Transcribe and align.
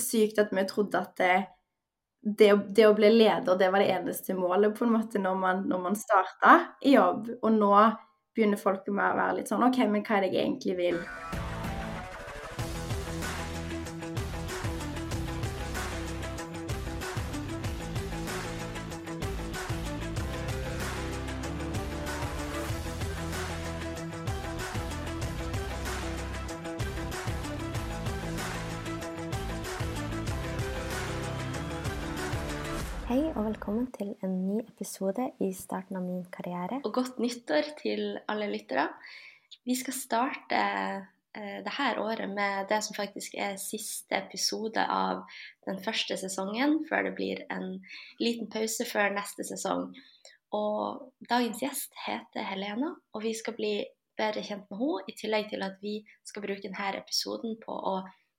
sykt 0.00 0.40
at 0.42 0.52
vi 0.52 0.66
trodde 0.68 1.00
at 1.00 1.16
det, 1.20 1.36
det, 2.22 2.50
det 2.76 2.88
å 2.88 2.94
bli 2.96 3.10
leder, 3.14 3.58
det 3.58 3.70
var 3.72 3.82
det 3.82 3.92
eneste 3.94 4.36
målet 4.38 4.76
på 4.76 4.86
en 4.86 4.94
måte 4.98 5.22
når 5.22 5.40
man, 5.40 5.64
når 5.70 5.82
man 5.88 5.98
starta 5.98 6.58
i 6.82 6.96
jobb. 6.96 7.32
Og 7.42 7.50
nå 7.56 7.72
begynner 8.36 8.60
folk 8.60 8.88
med 8.92 9.12
å 9.12 9.18
være 9.22 9.40
litt 9.40 9.52
sånn 9.52 9.66
OK, 9.66 9.82
men 9.88 10.04
hva 10.04 10.18
er 10.20 10.26
det 10.26 10.34
jeg 10.34 10.44
egentlig 10.44 10.80
vil? 10.80 11.45
Velkommen 33.66 33.88
til 33.90 34.12
en 34.22 34.34
ny 34.46 34.60
episode 34.62 35.24
i 35.42 35.48
starten 35.50 35.96
av 35.98 36.04
min 36.06 36.20
karriere. 36.30 36.76
Og 36.86 36.92
godt 36.94 37.16
nyttår 37.18 37.72
til 37.80 38.12
alle 38.30 38.46
lyttere. 38.46 38.84
Vi 39.66 39.74
skal 39.74 39.96
starte 39.96 40.60
eh, 41.34 41.56
det 41.66 41.72
her 41.74 41.98
året 41.98 42.30
med 42.30 42.68
det 42.70 42.78
som 42.86 42.94
faktisk 42.94 43.34
er 43.34 43.58
siste 43.58 44.20
episode 44.20 44.84
av 44.86 45.24
den 45.66 45.80
første 45.82 46.14
sesongen, 46.14 46.84
før 46.86 47.08
det 47.08 47.12
blir 47.18 47.42
en 47.50 47.80
liten 48.22 48.46
pause 48.54 48.86
før 48.86 49.10
neste 49.16 49.42
sesong. 49.50 49.88
Og 50.54 51.10
dagens 51.26 51.64
gjest 51.66 51.98
heter 52.04 52.46
Helena, 52.46 52.92
og 53.18 53.26
vi 53.26 53.34
skal 53.34 53.58
bli 53.58 53.80
bedre 54.14 54.46
kjent 54.46 54.70
med 54.70 54.78
henne, 54.78 55.02
i 55.10 55.16
tillegg 55.18 55.50
til 55.50 55.66
at 55.66 55.82
vi 55.82 55.96
skal 56.22 56.46
bruke 56.46 56.68
denne 56.68 56.94
episoden 57.02 57.58
på 57.66 57.74
å 57.74 57.96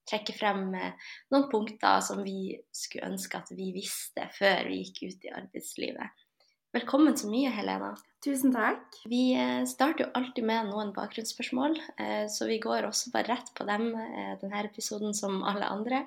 trekke 0.07 0.35
frem 0.35 0.69
eh, 0.75 1.09
noen 1.33 1.49
punkter 1.51 1.99
som 2.05 2.23
vi 2.25 2.55
skulle 2.75 3.11
ønske 3.11 3.39
at 3.39 3.51
vi 3.55 3.71
visste 3.75 4.27
før 4.35 4.69
vi 4.69 4.81
gikk 4.83 5.03
ut 5.07 5.27
i 5.27 5.33
arbeidslivet. 5.35 6.23
Velkommen 6.75 7.15
så 7.17 7.29
mye, 7.31 7.49
Helena. 7.55 7.93
Tusen 8.23 8.53
takk. 8.55 8.99
Vi 9.09 9.31
eh, 9.37 9.63
starter 9.69 10.05
jo 10.05 10.11
alltid 10.19 10.47
med 10.47 10.71
noen 10.71 10.93
bakgrunnsspørsmål, 10.95 11.77
eh, 11.99 12.25
så 12.31 12.49
vi 12.49 12.59
går 12.63 12.87
også 12.87 13.13
bare 13.13 13.35
rett 13.35 13.53
på 13.57 13.67
dem 13.67 13.89
denne 14.41 14.63
episoden 14.63 15.15
som 15.17 15.41
alle 15.47 15.69
andre. 15.69 16.05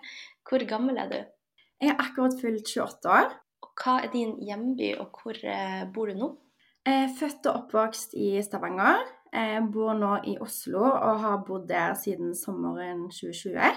Hvor 0.48 0.64
gammel 0.68 1.00
er 1.00 1.12
du? 1.12 1.20
Jeg 1.80 1.94
er 1.94 2.02
akkurat 2.02 2.36
fylt 2.40 2.68
28 2.68 3.14
år. 3.14 3.32
Og 3.60 3.72
hva 3.80 3.98
er 4.04 4.12
din 4.12 4.34
hjemby, 4.44 4.94
og 5.00 5.16
hvor 5.20 5.36
bor 5.94 6.08
du 6.08 6.16
nå? 6.16 6.28
Jeg 6.88 7.04
er 7.06 7.12
født 7.16 7.48
og 7.48 7.56
oppvokst 7.58 8.14
i 8.16 8.32
Stavanger. 8.44 9.04
Jeg 9.30 9.62
bor 9.72 9.92
nå 9.94 10.14
i 10.26 10.34
Oslo 10.42 10.82
og 10.82 11.20
har 11.22 11.42
bodd 11.46 11.68
der 11.68 11.94
siden 11.94 12.32
sommeren 12.34 13.04
2020, 13.12 13.68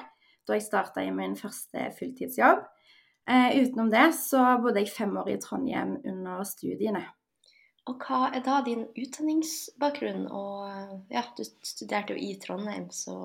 da 0.47 0.57
jeg 0.57 0.65
starta 0.65 1.03
i 1.03 1.11
min 1.15 1.35
første 1.39 1.89
fulltidsjobb. 1.97 2.63
Eh, 3.29 3.55
utenom 3.63 3.91
det 3.91 4.09
så 4.17 4.43
bodde 4.63 4.83
jeg 4.83 4.91
fem 4.91 5.13
år 5.17 5.31
i 5.31 5.39
Trondheim 5.39 5.95
under 6.03 6.43
studiene. 6.47 7.05
Og 7.87 8.03
hva 8.03 8.29
er 8.31 8.43
da 8.43 8.61
din 8.63 8.85
utdanningsbakgrunn? 8.95 10.27
Og 10.31 11.11
ja, 11.11 11.23
du 11.35 11.43
studerte 11.67 12.15
jo 12.15 12.19
i 12.19 12.35
Trondheim, 12.39 12.89
så 12.95 13.15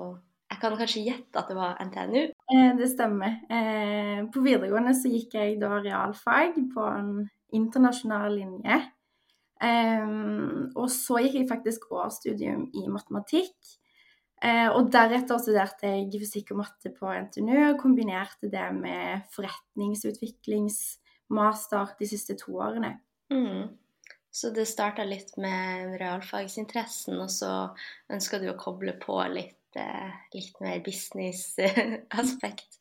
jeg 0.49 0.59
kan 0.61 0.75
kanskje 0.79 1.05
gjette 1.05 1.39
at 1.39 1.51
det 1.51 1.57
var 1.59 1.79
NTNU. 1.83 2.21
Eh, 2.51 2.71
det 2.79 2.89
stemmer. 2.91 3.39
Eh, 3.51 4.23
på 4.33 4.43
videregående 4.43 4.95
så 4.97 5.11
gikk 5.11 5.35
jeg 5.37 5.59
da 5.61 5.77
realfag 5.79 6.57
på 6.73 6.87
en 6.89 7.11
internasjonal 7.55 8.33
linje. 8.35 8.79
Um, 9.59 10.69
og 10.79 10.87
så 10.87 11.19
gikk 11.19 11.41
jeg 11.41 11.49
faktisk 11.49 11.89
årsstudium 11.91 12.69
i 12.79 12.85
matematikk. 12.87 13.55
Uh, 14.39 14.71
og 14.71 14.87
deretter 14.93 15.37
studerte 15.41 15.87
jeg 15.91 16.21
fysikk 16.21 16.51
og 16.53 16.59
matte 16.61 16.89
på 16.95 17.05
NTNU 17.25 17.57
og 17.73 17.81
kombinerte 17.81 18.47
det 18.51 18.69
med 18.77 19.21
forretningsutviklingsmaster 19.33 21.85
de 21.99 22.05
siste 22.07 22.35
to 22.39 22.51
årene. 22.55 22.91
Mm. 23.33 23.63
Så 24.31 24.49
det 24.55 24.65
starta 24.69 25.03
litt 25.03 25.37
med 25.41 25.99
realfagsinteressen, 25.99 27.19
og 27.19 27.29
så 27.33 27.75
ønska 28.13 28.39
du 28.39 28.49
å 28.51 28.61
koble 28.61 28.93
på 29.01 29.27
litt, 29.33 29.75
eh, 29.75 30.11
litt 30.35 30.59
mer 30.63 30.79
business-aspekt. 30.85 32.77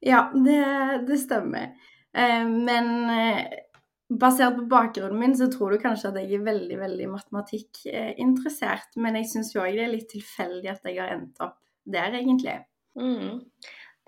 Ja, 0.00 0.30
det, 0.34 0.64
det 1.08 1.18
stemmer. 1.24 1.66
Uh, 2.16 2.46
men 2.50 3.06
basert 4.10 4.56
på 4.56 4.66
bakgrunnen 4.70 5.18
min, 5.20 5.36
så 5.38 5.46
tror 5.52 5.74
du 5.74 5.82
kanskje 5.82 6.10
at 6.10 6.18
jeg 6.18 6.40
er 6.40 6.46
veldig 6.46 6.78
veldig 6.80 7.10
matematikkinteressert. 7.12 8.96
Men 8.98 9.20
jeg 9.20 9.30
syns 9.30 9.54
òg 9.56 9.76
det 9.76 9.84
er 9.86 9.92
litt 9.94 10.10
tilfeldig 10.10 10.72
at 10.72 10.88
jeg 10.88 10.98
har 10.98 11.14
endt 11.14 11.38
opp 11.44 11.60
der, 11.86 12.16
egentlig. 12.18 12.56
Mm. 12.98 13.44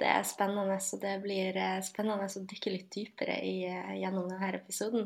Det 0.02 0.08
er 0.10 0.24
spennende, 0.26 0.80
så 0.82 0.96
det 0.98 1.12
blir 1.22 1.54
eh, 1.54 1.78
spennende 1.86 2.26
å 2.26 2.42
dykke 2.50 2.72
litt 2.72 2.88
dypere 2.90 3.36
i, 3.46 3.68
eh, 3.68 3.92
gjennom 4.00 4.26
denne 4.26 4.48
episoden. 4.58 5.04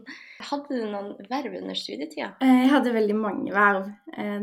Hadde 0.49 0.79
du 0.79 0.87
noen 0.89 1.11
verv 1.29 1.59
under 1.59 1.77
studietida? 1.77 2.31
Eh, 2.41 2.63
Jeg 2.63 2.71
hadde 2.73 2.95
veldig 2.97 3.17
mange 3.19 3.53
verv. 3.53 3.91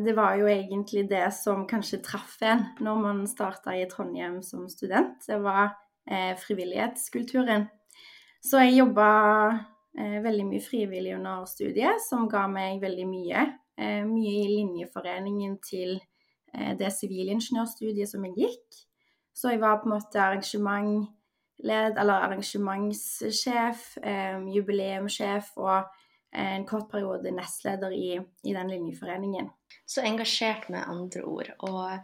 Det 0.05 0.13
var 0.13 0.37
jo 0.37 0.45
egentlig 0.51 1.07
det 1.09 1.25
som 1.33 1.65
kanskje 1.65 2.03
traff 2.05 2.37
en 2.45 2.67
når 2.83 3.01
man 3.01 3.23
starta 3.27 3.73
i 3.73 3.87
Trondheim 3.89 4.43
som 4.45 4.67
student. 4.69 5.17
Det 5.25 5.39
var 5.41 5.73
frivillighetskulturen. 6.37 7.65
Så 8.43 8.59
jeg 8.61 8.77
jobba 8.83 9.07
veldig 9.93 10.45
mye 10.47 10.61
frivillig 10.63 11.11
under 11.15 11.43
studiet, 11.45 12.01
som 12.01 12.25
ga 12.31 12.47
meg 12.49 12.79
veldig 12.81 13.05
mye. 13.05 13.43
Eh, 13.77 14.03
mye 14.05 14.33
i 14.43 14.49
linjeforeningen 14.51 15.57
til 15.65 15.95
eh, 16.53 16.73
det 16.77 16.91
sivilingeniørstudiet 16.93 18.11
som 18.11 18.25
jeg 18.27 18.35
gikk. 18.37 18.83
Så 19.33 19.49
jeg 19.49 19.63
var 19.63 19.79
på 19.81 19.89
en 19.89 19.95
måte 19.95 20.21
arrangementled, 20.21 21.97
eller 21.97 22.27
arrangementssjef, 22.27 23.87
eh, 24.05 24.37
jubileumssjef 24.53 25.55
og 25.57 25.89
en 26.33 26.63
kort 26.65 26.87
periode 26.89 27.29
nestleder 27.33 27.93
i, 27.93 28.15
i 28.17 28.53
den 28.53 28.69
linjeforeningen. 28.71 29.49
Så 29.85 30.01
engasjert 30.05 30.65
med 30.73 30.85
andre 30.89 31.21
ord. 31.29 31.51
Og 31.65 31.75
jeg 31.91 31.99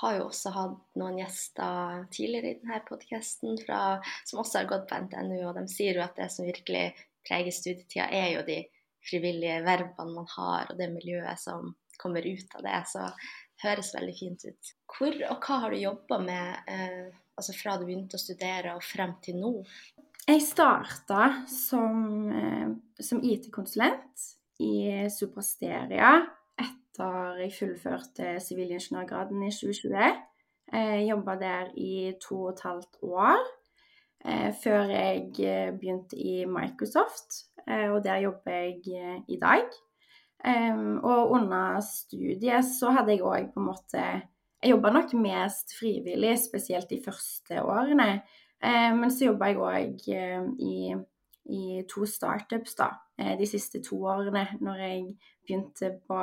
har 0.00 0.16
jo 0.18 0.26
også 0.26 0.52
hatt 0.52 0.98
noen 1.00 1.16
gjester 1.20 2.04
tidligere 2.12 2.50
i 2.50 2.58
denne 2.60 2.82
podkasten 2.88 3.56
som 3.60 4.42
også 4.42 4.60
har 4.60 4.68
gått 4.72 4.84
på 4.88 5.00
NTNU, 5.06 5.38
og 5.48 5.56
de 5.56 5.64
sier 5.72 5.96
jo 5.96 6.04
at 6.04 6.20
det 6.20 6.28
som 6.32 6.48
virkelig 6.48 6.90
preger 7.26 7.54
studietida, 7.54 8.08
er 8.10 8.34
jo 8.36 8.44
de 8.46 8.62
frivillige 9.10 9.60
verbene 9.64 10.14
man 10.14 10.28
har, 10.36 10.70
og 10.70 10.78
det 10.78 10.90
miljøet 10.92 11.40
som 11.40 11.72
kommer 12.00 12.24
ut 12.26 12.56
av 12.56 12.64
det. 12.64 12.80
Så 12.88 13.06
det 13.06 13.68
høres 13.68 13.94
veldig 13.96 14.16
fint 14.16 14.46
ut. 14.48 14.74
Hvor 14.90 15.16
og 15.30 15.46
hva 15.46 15.58
har 15.64 15.72
du 15.72 15.80
jobba 15.80 16.20
med 16.24 16.70
eh, 16.72 17.08
altså 17.36 17.56
fra 17.56 17.76
du 17.80 17.86
begynte 17.88 18.18
å 18.18 18.22
studere 18.22 18.76
og 18.76 18.84
frem 18.84 19.16
til 19.24 19.40
nå? 19.40 19.54
Jeg 20.28 20.42
starta 20.44 21.30
som, 21.50 22.28
eh, 22.32 22.68
som 23.02 23.22
IT-konsulent 23.24 24.26
i 24.60 25.08
Supersteria 25.12 26.18
etter 26.60 27.40
jeg 27.46 27.56
fullførte 27.56 28.34
sivilingeniørgraden 28.44 29.46
i 29.46 29.52
2020. 29.54 30.18
Jeg 30.70 31.06
jobba 31.08 31.34
der 31.40 31.70
i 31.80 31.94
to 32.22 32.44
og 32.44 32.52
et 32.52 32.60
halvt 32.62 33.00
år 33.02 33.40
før 34.62 34.90
jeg 34.92 35.30
eh, 35.40 35.70
begynte 35.72 36.16
i 36.18 36.44
Microsoft, 36.44 37.46
eh, 37.68 37.88
og 37.90 38.02
der 38.04 38.26
jobber 38.26 38.52
jeg 38.52 38.82
eh, 38.96 39.22
i 39.28 39.38
dag. 39.40 39.64
Og 41.04 41.30
under 41.36 41.82
studiet 41.84 42.64
så 42.64 42.94
hadde 42.96 43.12
jeg 43.12 43.24
òg 43.28 43.50
på 43.52 43.60
en 43.60 43.66
måte 43.66 44.04
Jeg 44.62 44.70
jobba 44.70 44.90
nok 44.92 45.12
mest 45.20 45.74
frivillig, 45.76 46.38
spesielt 46.40 46.88
de 46.90 46.98
første 47.04 47.62
årene. 47.64 48.22
Eh, 48.60 48.90
men 48.96 49.10
så 49.10 49.30
jobba 49.30 49.48
jeg 49.48 49.56
òg 49.56 50.08
eh, 50.12 50.42
i, 50.60 50.74
i 51.48 51.62
to 51.88 52.04
startups 52.04 52.76
da, 52.76 52.90
eh, 53.16 53.38
de 53.40 53.46
siste 53.48 53.80
to 53.80 54.02
årene, 54.04 54.46
når 54.60 54.82
jeg 54.84 55.06
begynte 55.46 55.94
på 56.04 56.18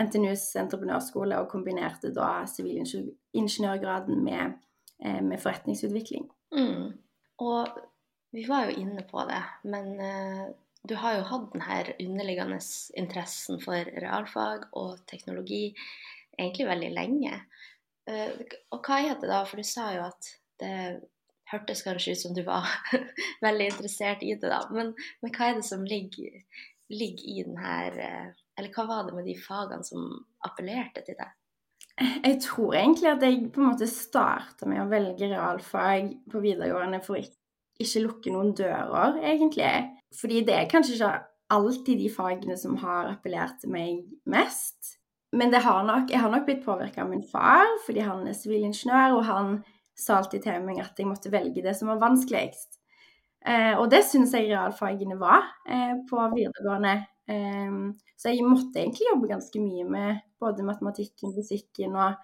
NTNUs 0.00 0.46
entreprenørskole 0.62 1.42
og 1.42 1.50
kombinerte 1.52 2.08
da 2.16 2.46
sivilingeniørgraden 2.48 4.24
med, 4.24 4.56
eh, 5.04 5.20
med 5.20 5.44
forretningsutvikling. 5.44 6.24
Mm. 6.56 6.88
Og 7.44 7.78
vi 8.34 8.44
var 8.48 8.68
jo 8.68 8.80
inne 8.82 9.04
på 9.08 9.22
det, 9.28 9.42
men 9.70 9.92
eh, 10.04 10.46
du 10.88 10.94
har 10.94 11.18
jo 11.18 11.26
hatt 11.28 11.52
den 11.52 11.64
her 11.64 11.92
underliggende 12.00 12.58
interessen 12.96 13.60
for 13.62 13.90
realfag 14.02 14.66
og 14.78 14.98
teknologi 15.10 15.74
egentlig 16.38 16.68
veldig 16.68 16.90
lenge. 16.94 17.38
Eh, 18.10 18.42
og 18.74 18.82
hva 18.84 19.00
er 19.04 19.20
det 19.20 19.30
da? 19.30 19.42
For 19.48 19.60
du 19.60 19.66
sa 19.66 19.90
jo 19.96 20.04
at 20.06 20.32
det 20.62 20.74
hørtes 21.48 21.82
kanskje 21.86 22.14
ut 22.14 22.22
som 22.22 22.34
du 22.36 22.42
var 22.46 22.68
veldig 23.46 23.70
interessert 23.72 24.24
i 24.24 24.34
det, 24.34 24.50
da. 24.50 24.62
Men, 24.74 24.92
men 25.22 25.34
hva 25.34 25.50
er 25.50 25.58
det 25.58 25.66
som 25.68 25.86
ligger, 25.88 26.42
ligger 26.92 27.32
i 27.32 27.42
den 27.46 27.58
her 27.62 28.00
eh, 28.04 28.28
Eller 28.58 28.74
hva 28.74 28.88
var 28.88 29.06
det 29.06 29.14
med 29.16 29.28
de 29.28 29.36
fagene 29.38 29.86
som 29.86 30.08
appellerte 30.46 31.04
til 31.06 31.16
deg? 31.18 31.36
Jeg 31.98 32.38
tror 32.44 32.76
egentlig 32.78 33.10
at 33.10 33.24
jeg 33.26 33.48
på 33.54 33.62
en 33.62 33.72
måte 33.72 33.88
starta 33.90 34.68
med 34.70 34.82
å 34.82 34.90
velge 34.90 35.30
realfag 35.32 36.12
på 36.30 36.42
videregående 36.42 37.00
for 37.02 37.18
å 37.18 37.22
ikke, 37.22 38.04
lukke 38.04 38.34
noen 38.34 38.52
dører, 38.58 39.18
egentlig. 39.22 39.72
Fordi 40.18 40.44
det 40.46 40.54
er 40.54 40.70
kanskje 40.70 40.94
ikke 40.96 41.10
alltid 41.54 41.98
de 42.02 42.10
fagene 42.12 42.56
som 42.60 42.76
har 42.82 43.10
appellert 43.12 43.58
til 43.62 43.72
meg 43.74 44.04
mest. 44.30 44.94
Men 45.34 45.52
har 45.52 45.82
nok, 45.84 46.10
jeg 46.10 46.22
har 46.22 46.32
nok 46.32 46.46
blitt 46.46 46.64
påvirka 46.64 47.02
av 47.02 47.10
min 47.10 47.24
far, 47.26 47.66
fordi 47.84 48.04
han 48.06 48.26
er 48.28 48.36
sivilingeniør, 48.36 49.18
og 49.18 49.26
han 49.28 49.50
sa 49.98 50.20
alltid 50.20 50.46
til 50.46 50.62
meg 50.64 50.80
at 50.82 50.98
jeg 50.98 51.08
måtte 51.08 51.32
velge 51.32 51.64
det 51.64 51.74
som 51.76 51.90
var 51.92 52.00
vanskeligst. 52.00 52.78
Eh, 53.46 53.74
og 53.78 53.90
det 53.92 54.04
syns 54.06 54.32
jeg 54.34 54.48
realfagene 54.50 55.18
var 55.20 55.44
eh, 55.68 55.98
på 56.08 56.22
videregående. 56.34 56.94
Eh, 57.30 57.76
så 58.18 58.32
jeg 58.32 58.46
måtte 58.46 58.80
egentlig 58.82 59.10
jobbe 59.10 59.30
ganske 59.34 59.62
mye 59.62 59.86
med 59.88 60.24
både 60.40 60.66
matematikken, 60.66 61.34
fysikken 61.36 61.96
og, 61.98 62.18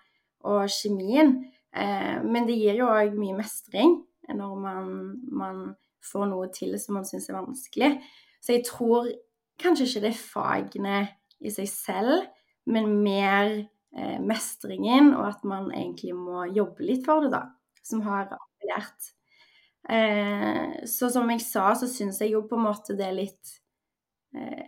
og 0.47 0.65
kjemien. 0.73 1.37
Eh, 1.75 2.19
men 2.25 2.49
det 2.49 2.59
gir 2.61 2.79
jo 2.81 2.91
òg 2.93 3.17
mye 3.19 3.37
mestring 3.39 3.99
når 4.33 4.55
man, 4.57 4.93
man, 5.33 5.65
får 6.05 6.27
noe 6.29 6.51
til 6.53 6.75
som 6.77 6.99
man 6.99 7.07
syns 7.09 7.31
er 7.31 7.39
vanskelig. 7.39 7.91
Så 8.45 8.53
jeg 8.53 8.67
tror 8.69 9.07
kanskje 9.61 9.87
ikke 9.89 10.03
det 10.05 10.11
er 10.11 10.19
fagene 10.21 10.97
i 11.41 11.53
seg 11.53 11.71
selv, 11.71 12.27
men 12.69 12.91
mer 13.01 13.55
eh, 13.97 14.19
mestringen, 14.21 15.15
og 15.17 15.31
at 15.31 15.47
man 15.49 15.71
egentlig 15.73 16.13
må 16.17 16.45
jobbe 16.53 16.85
litt 16.85 17.07
for 17.09 17.25
det, 17.25 17.33
da, 17.33 17.47
som 17.81 18.05
har 18.05 18.29
appellert. 18.37 19.15
Eh, 19.89 20.85
så 20.89 21.09
som 21.13 21.33
jeg 21.33 21.41
sa, 21.45 21.71
så 21.77 21.89
syns 21.89 22.21
jeg 22.21 22.33
jo 22.33 22.45
på 22.49 22.57
en 22.57 22.67
måte 22.69 22.97
det 22.97 23.05
er 23.05 23.19
litt 23.19 23.51
eh, 24.33 24.65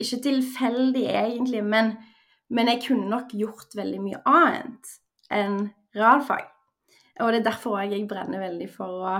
Ikke 0.00 0.20
tilfeldig, 0.24 1.06
egentlig, 1.10 1.64
men, 1.66 1.94
men, 2.50 2.70
jeg 2.72 2.82
kunne 2.86 3.10
nok 3.10 3.34
gjort 3.38 3.76
veldig 3.78 4.00
mye 4.04 4.22
annet 4.28 4.94
enn 5.30 5.60
realfag. 5.96 6.48
Og 7.20 7.32
det 7.32 7.40
er 7.40 7.50
derfor 7.50 7.78
jeg 7.82 8.08
brenner 8.08 8.42
veldig 8.42 8.68
for 8.72 9.04
å 9.04 9.14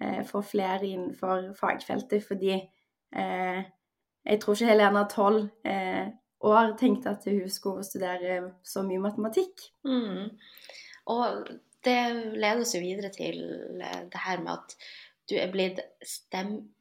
eh, 0.00 0.22
få 0.26 0.42
flere 0.46 0.86
innenfor 0.86 1.50
fagfeltet, 1.58 2.24
fordi 2.24 2.54
eh, 2.56 3.60
jeg 4.24 4.40
tror 4.40 4.56
ikke 4.56 4.70
Helena 4.70 5.06
tolv 5.10 5.48
eh, 5.66 6.10
år 6.46 6.76
tenkte 6.80 7.14
at 7.14 7.26
hun 7.28 7.48
skulle 7.52 7.84
studere 7.84 8.42
så 8.64 8.84
mye 8.86 9.02
matematikk. 9.02 9.66
Mm. 9.84 10.30
Og 11.12 11.50
det 11.84 12.00
leder 12.36 12.62
oss 12.62 12.74
jo 12.76 12.82
videre 12.82 13.10
til 13.14 13.40
eh, 13.80 14.02
det 14.12 14.24
her 14.26 14.42
med 14.44 14.56
at 14.58 14.76
du 15.30 15.36
er 15.38 15.52
blitt 15.52 15.80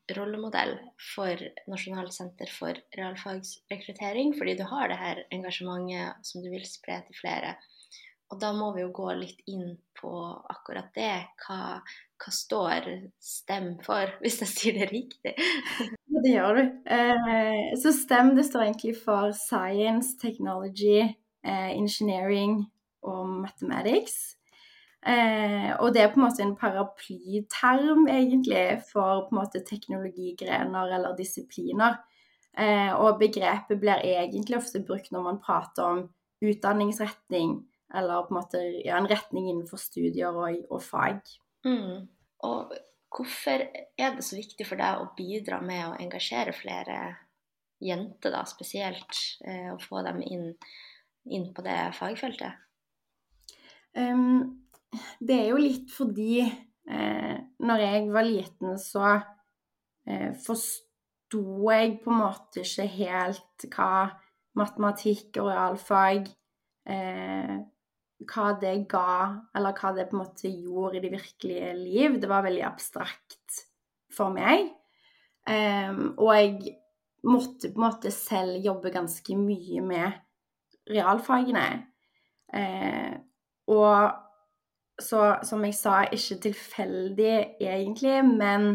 STEM-rollemodell 0.09 0.77
for 1.15 1.41
Nasjonalt 1.69 2.13
senter 2.13 2.49
for 2.51 2.77
realfagsrekruttering, 2.97 4.33
fordi 4.37 4.55
du 4.57 4.63
har 4.63 4.89
det 4.89 4.97
her 4.97 5.21
engasjementet 5.31 6.25
som 6.25 6.41
du 6.43 6.49
vil 6.49 6.65
spre 6.65 7.01
til 7.05 7.17
flere. 7.19 7.55
Og 8.29 8.39
da 8.41 8.51
må 8.53 8.71
vi 8.75 8.81
jo 8.83 8.91
gå 8.93 9.11
litt 9.17 9.39
inn 9.49 9.77
på 9.97 10.11
akkurat 10.49 10.89
det. 10.95 11.13
Hva, 11.43 11.79
hva 11.81 12.33
står 12.33 12.89
STEM 13.21 13.79
for, 13.85 14.11
hvis 14.21 14.41
jeg 14.43 14.53
sier 14.53 14.79
det 14.79 14.91
riktig? 14.91 15.35
Det 16.19 16.33
gjør 16.33 16.57
du. 16.57 16.63
Eh, 16.91 17.69
så 17.79 17.93
STEM 17.95 18.33
det 18.35 18.43
står 18.43 18.65
egentlig 18.65 18.97
for 18.99 19.31
Science, 19.31 20.17
Technology, 20.19 21.13
eh, 21.47 21.69
Engineering 21.71 22.65
og 23.07 23.29
Mathematics. 23.45 24.35
Eh, 24.99 25.71
og 25.79 25.93
det 25.95 26.01
er 26.03 26.09
på 26.11 26.19
en 26.19 26.25
måte 26.25 26.43
en 26.43 26.57
paraplyterm, 26.59 28.07
egentlig, 28.11 28.81
for 28.89 29.27
på 29.27 29.35
en 29.35 29.39
måte 29.39 29.63
teknologigrener 29.67 30.95
eller 30.97 31.15
disipliner. 31.17 32.01
Eh, 32.59 32.91
og 32.97 33.19
begrepet 33.21 33.79
blir 33.79 34.03
egentlig 34.03 34.57
ofte 34.59 34.81
brukt 34.83 35.13
når 35.15 35.25
man 35.25 35.41
prater 35.43 35.85
om 35.85 36.03
utdanningsretning, 36.43 37.61
eller 37.95 38.27
på 38.27 38.33
en 38.33 38.39
måte 38.41 38.61
ja, 38.83 38.97
en 38.97 39.09
retning 39.09 39.49
innenfor 39.49 39.79
studier 39.81 40.35
og, 40.35 40.59
og 40.69 40.83
fag. 40.83 41.23
Mm. 41.65 42.07
Og 42.47 42.75
hvorfor 43.15 43.65
er 43.97 44.15
det 44.15 44.25
så 44.25 44.37
viktig 44.37 44.67
for 44.67 44.79
deg 44.79 45.01
å 45.01 45.09
bidra 45.17 45.59
med 45.63 45.87
å 45.87 45.97
engasjere 45.99 46.53
flere 46.55 46.99
jenter, 47.79 48.33
da, 48.35 48.43
spesielt, 48.47 49.15
eh, 49.47 49.69
og 49.73 49.83
få 49.83 50.03
dem 50.05 50.19
inn, 50.25 50.49
inn 51.31 51.49
på 51.55 51.63
det 51.65 51.79
fagfeltet? 51.97 52.65
Um, 53.95 54.68
det 55.19 55.35
er 55.35 55.49
jo 55.51 55.59
litt 55.61 55.91
fordi 55.93 56.41
eh, 56.41 57.35
når 57.65 57.83
jeg 57.83 58.05
var 58.13 58.27
liten, 58.27 58.77
så 58.81 59.05
eh, 60.07 60.31
forsto 60.45 61.43
jeg 61.69 61.99
på 62.03 62.13
en 62.13 62.21
måte 62.23 62.63
ikke 62.63 62.87
helt 62.95 63.67
hva 63.75 64.07
matematikk 64.59 65.41
og 65.41 65.51
realfag 65.53 66.31
eh, 66.89 67.59
Hva 68.29 68.49
det 68.59 68.73
ga, 68.91 69.29
eller 69.55 69.77
hva 69.77 69.93
det 69.95 70.09
på 70.09 70.17
en 70.17 70.23
måte 70.25 70.49
gjorde 70.51 70.97
i 70.99 71.03
det 71.05 71.11
virkelige 71.13 71.69
liv. 71.77 72.17
Det 72.19 72.27
var 72.27 72.43
veldig 72.43 72.65
abstrakt 72.67 73.61
for 74.11 74.33
meg. 74.35 74.73
Eh, 75.47 76.01
og 76.17 76.33
jeg 76.35 76.73
måtte 77.23 77.71
på 77.71 77.79
en 77.79 77.85
måte 77.85 78.11
selv 78.11 78.59
jobbe 78.65 78.91
ganske 78.91 79.37
mye 79.39 79.85
med 79.87 80.19
realfagene. 80.91 81.63
Eh, 82.51 83.15
og 83.71 84.28
så 85.03 85.23
som 85.47 85.63
jeg 85.65 85.75
sa, 85.77 86.03
ikke 86.11 86.39
tilfeldig 86.47 87.35
egentlig, 87.61 88.17
men 88.27 88.71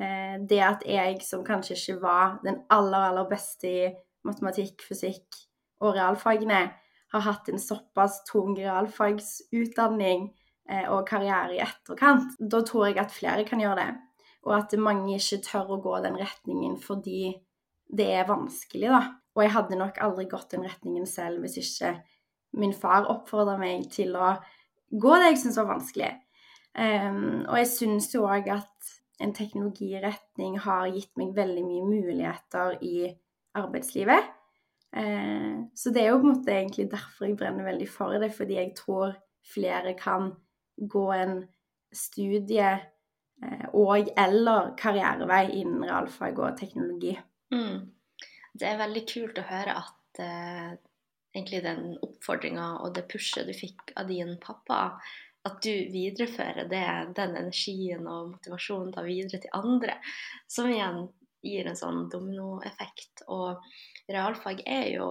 eh, 0.00 0.36
det 0.48 0.60
at 0.64 0.84
jeg 0.88 1.20
som 1.26 1.44
kanskje 1.46 1.76
ikke 1.78 1.98
var 2.02 2.38
den 2.44 2.62
aller, 2.72 3.10
aller 3.12 3.28
beste 3.30 3.70
i 3.70 3.90
matematikk, 4.26 4.84
fysikk 4.88 5.42
og 5.82 5.96
realfagene, 5.96 6.62
har 7.12 7.26
hatt 7.26 7.50
en 7.52 7.60
såpass 7.60 8.22
tung 8.24 8.54
realfagsutdanning 8.56 10.30
eh, 10.70 10.86
og 10.88 11.04
karriere 11.08 11.58
i 11.58 11.62
etterkant, 11.64 12.38
da 12.40 12.62
tror 12.64 12.88
jeg 12.88 13.02
at 13.02 13.12
flere 13.12 13.44
kan 13.48 13.60
gjøre 13.60 13.82
det. 13.82 13.90
Og 14.48 14.56
at 14.56 14.72
mange 14.80 15.18
ikke 15.18 15.42
tør 15.44 15.76
å 15.76 15.82
gå 15.84 15.98
den 16.02 16.16
retningen 16.18 16.78
fordi 16.82 17.34
det 17.92 18.08
er 18.16 18.30
vanskelig, 18.30 18.88
da. 18.88 19.02
Og 19.36 19.44
jeg 19.44 19.52
hadde 19.54 19.78
nok 19.80 20.00
aldri 20.04 20.26
gått 20.28 20.54
den 20.56 20.64
retningen 20.66 21.06
selv 21.08 21.44
hvis 21.44 21.58
ikke 21.60 21.92
min 22.60 22.74
far 22.76 23.06
oppfordra 23.08 23.56
meg 23.60 23.86
til 23.92 24.16
å 24.16 24.34
gå 24.92 25.14
det 25.16 25.32
jeg 25.32 25.40
syns 25.44 25.58
var 25.60 25.70
vanskelig. 25.72 26.12
Um, 26.72 27.42
og 27.48 27.56
jeg 27.60 27.68
syns 27.68 28.08
jo 28.14 28.26
òg 28.28 28.48
at 28.52 28.92
en 29.22 29.34
teknologiretning 29.36 30.56
har 30.64 30.88
gitt 30.92 31.12
meg 31.20 31.34
veldig 31.36 31.64
mye 31.66 31.88
muligheter 31.88 32.78
i 32.84 33.10
arbeidslivet. 33.58 34.30
Uh, 34.92 35.68
så 35.76 35.92
det 35.92 36.04
er 36.04 36.12
jo 36.12 36.20
på 36.20 36.28
en 36.28 36.34
måte 36.34 36.54
egentlig 36.54 36.88
derfor 36.92 37.28
jeg 37.28 37.38
brenner 37.40 37.68
veldig 37.68 37.88
for 37.92 38.16
det, 38.20 38.32
fordi 38.36 38.58
jeg 38.58 38.72
tror 38.78 39.16
flere 39.52 39.94
kan 39.98 40.32
gå 40.76 41.06
en 41.16 41.42
studie 41.92 42.70
uh, 43.44 43.66
og 43.76 44.12
eller 44.16 44.72
karrierevei 44.80 45.44
innen 45.60 45.84
realfag 45.88 46.40
og 46.40 46.56
teknologi. 46.60 47.16
Mm. 47.52 47.92
Det 48.52 48.68
er 48.68 48.80
veldig 48.80 49.04
kult 49.08 49.40
å 49.40 49.48
høre 49.48 49.76
at 49.80 50.24
uh, 50.24 50.72
egentlig 51.34 51.62
den 51.64 51.96
oppfordringa 52.04 52.68
og 52.84 52.94
det 52.96 53.06
pushet 53.10 53.48
du 53.48 53.54
fikk 53.56 53.94
av 53.96 54.10
din 54.10 54.36
pappa, 54.42 55.00
at 55.48 55.58
du 55.64 55.72
viderefører 55.90 56.68
det, 56.70 56.84
den 57.16 57.36
energien 57.40 58.06
og 58.06 58.36
motivasjonen 58.36 58.92
da 58.94 59.02
videre 59.06 59.40
til 59.42 59.56
andre, 59.58 59.96
som 60.50 60.70
igjen 60.70 61.08
gir 61.42 61.66
en 61.66 61.78
sånn 61.78 62.04
dominoeffekt. 62.12 63.24
Og 63.34 63.58
realfag 64.10 64.62
er 64.68 64.92
jo, 64.94 65.08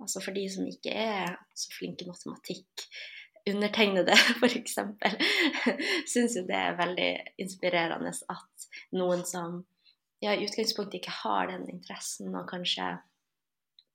altså 0.00 0.22
for 0.24 0.36
de 0.36 0.46
som 0.52 0.68
ikke 0.70 0.94
er 0.96 1.36
så 1.52 1.74
flinke 1.76 2.06
i 2.06 2.10
matematikk, 2.10 2.86
undertegnede 3.46 4.16
f.eks., 4.40 4.78
syns 6.08 6.38
jo 6.38 6.46
det 6.48 6.56
er 6.56 6.78
veldig 6.80 7.10
inspirerende 7.44 8.14
at 8.32 8.68
noen 8.96 9.22
som 9.28 9.60
ja, 10.24 10.32
i 10.32 10.46
utgangspunktet 10.46 11.02
ikke 11.02 11.18
har 11.20 11.52
den 11.52 11.68
interessen, 11.70 12.32
og 12.32 12.48
kanskje 12.48 12.94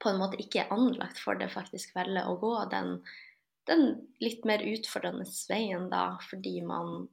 på 0.02 0.10
en 0.10 0.20
måte 0.22 0.40
ikke 0.42 0.64
er 0.64 0.74
anlagt 0.74 1.20
for 1.22 1.38
det, 1.38 1.52
faktisk 1.54 1.96
velger 1.96 2.30
å 2.30 2.38
gå 2.42 2.54
den, 2.72 2.96
den 3.70 3.86
litt 4.24 4.46
mer 4.50 4.64
utfordrende 4.66 5.28
veien 5.50 5.90
da, 5.92 6.18
fordi 6.30 6.58
man, 6.66 7.06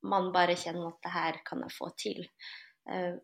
man, 0.00 0.32
bare 0.34 0.56
kjenner 0.58 0.90
at 0.90 1.02
det 1.04 1.14
her 1.14 1.40
kan 1.48 1.64
jeg 1.66 1.76
få 1.76 1.90
til. 2.00 2.24
Uh, 2.88 3.20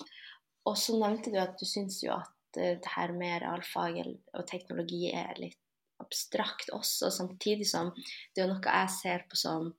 og 0.69 0.77
så 0.81 0.99
nevnte 1.01 1.33
du 1.33 1.41
at 1.41 1.57
du 1.61 1.65
syns 1.69 2.03
jo 2.05 2.13
at 2.17 2.61
uh, 2.61 2.75
det 2.77 2.95
her 2.97 3.15
med 3.17 3.41
realfag 3.45 4.03
og 4.05 4.45
teknologi 4.51 5.07
er 5.13 5.33
litt 5.41 5.61
abstrakt 6.03 6.73
også, 6.75 7.09
samtidig 7.15 7.67
som 7.71 7.93
det 8.35 8.45
er 8.45 8.51
noe 8.51 8.61
jeg 8.61 8.93
ser 8.93 9.25
på 9.31 9.39
som 9.39 9.71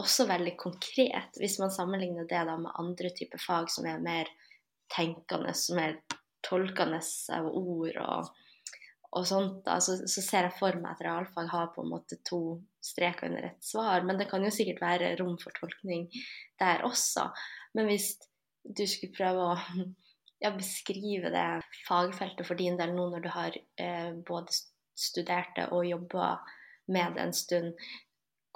også 0.00 0.26
veldig 0.28 0.54
konkret, 0.60 1.36
hvis 1.40 1.58
man 1.60 1.72
sammenligner 1.72 2.28
det 2.28 2.42
da 2.48 2.56
med 2.60 2.74
andre 2.78 3.10
typer 3.16 3.40
fag 3.40 3.70
som 3.72 3.88
er 3.88 4.02
mer 4.04 4.28
tenkende, 4.92 5.54
som 5.56 5.80
er 5.80 5.96
tolkende 6.46 7.00
av 7.34 7.48
ord 7.48 7.96
og 8.02 8.34
og 9.14 9.26
sånt, 9.28 9.60
da, 9.66 9.78
så, 9.80 9.96
så, 10.08 10.22
ser 10.24 10.48
jeg 10.48 10.56
for 10.58 10.76
meg 10.80 10.96
at 10.96 11.04
realfag 11.06 11.50
har 11.52 11.70
på 11.74 11.84
en 11.84 11.92
måte 11.92 12.18
to 12.26 12.40
streker 12.84 13.30
under 13.30 13.50
et 13.50 13.64
svar. 13.64 14.02
Men 14.06 14.18
det 14.20 14.28
kan 14.30 14.44
jo 14.44 14.52
sikkert 14.52 14.82
være 14.82 15.12
rom 15.20 15.36
for 15.40 15.54
tolkning 15.56 16.08
der 16.60 16.84
også. 16.86 17.28
Men 17.76 17.88
hvis 17.90 18.14
du 18.66 18.82
skulle 18.88 19.14
prøve 19.16 19.46
å 19.52 19.84
ja, 20.44 20.50
beskrive 20.56 21.32
det 21.34 21.46
fagfeltet 21.86 22.48
for 22.48 22.58
din 22.58 22.78
del 22.80 22.96
nå 22.96 23.08
når 23.14 23.24
du 23.24 23.30
har 23.32 23.56
eh, 23.80 24.10
både 24.26 24.58
studert 24.96 25.54
det 25.56 25.70
og 25.76 25.86
jobba 25.86 26.36
med 26.92 27.16
det 27.16 27.24
en 27.24 27.34
stund, 27.36 27.86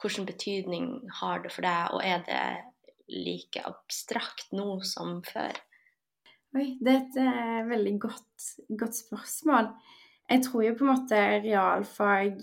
hvilken 0.00 0.26
betydning 0.28 0.92
har 1.20 1.42
det 1.44 1.52
for 1.52 1.66
deg, 1.66 1.92
og 1.92 2.04
er 2.04 2.22
det 2.24 2.44
like 3.10 3.62
abstrakt 3.66 4.52
nå 4.56 4.78
som 4.86 5.18
før? 5.26 5.58
Oi, 6.56 6.74
det 6.82 6.92
er 6.92 7.00
et 7.02 7.18
uh, 7.20 7.68
veldig 7.70 7.96
godt, 8.02 8.46
godt 8.80 8.96
spørsmål. 8.96 9.70
Jeg 10.30 10.44
tror 10.46 10.62
jo 10.62 10.74
på 10.78 10.86
en 10.86 10.92
måte 10.92 11.20
realfag 11.42 12.36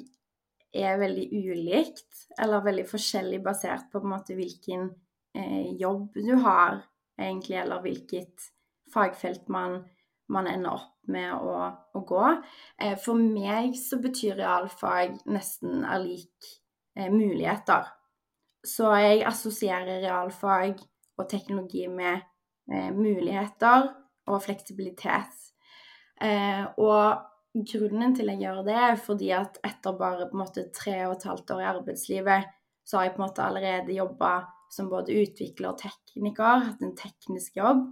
er 0.76 1.00
veldig 1.00 1.28
ulikt, 1.32 2.26
eller 2.40 2.66
veldig 2.66 2.86
forskjellig 2.90 3.40
basert 3.46 3.88
på, 3.92 4.02
på 4.04 4.12
måte 4.12 4.36
hvilken 4.36 4.90
eh, 5.38 5.74
jobb 5.80 6.18
du 6.20 6.36
har, 6.44 6.82
egentlig, 7.20 7.58
eller 7.62 7.84
hvilket 7.86 8.50
fagfelt 8.94 9.48
man, 9.54 9.80
man 10.32 10.50
ender 10.52 10.76
opp 10.76 10.94
med 11.08 11.32
å, 11.34 11.56
å 11.96 12.02
gå. 12.08 12.26
Eh, 12.84 12.98
for 13.00 13.20
meg 13.20 13.78
så 13.80 14.02
betyr 14.04 14.36
realfag 14.42 15.16
nesten 15.32 15.86
er 15.88 16.04
lik 16.04 16.52
eh, 16.98 17.08
muligheter. 17.14 17.88
Så 18.68 18.92
jeg 19.00 19.24
assosierer 19.30 20.04
realfag 20.04 20.82
og 21.18 21.30
teknologi 21.32 21.88
med 21.88 22.20
eh, 22.68 22.92
muligheter 22.92 23.94
og 24.28 24.44
fleksibilitet. 24.44 25.32
Eh, 26.20 26.68
og 26.84 27.37
grunnen 27.66 28.14
til 28.16 28.30
jeg 28.32 28.42
gjør 28.44 28.62
det, 28.68 28.76
er 28.76 29.00
fordi 29.00 29.32
at 29.36 29.60
etter 29.66 29.96
bare 29.98 30.28
på 30.30 30.38
en 30.38 30.44
måte 30.44 30.68
tre 30.76 31.00
og 31.08 31.18
et 31.18 31.28
halvt 31.30 31.56
år 31.56 31.64
i 31.64 31.72
arbeidslivet, 31.72 32.54
så 32.88 33.00
har 33.00 33.08
jeg 33.08 33.16
på 33.16 33.22
en 33.22 33.26
måte 33.28 33.44
allerede 33.44 33.96
jobba 33.96 34.34
som 34.72 34.90
både 34.92 35.16
utvikler 35.16 35.72
og 35.72 35.80
tekniker, 35.80 36.68
hatt 36.68 36.84
en 36.84 36.96
teknisk 36.98 37.58
jobb. 37.60 37.86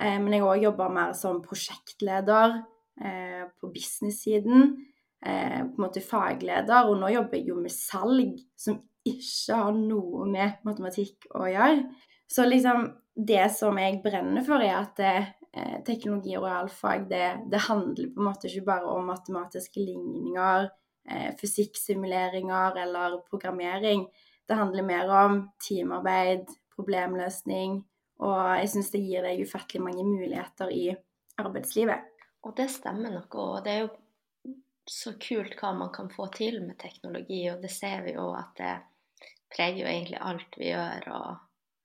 Eh, 0.00 0.18
men 0.18 0.34
jeg 0.34 0.42
har 0.42 0.52
òg 0.54 0.66
jobba 0.66 0.88
mer 0.94 1.14
som 1.18 1.40
prosjektleder 1.44 2.60
eh, 3.02 3.44
på 3.58 3.70
business-siden. 3.74 4.76
Eh, 5.18 5.60
på 5.66 5.78
en 5.78 5.82
måte 5.82 6.02
fagleder, 6.04 6.86
og 6.86 6.98
nå 7.00 7.10
jobber 7.14 7.38
jeg 7.38 7.50
jo 7.50 7.58
med 7.58 7.74
salg, 7.74 8.38
som 8.58 8.78
ikke 9.08 9.58
har 9.62 9.74
noe 9.74 10.26
med 10.30 10.62
matematikk 10.66 11.30
å 11.38 11.48
gjøre. 11.50 11.86
Så 12.28 12.44
liksom 12.46 12.90
det 13.18 13.46
som 13.54 13.78
jeg 13.80 14.02
brenner 14.04 14.44
for, 14.46 14.62
er 14.62 14.82
at 14.82 15.37
eh, 15.56 15.78
teknologi 15.86 16.36
og 16.38 16.46
realfag 16.46 17.08
det, 17.10 17.26
det, 17.52 17.64
handler 17.68 18.12
på 18.14 18.22
en 18.22 18.28
måte 18.28 18.50
ikke 18.50 18.66
bare 18.68 18.94
om 18.94 19.10
matematiske 19.12 19.82
ligninger, 19.82 20.68
eh, 21.10 21.30
fysikksimuleringer 21.40 22.80
eller 22.84 23.20
programmering. 23.30 24.06
Det 24.48 24.56
handler 24.56 24.86
mer 24.86 25.14
om 25.24 25.40
teamarbeid, 25.64 26.48
problemløsning, 26.74 27.80
og 28.24 28.42
jeg 28.58 28.70
syns 28.72 28.92
det 28.94 29.04
gir 29.04 29.26
deg 29.26 29.42
ufattelig 29.44 29.82
mange 29.84 30.04
muligheter 30.06 30.70
i 30.74 30.84
arbeidslivet. 31.38 32.14
Og 32.46 32.54
det 32.56 32.68
stemmer 32.70 33.12
nok, 33.12 33.34
og 33.34 33.64
det 33.66 33.74
er 33.74 33.82
jo 33.84 34.54
så 34.88 35.12
kult 35.20 35.58
hva 35.60 35.74
man 35.76 35.90
kan 35.94 36.08
få 36.10 36.28
til 36.34 36.62
med 36.64 36.78
teknologi, 36.80 37.42
og 37.52 37.60
det 37.62 37.70
ser 37.74 38.06
vi 38.06 38.14
jo 38.16 38.30
at 38.36 38.54
det 38.58 38.76
preger 39.52 39.82
jo 39.82 39.90
egentlig 39.90 40.22
alt 40.30 40.58
vi 40.58 40.72
gjør. 40.72 41.10
og 41.18 41.36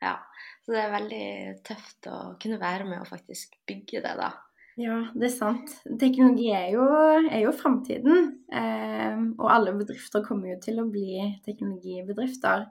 ja, 0.04 0.18
Så 0.64 0.72
det 0.72 0.80
er 0.80 0.94
veldig 0.94 1.28
tøft 1.68 2.08
å 2.08 2.18
kunne 2.40 2.60
være 2.62 2.88
med 2.88 3.02
og 3.04 3.10
faktisk 3.10 3.58
bygge 3.68 4.04
det, 4.06 4.14
da. 4.20 4.32
Ja, 4.80 5.04
det 5.14 5.28
er 5.28 5.34
sant. 5.36 5.74
Teknologi 6.02 6.48
er 6.56 6.72
jo, 6.74 6.86
er 7.30 7.44
jo 7.44 7.52
framtiden. 7.54 8.30
Eh, 8.48 9.20
og 9.38 9.52
alle 9.52 9.76
bedrifter 9.78 10.24
kommer 10.26 10.54
jo 10.54 10.62
til 10.64 10.80
å 10.82 10.88
bli 10.90 11.20
teknologibedrifter. 11.46 12.66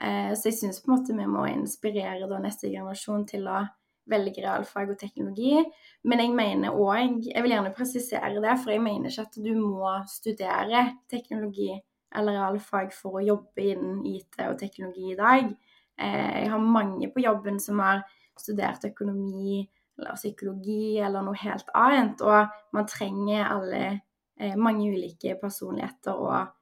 Eh, 0.00 0.32
så 0.38 0.48
jeg 0.48 0.58
syns 0.60 0.80
på 0.80 0.88
en 0.88 0.94
måte 0.94 1.16
vi 1.18 1.28
må 1.28 1.44
inspirere 1.50 2.30
da 2.30 2.40
neste 2.40 2.70
generasjon 2.72 3.26
til 3.28 3.50
å 3.50 3.60
velge 4.08 4.42
realfag 4.42 4.94
og 4.94 4.98
teknologi. 5.02 5.58
Men 6.08 6.22
jeg 6.24 6.34
mener 6.38 6.78
òg, 6.78 7.20
jeg 7.28 7.44
vil 7.44 7.54
gjerne 7.54 7.74
presisere 7.76 8.40
det, 8.42 8.56
for 8.62 8.72
jeg 8.72 8.84
mener 8.86 9.12
ikke 9.12 9.26
at 9.28 9.38
du 9.44 9.52
må 9.58 9.92
studere 10.10 10.86
teknologi 11.10 11.74
eller 12.16 12.36
realfag 12.36 12.92
for 12.96 13.18
å 13.18 13.24
jobbe 13.24 13.68
innen 13.74 14.02
IT 14.08 14.40
og 14.48 14.58
teknologi 14.60 15.12
i 15.12 15.20
dag. 15.20 15.52
Eh, 16.00 16.42
jeg 16.42 16.50
har 16.50 16.58
mange 16.58 17.08
på 17.12 17.22
jobben 17.22 17.60
som 17.60 17.80
har 17.82 18.02
studert 18.38 18.84
økonomi 18.88 19.62
eller 19.98 20.16
psykologi 20.16 20.98
eller 20.98 21.24
noe 21.24 21.38
helt 21.42 21.68
annet. 21.76 22.22
Og 22.24 22.74
man 22.76 22.88
trenger 22.90 23.48
alle 23.48 23.82
eh, 24.40 24.56
mange 24.56 24.88
ulike 24.92 25.36
personligheter 25.40 26.16
og 26.16 26.52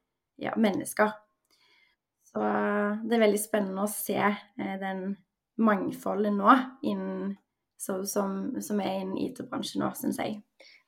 ja, 0.41 0.55
mennesker. 0.57 1.15
Så 2.31 2.41
det 2.41 3.17
er 3.17 3.25
veldig 3.25 3.43
spennende 3.43 3.87
å 3.87 3.91
se 3.91 4.19
eh, 4.21 4.77
den 4.81 5.15
mangfoldet 5.61 6.33
nå 6.33 6.53
innen, 6.87 7.35
så, 7.81 8.01
som, 8.09 8.61
som, 8.63 8.81
er 8.81 9.01
innen 9.01 9.19
IT-bransjen 9.21 9.83
nå, 9.83 9.91
syns 9.97 10.21
jeg. 10.21 10.39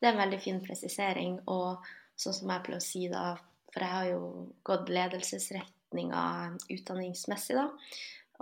Det 0.01 0.09
er 0.09 0.15
en 0.15 0.23
veldig 0.23 0.41
fin 0.43 0.61
presisering. 0.65 1.39
Og 1.51 1.83
sånn 2.21 2.37
som 2.37 2.53
jeg 2.53 2.65
pleier 2.67 2.81
å 2.81 2.85
si 2.85 3.07
da, 3.13 3.25
for 3.73 3.85
jeg 3.85 3.97
har 3.97 4.09
jo 4.11 4.25
gått 4.67 4.93
ledelsesretninga 4.93 6.25
utdanningsmessig, 6.73 7.57
da 7.59 7.71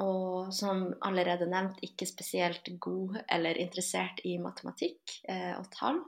og 0.00 0.52
som 0.54 0.87
allerede 1.04 1.49
nevnt 1.50 1.80
ikke 1.85 2.09
spesielt 2.09 2.69
god 2.80 3.21
eller 3.28 3.59
interessert 3.61 4.23
i 4.25 4.37
matematikk 4.40 5.19
eh, 5.28 5.52
og 5.59 5.69
tall. 5.75 6.00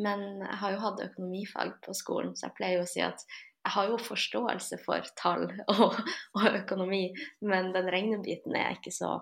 Men 0.00 0.42
jeg 0.44 0.58
har 0.62 0.74
jo 0.74 0.82
hatt 0.84 1.02
økonomifag 1.04 1.74
på 1.84 1.94
skolen, 1.96 2.36
så 2.36 2.48
jeg 2.48 2.56
pleier 2.58 2.82
å 2.82 2.88
si 2.88 3.02
at 3.04 3.24
jeg 3.62 3.74
har 3.76 3.90
jo 3.90 3.98
forståelse 4.02 4.78
for 4.82 5.10
tall 5.18 5.44
og, 5.74 5.98
og 6.38 6.48
økonomi, 6.62 7.04
men 7.46 7.70
den 7.74 7.90
regnebiten 7.92 8.56
er 8.56 8.70
jeg 8.70 8.80
ikke 8.80 8.96
så 8.96 9.12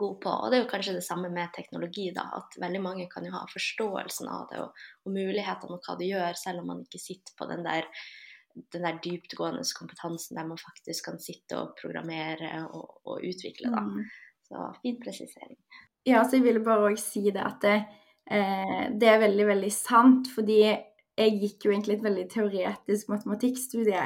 god 0.00 0.18
på. 0.22 0.32
Og 0.32 0.50
det 0.50 0.58
er 0.58 0.64
jo 0.64 0.70
kanskje 0.70 0.96
det 0.96 1.06
samme 1.06 1.28
med 1.32 1.52
teknologi, 1.56 2.08
da, 2.16 2.28
at 2.38 2.56
veldig 2.60 2.82
mange 2.84 3.08
kan 3.12 3.26
jo 3.28 3.34
ha 3.34 3.44
forståelsen 3.50 4.30
av 4.32 4.46
det 4.52 4.60
og, 4.64 4.84
og 5.04 5.16
mulighetene 5.16 5.76
og 5.76 5.88
hva 5.88 5.96
det 6.00 6.08
gjør, 6.12 6.38
selv 6.40 6.62
om 6.62 6.72
man 6.72 6.84
ikke 6.86 7.02
sitter 7.02 7.36
på 7.38 7.48
den 7.50 7.66
der 7.66 7.88
den 8.72 8.84
der 8.84 8.98
dyptgående 9.04 9.64
kompetansen 9.78 10.36
der 10.36 10.46
man 10.48 10.60
faktisk 10.60 11.08
kan 11.08 11.20
sitte 11.22 11.58
og 11.58 11.76
programmere 11.80 12.66
og, 12.72 13.00
og 13.04 13.24
utvikle, 13.24 13.72
da. 13.72 13.84
Mm. 13.86 14.04
Så 14.48 14.68
fin 14.82 14.98
presisering. 15.00 15.58
Ja, 16.06 16.24
så 16.24 16.36
jeg 16.36 16.46
ville 16.48 16.64
bare 16.64 16.90
òg 16.90 16.98
si 17.00 17.28
det 17.30 17.42
at 17.42 17.62
det, 17.62 17.76
eh, 18.26 18.90
det, 18.90 19.08
er 19.08 19.22
veldig, 19.22 19.46
veldig 19.52 19.72
sant. 19.72 20.28
Fordi 20.34 20.58
jeg 20.64 21.38
gikk 21.38 21.66
jo 21.66 21.72
egentlig 21.72 21.98
et 21.98 22.04
veldig 22.04 22.26
teoretisk 22.32 23.12
matematikkstudie. 23.12 24.04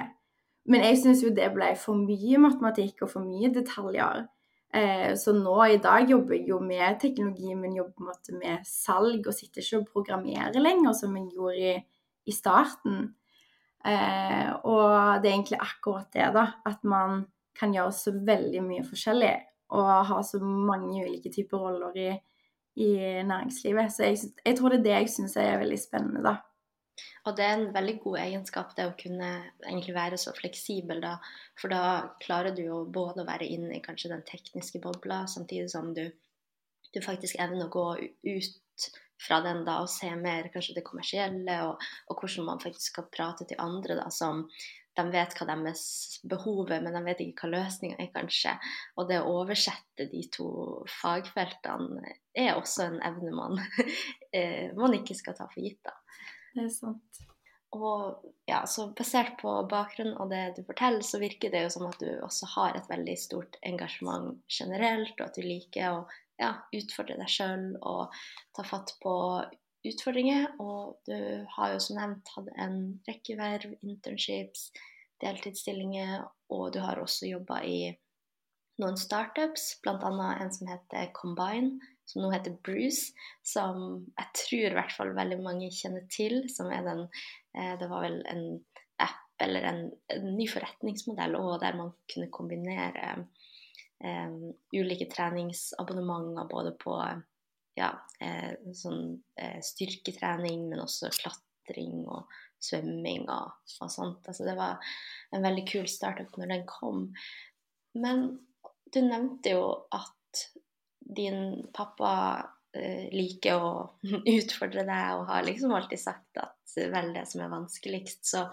Men 0.67 0.83
jeg 0.83 1.01
syns 1.03 1.23
jo 1.25 1.35
det 1.35 1.49
ble 1.55 1.73
for 1.79 1.99
mye 1.99 2.41
matematikk 2.43 3.07
og 3.07 3.13
for 3.15 3.27
mye 3.27 3.53
detaljer. 3.55 4.27
Eh, 4.75 5.13
så 5.17 5.33
nå 5.33 5.57
i 5.71 5.79
dag 5.83 6.11
jobber 6.11 6.37
jeg 6.37 6.51
jo 6.51 6.59
med 6.61 6.99
teknologi, 7.01 7.55
men 7.55 7.77
jobber 7.79 7.95
på 7.97 8.05
en 8.05 8.11
måte 8.11 8.39
med 8.41 8.67
salg 8.69 9.27
og 9.27 9.37
sitter 9.37 9.63
ikke 9.63 9.81
og 9.81 9.93
programmerer 9.95 10.59
lenger, 10.61 10.93
som 10.99 11.15
jeg 11.17 11.31
gjorde 11.33 11.71
i, 11.71 11.77
i 12.27 12.35
starten. 12.35 13.07
Eh, 13.87 14.51
og 14.67 15.23
det 15.23 15.31
er 15.31 15.35
egentlig 15.37 15.61
akkurat 15.63 16.09
det, 16.15 16.31
da. 16.35 16.47
At 16.67 16.83
man 16.85 17.25
kan 17.57 17.75
gjøre 17.75 17.95
så 17.95 18.15
veldig 18.27 18.63
mye 18.67 18.87
forskjellig. 18.87 19.35
Og 19.77 19.93
ha 20.11 20.19
så 20.23 20.41
mange 20.43 21.05
ulike 21.07 21.33
typer 21.35 21.63
roller 21.63 21.97
i, 21.99 22.11
i 22.83 22.91
næringslivet. 23.27 23.93
Så 23.93 24.11
jeg, 24.11 24.35
jeg, 24.45 24.59
tror 24.59 24.75
det 24.75 24.81
er 24.81 24.85
det 24.89 24.99
jeg 24.99 25.15
syns 25.15 25.39
er 25.43 25.63
veldig 25.63 25.81
spennende, 25.81 26.25
da. 26.27 26.37
Og 27.27 27.35
det 27.37 27.45
er 27.45 27.57
en 27.57 27.73
veldig 27.75 27.97
god 28.05 28.21
egenskap, 28.23 28.71
det 28.77 28.87
å 28.89 28.95
kunne 28.99 29.31
egentlig 29.67 29.97
være 29.97 30.19
så 30.21 30.33
fleksibel, 30.37 31.03
da. 31.03 31.17
For 31.59 31.73
da 31.73 31.83
klarer 32.23 32.55
du 32.57 32.63
jo 32.65 32.85
både 32.93 33.25
å 33.25 33.29
være 33.29 33.49
inne 33.51 33.75
i 33.77 33.83
kanskje 33.85 34.13
den 34.15 34.23
tekniske 34.29 34.81
bobla, 34.85 35.25
samtidig 35.29 35.69
som 35.73 35.91
du, 35.97 36.07
du 36.95 37.01
faktisk 37.05 37.41
evner 37.43 37.67
å 37.67 37.75
gå 37.75 37.89
ut 38.31 38.87
fra 39.23 39.41
den 39.45 39.65
da 39.67 39.81
og 39.85 39.91
se 39.91 40.11
mer 40.19 40.51
kanskje 40.53 40.77
det 40.79 40.87
kommersielle, 40.87 41.61
og, 41.69 41.87
og, 42.09 42.19
hvordan 42.21 42.49
man 42.51 42.63
faktisk 42.63 42.93
skal 42.93 43.09
prate 43.13 43.47
til 43.49 43.61
andre 43.63 43.99
da, 44.01 44.09
som 44.13 44.45
de 44.97 45.05
vet 45.13 45.35
hva 45.37 45.47
deres 45.51 45.85
behov 46.25 46.71
er, 46.73 46.81
men 46.85 46.97
de 46.97 47.03
vet 47.05 47.23
ikke 47.25 47.45
hva 47.45 47.59
løsninga 47.59 47.99
er, 48.01 48.11
kanskje. 48.15 48.55
Og 48.97 49.11
det 49.11 49.21
å 49.21 49.35
oversette 49.43 50.09
de 50.13 50.23
to 50.33 50.49
fagfeltene 51.03 52.17
er 52.33 52.55
også 52.57 52.89
en 52.89 53.01
evne 53.05 53.35
man, 53.37 53.61
eh, 54.37 54.73
man 54.77 54.97
ikke 54.97 55.19
skal 55.19 55.37
ta 55.37 55.49
for 55.53 55.65
gitt. 55.65 55.83
da. 55.85 55.97
Det 56.57 56.65
er 56.65 56.73
sant. 56.73 57.25
Og 57.77 58.23
ja, 58.49 58.63
så 58.71 58.87
Basert 58.97 59.37
på 59.41 59.51
bakgrunnen 59.69 60.17
og 60.23 60.31
det 60.31 60.55
du 60.57 60.63
forteller, 60.65 61.05
så 61.05 61.21
virker 61.21 61.53
det 61.53 61.65
jo 61.67 61.73
som 61.75 61.89
at 61.89 61.99
du 62.01 62.09
også 62.25 62.49
har 62.55 62.79
et 62.79 62.89
veldig 62.89 63.17
stort 63.21 63.59
engasjement 63.67 64.39
generelt, 64.49 65.17
og 65.19 65.27
at 65.27 65.37
du 65.37 65.45
liker 65.45 65.99
å 65.99 66.05
ja, 66.41 66.53
utfordre 66.77 67.19
deg 67.21 67.31
sjøl 67.31 67.69
og 67.81 68.15
ta 68.57 68.65
fatt 68.67 68.95
på 69.03 69.15
utfordringer. 69.87 70.51
Og 70.63 70.99
du 71.09 71.47
har 71.57 71.75
jo 71.75 71.83
som 71.83 72.01
nevnt 72.01 72.33
hatt 72.37 72.51
en 72.63 72.79
rekke 73.09 73.39
verv, 73.39 73.77
internships, 73.87 74.71
deltidsstillinger, 75.23 76.27
og 76.53 76.73
du 76.75 76.83
har 76.85 77.01
også 77.01 77.31
jobba 77.31 77.63
i 77.65 77.81
noen 78.83 78.99
startups, 79.01 79.79
bl.a. 79.85 79.97
en 79.97 80.53
som 80.53 80.69
heter 80.69 81.13
Combine, 81.17 81.79
som 82.07 82.23
nå 82.23 82.31
heter 82.35 82.59
Bruce, 82.65 83.15
som 83.43 84.05
jeg 84.13 84.33
tror 84.43 84.67
i 84.69 84.77
hvert 84.77 84.95
fall 84.95 85.15
veldig 85.17 85.39
mange 85.43 85.71
kjenner 85.75 86.05
til. 86.13 86.45
Som 86.53 86.71
er 86.71 86.85
den 86.87 87.07
eh, 87.57 87.75
Det 87.81 87.89
var 87.91 88.05
vel 88.05 88.21
en 88.31 88.45
app 89.03 89.43
eller 89.43 89.67
en, 89.69 89.81
en 90.13 90.29
ny 90.37 90.47
forretningsmodell 90.49 91.35
og 91.41 91.59
der 91.65 91.77
man 91.77 91.91
kunne 92.13 92.31
kombinere 92.33 93.27
um, 94.05 94.53
ulike 94.77 95.09
treningsabonnementer 95.13 96.49
både 96.51 96.75
på 96.81 96.97
ja, 97.77 97.91
eh, 98.21 98.57
sånn, 98.75 99.19
eh, 99.37 99.61
styrketrening, 99.65 100.65
men 100.71 100.81
også 100.81 101.11
klatring 101.19 102.07
og 102.09 102.33
svømming 102.63 103.27
og, 103.29 103.53
og, 103.81 103.91
sånt. 103.93 104.25
Altså, 104.25 104.47
det 104.49 104.57
var 104.57 104.81
en 105.37 105.45
veldig 105.45 105.67
kul 105.69 105.89
startup 105.91 106.37
når 106.41 106.55
den 106.55 106.67
kom. 106.71 107.11
Men 107.97 108.29
du 108.93 109.01
nevnte 109.05 109.57
jo 109.57 109.65
at 109.95 110.47
din 111.07 111.69
pappa 111.77 112.13
eh, 112.77 113.13
liker 113.13 113.61
å 113.61 113.73
utfordre 114.39 114.87
deg 114.89 115.21
og 115.21 115.29
har 115.31 115.47
liksom 115.47 115.75
alltid 115.77 116.03
sagt 116.03 116.43
at 116.43 116.55
vel 116.77 117.13
det 117.15 117.25
som 117.29 117.45
er 117.45 117.53
vanskeligst. 117.53 118.25
Så 118.29 118.47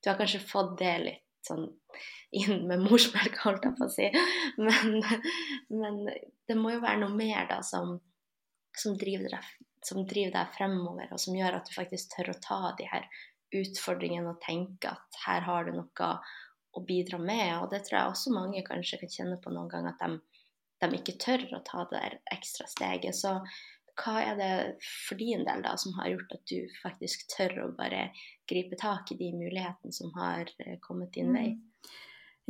du 0.00 0.10
har 0.10 0.18
kanskje 0.18 0.42
fått 0.44 0.78
det 0.80 0.96
litt 1.04 1.26
sånn 1.46 1.66
inn 2.36 2.66
med 2.68 2.84
morsmelk, 2.84 3.40
holdt 3.44 3.66
jeg 3.66 3.76
på 3.78 3.86
å 3.86 3.92
si. 3.92 4.06
Men, 4.60 5.00
men, 5.72 5.98
det 6.48 6.56
må 6.58 6.74
jo 6.74 6.82
være 6.84 7.02
noe 7.02 7.16
mer 7.16 7.48
da 7.50 7.60
som, 7.66 7.96
som, 8.76 8.96
driver 8.98 9.36
deg, 9.36 9.50
som, 9.86 10.04
driver 10.06 10.36
deg, 10.36 10.54
fremover, 10.56 11.10
og 11.10 11.22
som 11.22 11.36
gjør 11.38 11.58
at 11.58 11.68
du 11.68 11.74
faktisk 11.76 12.14
tør 12.16 12.32
å 12.34 12.38
ta 12.42 12.60
de 12.78 12.88
her 12.90 13.08
utfordringene 13.60 14.30
og 14.30 14.42
tenke 14.44 14.92
at 14.92 15.22
her 15.24 15.42
har 15.46 15.66
du 15.66 15.74
noe 15.74 16.10
å 16.70 16.84
bidra 16.86 17.18
med. 17.18 17.56
Og 17.62 17.70
det 17.72 17.82
tror 17.86 17.98
jeg 17.98 18.12
også 18.12 18.34
mange 18.34 18.62
kanskje 18.66 19.00
kan 19.02 19.14
kjenne 19.16 19.40
på 19.42 19.52
noen 19.54 19.70
ganger, 19.72 19.96
at 19.96 20.04
de, 20.04 20.20
de 20.84 21.00
ikke 21.00 21.18
tør 21.22 21.46
å 21.58 21.62
ta 21.66 21.86
det 21.90 21.98
der 21.98 22.18
ekstra 22.36 22.68
steget. 22.70 23.18
Så 23.18 23.40
hva 23.98 24.20
er 24.22 24.38
det 24.38 24.52
for 24.84 25.18
din 25.20 25.42
del 25.46 25.64
da 25.64 25.74
som 25.80 25.96
har 25.98 26.12
gjort 26.12 26.36
at 26.36 26.44
du 26.50 26.78
faktisk 26.82 27.26
tør 27.32 27.56
å 27.64 27.72
bare 27.78 28.10
gripe 28.48 28.78
tak 28.80 29.12
i 29.12 29.18
de 29.18 29.32
mulighetene 29.34 29.94
som 29.94 30.12
har 30.18 30.46
eh, 30.62 30.78
kommet 30.84 31.12
din 31.16 31.34
vei? 31.34 31.50
Mm. 31.56 31.66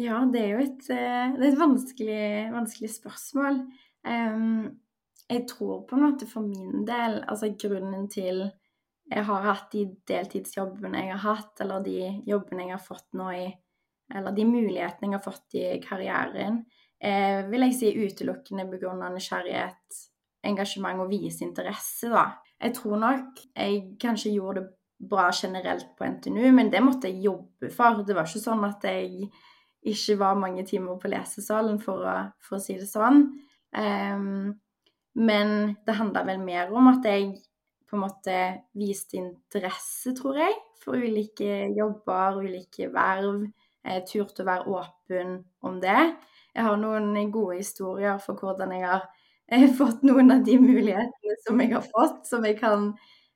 Ja, 0.01 0.21
det 0.33 0.41
er 0.41 0.53
jo 0.55 0.63
et, 0.65 0.87
eh, 0.95 1.35
er 1.35 1.49
et 1.51 1.59
vanskelig, 1.61 2.23
vanskelig, 2.55 2.93
spørsmål. 2.95 3.59
Jeg 5.31 5.43
tror 5.47 5.83
på 5.87 5.97
en 5.97 6.07
måte 6.07 6.27
for 6.27 6.43
min 6.43 6.87
del 6.89 7.19
altså 7.29 7.51
grunnen 7.61 8.07
til 8.11 8.47
jeg 9.11 9.27
har 9.27 9.43
hatt 9.43 9.73
de 9.75 9.85
deltidsjobbene 10.07 11.03
jeg 11.09 11.17
har 11.17 11.35
hatt, 11.35 11.61
eller 11.63 11.83
de 11.83 11.97
jobbene 12.27 12.69
jeg 12.69 12.77
har 12.77 12.85
fått 12.85 13.09
nå 13.19 13.33
i 13.35 13.49
Eller 14.11 14.35
de 14.35 14.43
mulighetene 14.43 15.07
jeg 15.07 15.15
har 15.15 15.23
fått 15.23 15.55
i 15.55 15.67
karrieren, 15.85 16.65
eh, 16.99 17.47
vil 17.47 17.63
jeg 17.63 17.75
si 17.79 17.91
utelukkende 17.95 18.65
begrunna 18.67 19.07
nysgjerrighet, 19.15 19.99
engasjement 20.47 21.03
og 21.03 21.11
vise 21.11 21.45
interesse, 21.45 22.11
da. 22.13 22.27
Jeg 22.61 22.75
tror 22.77 23.01
nok 23.01 23.41
jeg 23.57 23.83
kanskje 24.01 24.35
gjorde 24.35 24.61
det 24.61 25.09
bra 25.11 25.31
generelt 25.33 25.95
på 25.97 26.05
NTNU, 26.05 26.51
men 26.53 26.73
det 26.73 26.83
måtte 26.85 27.09
jeg 27.09 27.25
jobbe 27.25 27.71
for. 27.73 28.03
Det 28.05 28.17
var 28.17 28.29
ikke 28.29 28.43
sånn 28.43 28.65
at 28.69 28.85
jeg 28.85 29.31
ikke 29.81 30.17
var 30.21 30.41
mange 30.41 30.65
timer 30.69 30.99
på 31.01 31.09
lesesalen, 31.09 31.79
for 31.81 32.05
å, 32.05 32.17
for 32.45 32.59
å 32.59 32.63
si 32.63 32.77
det 32.77 32.89
sånn. 32.89 33.23
Um, 33.73 34.51
men 35.21 35.55
det 35.87 35.97
handla 35.97 36.25
vel 36.27 36.43
mer 36.45 36.73
om 36.77 36.91
at 36.93 37.07
jeg 37.09 37.33
på 37.91 37.97
en 37.97 38.05
måte 38.05 38.37
viste 38.79 39.19
interesse, 39.19 40.13
tror 40.15 40.39
jeg, 40.39 40.59
for 40.81 41.01
ulike 41.01 41.71
jobber, 41.75 42.43
ulike 42.45 42.91
verv. 42.93 43.49
Jeg 43.81 44.05
turte 44.07 44.45
å 44.45 44.51
være 44.51 44.77
åpen 44.77 45.33
om 45.67 45.81
det. 45.83 46.03
Jeg 46.55 46.67
har 46.67 46.77
noen 46.79 47.33
gode 47.33 47.57
historier 47.59 48.21
for 48.23 48.39
hvordan 48.39 48.77
jeg 48.77 48.87
har 48.87 49.09
eh, 49.52 49.66
fått 49.76 50.04
noen 50.07 50.30
av 50.35 50.45
de 50.47 50.59
mulighetene 50.62 51.37
som 51.47 51.61
jeg 51.62 51.75
har 51.75 51.87
fått, 51.87 52.25
som 52.28 52.47
jeg 52.47 52.59
kan, 52.61 52.92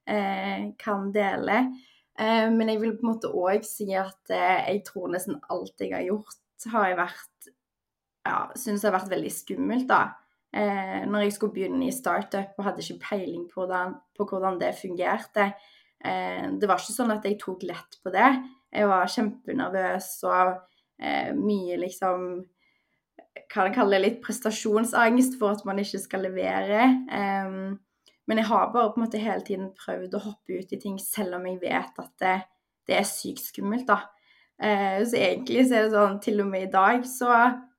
eh, 0.07 0.71
kan 0.79 1.11
dele. 1.13 1.67
Eh, 2.19 2.49
men 2.51 2.71
jeg 2.71 2.81
vil 2.81 2.97
på 2.97 3.07
en 3.07 3.13
måte 3.13 3.33
òg 3.33 3.65
si 3.67 3.91
at 3.99 4.31
eh, 4.31 4.71
jeg 4.71 4.85
tror 4.87 5.11
nesten 5.15 5.41
alt 5.51 5.81
jeg 5.83 5.95
har 5.95 6.07
gjort, 6.07 6.41
har 6.73 6.89
jeg 6.89 6.97
vært 6.97 7.55
ja, 8.25 8.37
syns 8.57 8.85
har 8.87 8.95
vært 8.95 9.11
veldig 9.13 9.33
skummelt, 9.33 9.89
da. 9.91 10.03
Eh, 10.55 11.03
når 11.11 11.27
jeg 11.27 11.35
skulle 11.35 11.57
begynne 11.57 11.89
i 11.89 11.95
startup 11.95 12.55
og 12.59 12.69
hadde 12.69 12.85
ikke 12.85 13.09
peiling 13.09 13.49
på 13.51 13.65
hvordan, 13.65 13.97
på 14.15 14.27
hvordan 14.31 14.61
det 14.61 14.77
fungerte. 14.79 15.51
Eh, 15.99 16.47
det 16.61 16.71
var 16.71 16.79
ikke 16.79 16.95
sånn 16.95 17.15
at 17.17 17.27
jeg 17.27 17.41
tok 17.43 17.65
lett 17.67 17.99
på 18.05 18.13
det. 18.15 18.31
Jeg 18.75 18.91
var 18.91 19.11
kjempenervøs 19.11 20.11
og 20.31 20.53
eh, 21.03 21.33
mye 21.35 21.79
liksom 21.83 22.29
Jeg 23.35 23.73
kalle 23.75 23.97
det 23.97 24.03
litt 24.03 24.21
prestasjonsangst 24.23 25.39
for 25.41 25.57
at 25.57 25.65
man 25.67 25.81
ikke 25.83 26.01
skal 26.03 26.23
levere. 26.27 26.87
Um, 27.11 27.77
men 28.31 28.41
jeg 28.41 28.49
har 28.49 28.73
bare 28.73 28.93
på 28.93 29.01
en 29.01 29.05
måte 29.05 29.21
hele 29.21 29.45
tiden 29.45 29.71
prøvd 29.77 30.17
å 30.17 30.25
hoppe 30.29 30.61
ut 30.61 30.73
i 30.73 30.81
ting, 30.81 30.99
selv 31.03 31.39
om 31.39 31.47
jeg 31.49 31.61
vet 31.63 31.99
at 32.01 32.13
det, 32.23 32.35
det 32.89 32.99
er 33.01 33.09
sykt 33.09 33.45
skummelt, 33.51 33.89
da. 33.91 34.01
Uh, 34.55 35.03
så 35.03 35.19
egentlig 35.19 35.65
så 35.67 35.81
er 35.81 35.89
det 35.89 35.97
sånn 35.97 36.21
til 36.23 36.45
og 36.45 36.51
med 36.53 36.69
i 36.69 36.71
dag 36.71 37.03
så 37.11 37.31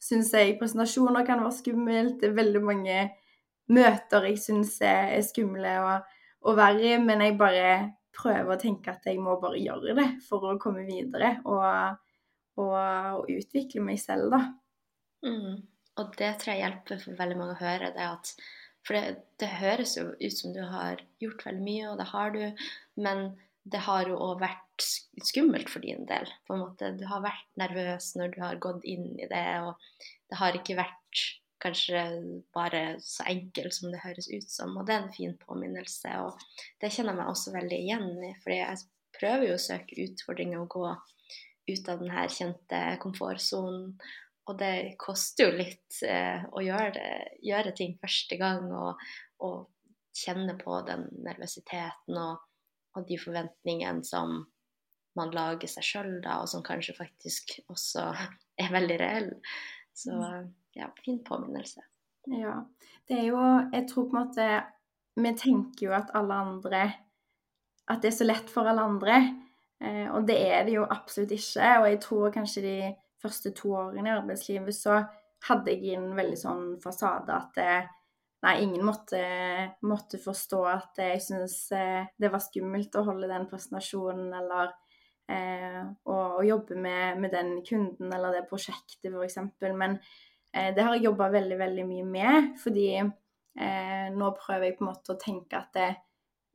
syns 0.04 0.34
jeg 0.36 0.58
presentasjoner 0.60 1.24
kan 1.28 1.40
være 1.44 1.60
skummelt. 1.62 2.18
Det 2.20 2.30
er 2.30 2.40
veldig 2.42 2.64
mange 2.66 2.98
møter 3.72 4.28
jeg 4.30 4.42
syns 4.44 4.76
er, 4.86 5.16
skumle 5.26 5.72
og, 5.82 6.18
og 6.46 6.60
verre, 6.60 7.00
men 7.02 7.24
jeg 7.24 7.38
bare 7.40 7.70
prøver 8.16 8.54
å 8.54 8.60
tenke 8.60 8.94
at 8.94 9.08
jeg 9.08 9.20
må 9.24 9.38
bare 9.42 9.60
gjøre 9.60 9.96
det 9.98 10.08
for 10.28 10.52
å 10.52 10.60
komme 10.62 10.86
videre 10.88 11.38
og, 11.48 11.98
og, 12.62 12.76
og 12.76 13.32
utvikle 13.32 13.84
meg 13.84 14.00
selv, 14.04 14.30
da. 14.36 14.44
Mm. 15.26 15.64
Og 15.96 16.14
det 16.20 16.32
tror 16.42 16.54
jeg 16.54 16.64
hjelper 16.64 17.02
for 17.02 17.20
veldig 17.20 17.40
mange 17.40 17.56
å 17.56 17.64
høre. 17.64 17.92
det 17.96 18.06
at 18.06 18.36
for 18.86 18.98
det, 18.98 19.24
det, 19.42 19.50
høres 19.60 19.96
jo 19.98 20.12
ut 20.14 20.36
som 20.36 20.54
du 20.54 20.62
har 20.70 21.02
gjort 21.24 21.46
veldig 21.48 21.64
mye, 21.66 21.88
og 21.90 21.98
det 22.02 22.10
har 22.12 22.36
du, 22.36 22.68
men 23.02 23.24
det 23.66 23.82
har 23.88 24.06
jo 24.06 24.20
òg 24.22 24.44
vært 24.44 24.86
skummelt 25.26 25.72
for 25.72 25.82
din 25.82 26.06
del. 26.06 26.30
på 26.46 26.54
en 26.54 26.62
måte. 26.68 26.92
Du 27.00 27.08
har 27.10 27.24
vært 27.26 27.48
nervøs 27.58 28.12
når 28.20 28.36
du 28.36 28.44
har 28.44 28.62
gått 28.62 28.86
inn 28.86 29.16
i 29.18 29.30
det, 29.32 29.48
og 29.66 29.80
det 30.30 30.38
har 30.38 30.58
ikke 30.58 30.78
vært 30.78 31.24
kanskje 31.66 32.02
bare 32.54 33.00
så 33.02 33.26
enkelt 33.32 33.74
som 33.74 33.90
det 33.90 34.04
høres 34.04 34.30
ut 34.30 34.50
som. 34.52 34.76
Og 34.78 34.86
det 34.86 34.94
er 34.94 35.06
en 35.06 35.16
fin 35.16 35.34
påminnelse, 35.40 36.12
og 36.22 36.38
det 36.84 36.92
kjenner 36.94 37.16
jeg 37.16 37.22
meg 37.24 37.32
også 37.32 37.56
veldig 37.56 37.82
igjen 37.82 38.12
i. 38.30 38.34
fordi 38.44 38.60
jeg 38.60 38.84
prøver 39.18 39.48
jo 39.50 39.58
å 39.58 39.66
søke 39.66 40.02
utfordringer 40.06 40.62
og 40.62 40.70
gå 40.76 40.86
ut 41.66 41.90
av 41.90 42.04
den 42.04 42.14
her 42.14 42.30
kjente 42.30 42.82
komfortsonen. 43.02 43.96
Og 44.46 44.58
det 44.60 44.98
koster 45.02 45.48
jo 45.48 45.58
litt 45.58 46.02
eh, 46.06 46.44
å 46.54 46.62
gjøre, 46.62 46.92
det, 46.94 47.38
gjøre, 47.46 47.74
ting 47.78 47.96
første 48.02 48.38
gang 48.42 48.68
og, 48.74 49.02
og, 49.46 49.64
kjenne 50.16 50.54
på 50.56 50.78
den 50.88 51.10
nervøsiteten 51.26 52.16
og, 52.16 52.44
og, 52.96 53.02
de 53.04 53.18
forventningene 53.20 54.06
som 54.08 54.38
man 55.20 55.34
lager 55.36 55.68
seg 55.68 55.84
sjøl, 55.84 56.14
da, 56.24 56.38
og 56.40 56.48
som 56.48 56.64
kanskje 56.64 56.96
faktisk 56.96 57.58
også 57.66 58.06
er 58.64 58.72
veldig 58.72 59.00
reelle. 59.02 59.42
Så 59.96 60.16
mm. 60.16 60.48
ja, 60.80 60.88
fin 61.04 61.20
påminnelse. 61.26 61.84
Ja. 62.32 62.62
Det 63.08 63.20
er 63.20 63.28
jo 63.28 63.42
Jeg 63.74 63.86
tror 63.92 64.08
på 64.10 64.18
en 64.18 64.24
måte 64.24 64.46
Vi 65.22 65.32
tenker 65.38 65.84
jo 65.86 65.92
at 65.94 66.10
alle 66.18 66.34
andre 66.34 66.80
At 67.86 68.02
det 68.02 68.10
er 68.10 68.16
så 68.18 68.26
lett 68.26 68.50
for 68.50 68.66
alle 68.66 68.82
andre. 68.82 69.20
Eh, 69.78 70.08
og 70.10 70.26
det 70.26 70.40
er 70.42 70.64
det 70.66 70.74
jo 70.74 70.88
absolutt 70.90 71.36
ikke. 71.36 71.68
Og 71.84 71.90
jeg 71.92 72.00
tror 72.02 72.34
kanskje 72.34 72.64
de 72.64 72.78
første 73.22 73.52
to 73.56 73.74
årene 73.76 74.10
i 74.10 74.16
arbeidslivet 74.16 74.76
så 74.76 75.00
hadde 75.46 75.74
jeg 75.74 75.98
en 75.98 76.10
veldig 76.18 76.38
sånn 76.40 76.66
fasade 76.84 77.36
at 77.36 77.60
eh, 77.62 77.90
nei, 78.46 78.56
ingen 78.64 78.86
måtte, 78.86 79.22
måtte 79.86 80.20
forstå 80.22 80.62
at 80.70 81.02
jeg 81.02 81.22
syntes 81.24 81.60
eh, 81.76 82.08
det 82.18 82.32
var 82.34 82.44
skummelt 82.44 82.96
å 82.98 83.06
holde 83.08 83.30
den 83.30 83.48
presentasjonen 83.50 84.32
eller 84.40 84.74
eh, 85.32 85.82
å, 85.84 86.16
å, 86.40 86.46
jobbe 86.46 86.78
med, 86.80 87.22
med, 87.22 87.34
den 87.36 87.60
kunden 87.68 88.14
eller 88.14 88.40
det 88.40 88.48
prosjektet 88.50 89.12
f.eks. 89.12 89.40
Men 89.76 90.00
eh, 90.54 90.72
det 90.76 90.82
har 90.82 90.98
jeg 90.98 91.08
jobba 91.10 91.30
veldig, 91.36 91.60
veldig 91.62 91.86
mye 91.92 92.08
med, 92.10 92.50
fordi 92.64 92.90
eh, 93.04 94.10
nå 94.16 94.34
prøver 94.40 94.70
jeg 94.70 94.80
på 94.80 94.86
en 94.86 94.92
måte 94.92 95.16
å 95.16 95.22
tenke 95.22 95.62
at 95.62 95.72
det, 95.78 95.92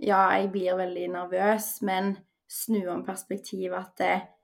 ja, 0.00 0.24
jeg 0.38 0.50
blir 0.54 0.78
veldig 0.80 1.08
nervøs, 1.12 1.74
men 1.86 2.14
snu 2.50 2.80
om 2.90 3.02
perspektivet 3.06 3.76
at 3.78 3.98
det, 4.00 4.14
Eh, 4.16 4.39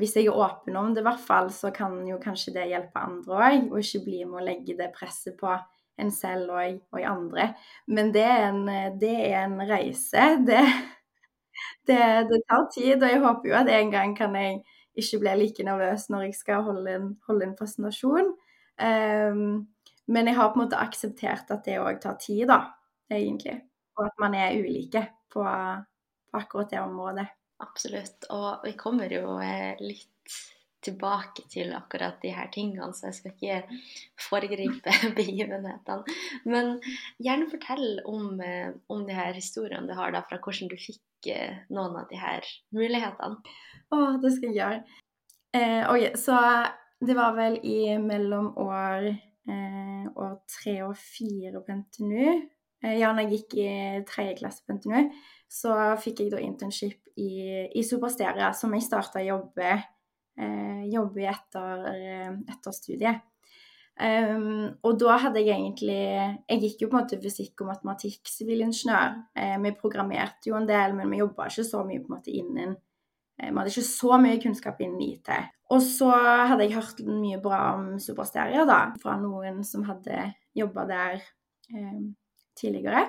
hvis 0.00 0.14
jeg 0.16 0.30
er 0.30 0.36
åpen 0.40 0.76
om 0.80 0.92
det, 0.94 1.02
i 1.02 1.06
hvert 1.06 1.20
fall, 1.20 1.50
så 1.52 1.70
kan 1.74 1.98
jo 2.08 2.16
kanskje 2.22 2.54
det 2.54 2.68
hjelpe 2.70 3.02
andre 3.02 3.40
òg, 3.48 3.66
og 3.70 3.80
ikke 3.82 4.04
bli 4.06 4.22
med 4.24 4.40
å 4.40 4.46
legge 4.46 4.76
det 4.78 4.92
presset 4.94 5.36
på 5.36 5.50
en 6.00 6.12
selv 6.12 6.52
og, 6.52 6.78
og 6.92 7.04
andre. 7.08 7.50
Men 7.88 8.12
det 8.14 8.24
er 8.24 8.46
en, 8.50 8.62
det 9.00 9.14
er 9.28 9.42
en 9.44 9.58
reise. 9.68 10.28
Det, 11.86 11.94
det, 11.94 12.28
det, 12.28 12.38
tar 12.50 12.66
tid, 12.74 13.00
og 13.00 13.08
jeg 13.08 13.20
håper 13.22 13.48
jo 13.48 13.54
at 13.56 13.68
en 13.72 13.90
gang 13.90 14.10
kan 14.12 14.34
jeg 14.36 14.58
ikke 15.00 15.20
bli 15.22 15.32
like 15.40 15.64
nervøs 15.64 16.02
når 16.12 16.26
jeg 16.26 16.34
skal 16.36 16.66
holde 16.66 16.92
en, 16.98 17.06
holde 17.24 17.46
en 17.46 17.54
presentasjon. 17.56 18.28
Um, 18.76 19.64
men 20.12 20.28
jeg 20.28 20.36
har 20.36 20.50
på 20.50 20.60
en 20.60 20.64
måte 20.66 20.80
akseptert 20.82 21.48
at 21.54 21.64
det 21.64 21.78
òg 21.80 21.96
tar 22.02 22.18
tid, 22.20 22.44
da, 22.50 22.58
egentlig. 23.08 23.56
Og 23.96 24.04
at 24.04 24.20
man 24.20 24.36
er 24.36 24.58
ulike 24.60 25.06
på, 25.32 25.46
på 25.46 26.42
akkurat 26.42 26.74
det 26.74 26.82
området. 26.82 27.26
Absolutt. 27.64 28.28
Og 28.34 28.66
vi 28.66 28.74
kommer 28.78 29.12
jo 29.12 29.38
eh, 29.40 29.78
litt 29.80 30.12
tilbake 30.86 31.46
til 31.50 31.72
akkurat 31.74 32.20
de 32.22 32.30
her 32.34 32.48
tingene, 32.54 32.92
så 32.94 33.08
jeg 33.08 33.16
skal 33.18 33.32
ikke 33.34 33.80
foregripe 34.28 34.94
begivenhetene. 35.18 36.16
Men 36.46 36.76
gjerne 37.22 37.50
fortell 37.50 38.00
om, 38.06 38.40
eh, 38.44 38.70
om 38.92 39.06
de 39.08 39.16
her 39.16 39.34
historiene 39.36 39.88
du 39.88 39.96
har 39.98 40.14
da, 40.14 40.22
fra 40.28 40.38
hvordan 40.42 40.70
du 40.70 40.76
fikk 40.80 41.30
eh, 41.32 41.62
noen 41.72 41.96
av 42.02 42.10
de 42.12 42.20
her 42.20 42.46
mulighetene. 42.76 43.56
Å, 43.90 44.02
det 44.22 44.34
skal 44.36 44.52
jeg 44.52 44.60
gjøre. 44.60 45.00
Eh, 45.56 45.82
okay, 45.88 46.12
så 46.20 46.36
det 47.00 47.16
var 47.16 47.36
vel 47.36 47.58
i 47.64 47.96
mellom 48.02 48.52
år, 48.60 49.08
eh, 49.48 50.04
år 50.12 50.36
tre 50.50 50.76
og 50.86 50.96
fire 51.00 51.62
på 51.64 51.80
NTNU. 51.80 52.44
Eh, 52.84 52.98
ja, 53.00 53.12
når 53.12 53.26
jeg 53.26 53.32
gikk 53.40 53.58
i 53.62 53.70
tredje 54.08 54.36
klasse 54.42 54.64
på 54.66 54.76
NTNU 54.76 55.08
så 55.50 55.76
fikk 56.02 56.24
jeg 56.24 56.32
da 56.34 56.40
internship 56.42 57.12
i, 57.16 57.30
i 57.78 57.84
Supersteria, 57.86 58.50
som 58.56 58.74
jeg 58.74 58.84
starta 58.84 59.22
å 59.22 59.26
jobbe, 59.26 59.70
eh, 60.38 60.82
jobbe 60.92 61.22
i 61.22 61.30
etter, 61.30 61.86
eh, 61.92 62.34
etter 62.56 62.74
studiet. 62.74 63.24
Um, 63.96 64.74
og 64.84 64.98
da 65.00 65.14
hadde 65.22 65.40
jeg 65.40 65.54
egentlig 65.54 65.94
Jeg 65.96 66.58
gikk 66.60 66.82
jo 66.82 66.88
på 66.90 66.98
en 66.98 67.04
måte 67.06 67.16
fysikk 67.16 67.62
og 67.64 67.70
matematikk, 67.70 68.28
sivilingeniør. 68.28 69.14
Eh, 69.32 69.54
vi 69.64 69.72
programmerte 69.78 70.50
jo 70.50 70.58
en 70.58 70.68
del, 70.68 70.92
men 70.98 71.08
vi 71.08 71.22
jobba 71.22 71.46
ikke 71.48 71.64
så 71.64 71.80
mye 71.80 72.02
på 72.02 72.10
en 72.10 72.16
måte 72.18 72.34
innen 72.34 72.74
Vi 73.40 73.48
hadde 73.48 73.72
ikke 73.72 73.86
så 73.88 74.18
mye 74.20 74.42
kunnskap 74.42 74.82
innen 74.84 75.00
IT. 75.00 75.32
Og 75.72 75.80
så 75.80 76.10
hadde 76.12 76.66
jeg 76.66 76.76
hørt 76.76 77.00
mye 77.08 77.40
bra 77.40 77.62
om 77.78 77.96
Supersteria, 78.00 78.66
da, 78.68 78.92
fra 79.00 79.16
noen 79.20 79.64
som 79.64 79.88
hadde 79.88 80.28
jobba 80.56 80.84
der 80.92 81.16
eh, 81.72 82.04
tidligere. 82.58 83.06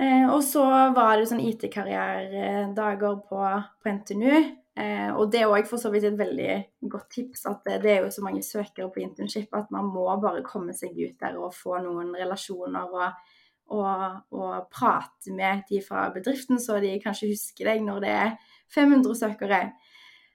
Eh, 0.00 0.26
og 0.30 0.40
så 0.46 0.64
var 0.94 1.18
det 1.18 1.28
sånn 1.28 1.42
IT-karrieredager 1.42 3.20
på, 3.28 3.42
på 3.82 3.94
NTNU. 3.98 4.34
Eh, 4.80 5.10
og 5.12 5.32
det 5.32 5.42
er 5.42 5.50
òg 5.50 5.66
for 5.68 5.82
så 5.82 5.90
vidt 5.92 6.06
et 6.08 6.18
veldig 6.18 6.52
godt 6.92 7.08
tips 7.12 7.42
at 7.50 7.64
det, 7.66 7.80
det, 7.82 7.90
er 7.92 8.04
jo 8.06 8.12
så 8.14 8.22
mange 8.24 8.44
søkere 8.46 8.88
på 8.94 9.02
internship 9.02 9.52
at 9.58 9.72
man 9.74 9.90
må 9.90 10.06
bare 10.22 10.44
komme 10.46 10.72
seg 10.76 10.94
ut 10.94 11.18
der 11.20 11.36
og 11.40 11.56
få 11.56 11.80
noen 11.82 12.14
relasjoner 12.14 12.94
og, 12.94 13.26
og, 13.74 13.90
og 14.38 14.70
prate 14.72 15.34
med 15.34 15.66
de 15.68 15.82
fra 15.84 16.06
bedriften, 16.14 16.62
så 16.62 16.78
de 16.80 16.94
kanskje 17.02 17.32
husker 17.32 17.72
deg 17.72 17.82
når 17.84 18.04
det 18.06 18.14
er 18.14 18.36
500 18.72 19.18
søkere. 19.18 19.60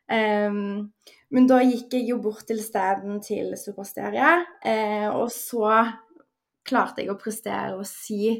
Um, 0.05 0.91
men 1.33 1.47
da 1.49 1.57
gikk 1.63 1.95
jeg 1.95 2.11
jo 2.11 2.19
bort 2.21 2.43
til 2.45 2.59
steden 2.61 3.17
til 3.25 3.55
Supersteria, 3.57 4.35
eh, 4.61 5.07
og 5.09 5.31
så 5.33 5.71
klarte 6.65 7.03
jeg 7.03 7.13
å 7.13 7.19
prestere 7.19 7.75
å 7.77 7.85
si 7.87 8.35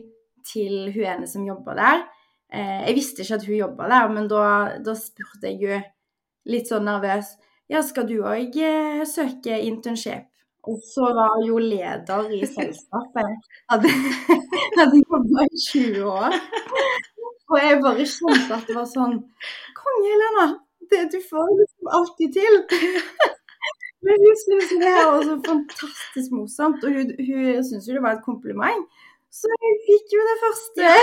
til 0.45 0.91
hun 0.93 1.09
ene 1.15 1.29
som 1.29 1.45
jobba 1.45 1.73
der 1.77 2.03
eh, 2.53 2.85
Jeg 2.88 2.95
visste 2.99 3.23
ikke 3.23 3.39
at 3.39 3.47
hun 3.47 3.57
jobba 3.57 3.89
der, 3.89 4.13
men 4.13 4.29
da, 4.29 4.45
da, 4.85 4.93
spurte 4.97 5.49
jeg 5.49 5.61
jo 5.63 5.81
litt 6.51 6.69
sånn 6.69 6.85
nervøs 6.85 7.33
Ja, 7.71 7.81
skal 7.85 8.07
du 8.09 8.19
òg 8.21 8.57
eh, 8.61 9.03
søke 9.09 9.57
internship? 9.65 10.29
Og 10.65 10.81
så 10.81 11.11
var 11.13 11.35
jo 11.45 11.59
leder 11.61 12.31
i 12.33 12.39
selskapet. 12.49 13.49
Hadde, 13.69 13.91
hadde 14.73 15.01
jobba 15.03 15.45
i 15.45 15.59
20 15.61 16.07
år. 16.09 16.38
Og 17.51 17.59
jeg 17.61 17.81
bare 17.83 18.07
skjønte 18.09 18.57
at 18.57 18.65
det 18.65 18.77
var 18.77 18.88
sånn 18.89 19.19
Konge, 19.77 20.07
Helena! 20.09 20.47
Det 20.89 21.03
du 21.13 21.19
får 21.21 21.51
liksom 21.59 21.93
alltid 21.99 22.33
til. 22.39 22.57
Men 24.05 24.21
hun 24.25 24.35
syntes 24.43 24.73
det 24.81 24.89
er 24.91 25.07
også 25.09 25.35
fantastisk 25.47 26.33
morsomt, 26.37 26.83
og 26.85 26.97
hun, 26.97 27.11
hun 27.27 27.63
syns 27.67 27.87
jo 27.89 27.95
det 27.97 28.03
var 28.05 28.17
et 28.17 28.25
kompliment. 28.25 28.85
Så 29.33 29.49
hun 29.51 29.79
fikk 29.87 30.13
jo 30.15 30.25
det 30.29 30.37
første 30.43 30.91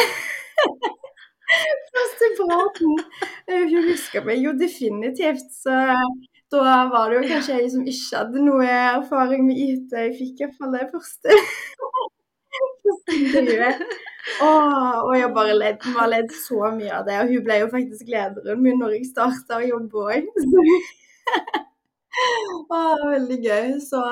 Første 1.95 2.29
praten. 2.39 2.93
Hun 3.51 3.89
huska 3.91 4.23
meg 4.25 4.39
jo 4.41 4.53
definitivt, 4.57 5.51
så 5.53 5.75
da 6.53 6.77
var 6.93 7.11
det 7.11 7.19
jo 7.19 7.25
kanskje 7.29 7.59
jeg 7.59 7.71
som 7.75 7.85
ikke 7.89 8.21
hadde 8.23 8.45
noe 8.47 8.69
erfaring 8.69 9.45
med 9.49 9.57
IT. 9.61 9.93
Jeg 9.93 10.15
fikk 10.21 10.41
iallfall 10.45 10.73
det 10.77 10.87
første. 10.93 11.37
og, 14.47 14.63
og 15.09 15.13
jeg 15.19 15.33
bare 15.37 15.59
ledd, 15.59 15.85
har 15.97 16.09
ledd 16.13 16.33
så 16.37 16.61
mye 16.77 16.93
av 17.01 17.05
det. 17.09 17.19
Og 17.25 17.35
hun 17.35 17.45
ble 17.49 17.61
jo 17.65 17.69
faktisk 17.75 18.05
lederen 18.13 18.63
min 18.65 18.81
når 18.81 18.91
jeg 18.99 19.11
starta 19.13 19.61
å 19.61 19.67
jobbe 19.67 19.97
òg. 20.09 20.33
veldig 23.13 23.39
gøy. 23.43 23.73
Så 23.85 24.03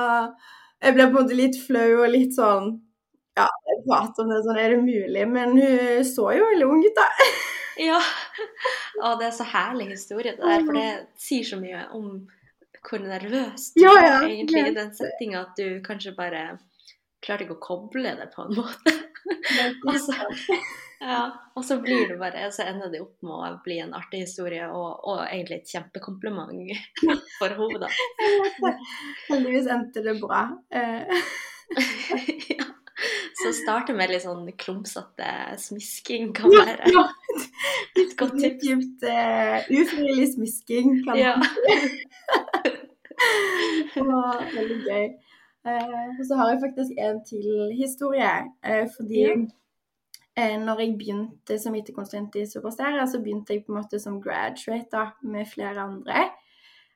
jeg 0.80 0.96
ble 0.96 1.06
på 1.06 1.12
en 1.12 1.18
måte 1.18 1.38
litt 1.38 1.58
flau 1.60 2.02
og 2.02 2.08
litt 2.12 2.36
sånn 2.36 2.72
Ja, 3.38 3.46
jeg 3.68 3.84
prater 3.86 4.24
om 4.24 4.32
det 4.32 4.42
sånn, 4.44 4.58
er 4.60 4.74
det 4.74 4.82
mulig? 4.82 5.24
Men 5.30 5.54
hun 5.56 6.04
så 6.08 6.30
jo 6.36 6.50
veldig 6.50 6.68
ung 6.68 6.84
ut, 6.84 6.98
da. 6.98 7.06
ja. 7.90 8.00
Og 9.04 9.20
det 9.20 9.30
er 9.30 9.36
så 9.36 9.46
herlig 9.48 9.90
historie, 9.94 10.34
det 10.36 10.44
der. 10.44 10.66
For 10.66 10.76
det 10.76 10.90
sier 11.20 11.46
så 11.52 11.60
mye 11.60 11.86
om 11.96 12.12
hvor 12.80 13.02
nervøs 13.02 13.74
du 13.74 13.82
ja, 13.82 13.90
ja, 13.92 14.12
er 14.22 14.30
egentlig 14.30 14.60
i 14.70 14.76
den 14.76 14.92
settinga 14.96 15.42
at 15.44 15.58
du 15.58 15.82
kanskje 15.84 16.14
bare 16.16 16.44
klarte 17.20 17.44
ikke 17.44 17.58
å 17.58 17.60
koble 17.60 18.14
det 18.16 18.30
på 18.32 18.46
en 18.46 18.54
måte. 18.56 18.94
altså, 19.90 20.16
så, 20.16 20.56
ja, 21.00 21.20
og 21.56 21.64
så 21.64 21.78
blir 21.80 22.08
det 22.08 22.18
bare, 22.20 22.50
så 22.52 22.66
ender 22.68 22.90
det 22.92 22.98
opp 23.00 23.22
med 23.24 23.32
å 23.32 23.60
bli 23.64 23.78
en 23.80 23.94
artig 23.96 24.26
historie 24.26 24.66
og, 24.68 24.98
og 25.08 25.22
egentlig 25.22 25.62
et 25.62 25.70
kjempekompliment 25.72 26.74
for 27.38 27.54
henne. 27.56 27.88
Heldigvis 29.30 29.70
endte 29.72 30.02
det 30.04 30.18
bra. 30.20 30.42
Eh. 30.68 31.22
ja. 32.58 32.66
Så 33.40 33.54
starte 33.56 33.94
med 33.96 34.10
litt 34.12 34.26
sånn 34.26 34.44
klumsete 34.60 35.30
smisking 35.62 36.34
kan 36.36 36.52
være 36.52 36.90
ja, 36.92 37.04
ja. 37.06 37.44
et 38.02 38.12
godt 38.20 38.36
tips. 38.42 38.60
Dypt 38.66 39.06
uh, 39.08 39.70
ufrivillig 39.72 40.26
smisking 40.34 40.98
kan 41.06 41.16
ja. 41.16 41.32
var 43.96 44.44
veldig 44.52 44.76
gøy. 44.84 45.08
Uh, 45.64 46.12
og 46.18 46.20
så 46.28 46.36
har 46.42 46.52
jeg 46.52 46.60
faktisk 46.66 47.00
en 47.06 47.24
til 47.24 47.72
historie. 47.78 48.34
Uh, 48.60 48.84
fordi 48.98 49.24
uh, 50.40 50.56
når 50.64 50.84
jeg 50.84 50.98
begynte 50.98 51.60
som 51.60 51.76
IT-konsulent 51.76 52.40
i 52.40 52.48
Superstera, 52.48 53.04
så 53.06 53.20
begynte 53.20 53.54
jeg 53.54 53.66
på 53.66 53.74
en 53.74 53.82
måte 53.82 54.00
som 54.02 54.20
graduate 54.24 54.88
da, 54.92 55.10
med 55.28 55.48
flere 55.52 55.84
andre. 55.84 56.28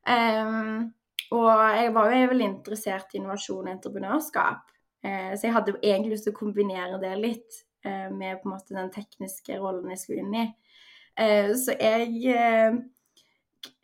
Um, 0.04 0.92
og 1.32 1.50
jeg 1.78 1.92
var 1.94 2.12
jo 2.12 2.30
veldig 2.30 2.46
interessert 2.46 3.14
i 3.14 3.20
innovasjon 3.20 3.68
og 3.68 3.72
entreprenørskap. 3.72 4.74
Eh, 5.04 5.32
så 5.36 5.46
jeg 5.46 5.54
hadde 5.54 5.76
egentlig 5.82 6.14
lyst 6.14 6.28
til 6.28 6.34
å 6.34 6.38
kombinere 6.38 7.00
det 7.02 7.12
litt 7.20 7.60
eh, 7.84 8.08
med 8.12 8.40
på 8.40 8.48
en 8.48 8.54
måte 8.54 8.76
den 8.76 8.92
tekniske 8.92 9.58
rollen 9.60 9.90
jeg 9.92 10.00
skulle 10.00 10.24
inn 10.24 10.36
i. 10.40 10.46
Eh, 11.20 11.50
så 11.60 11.76
jeg 11.78 12.80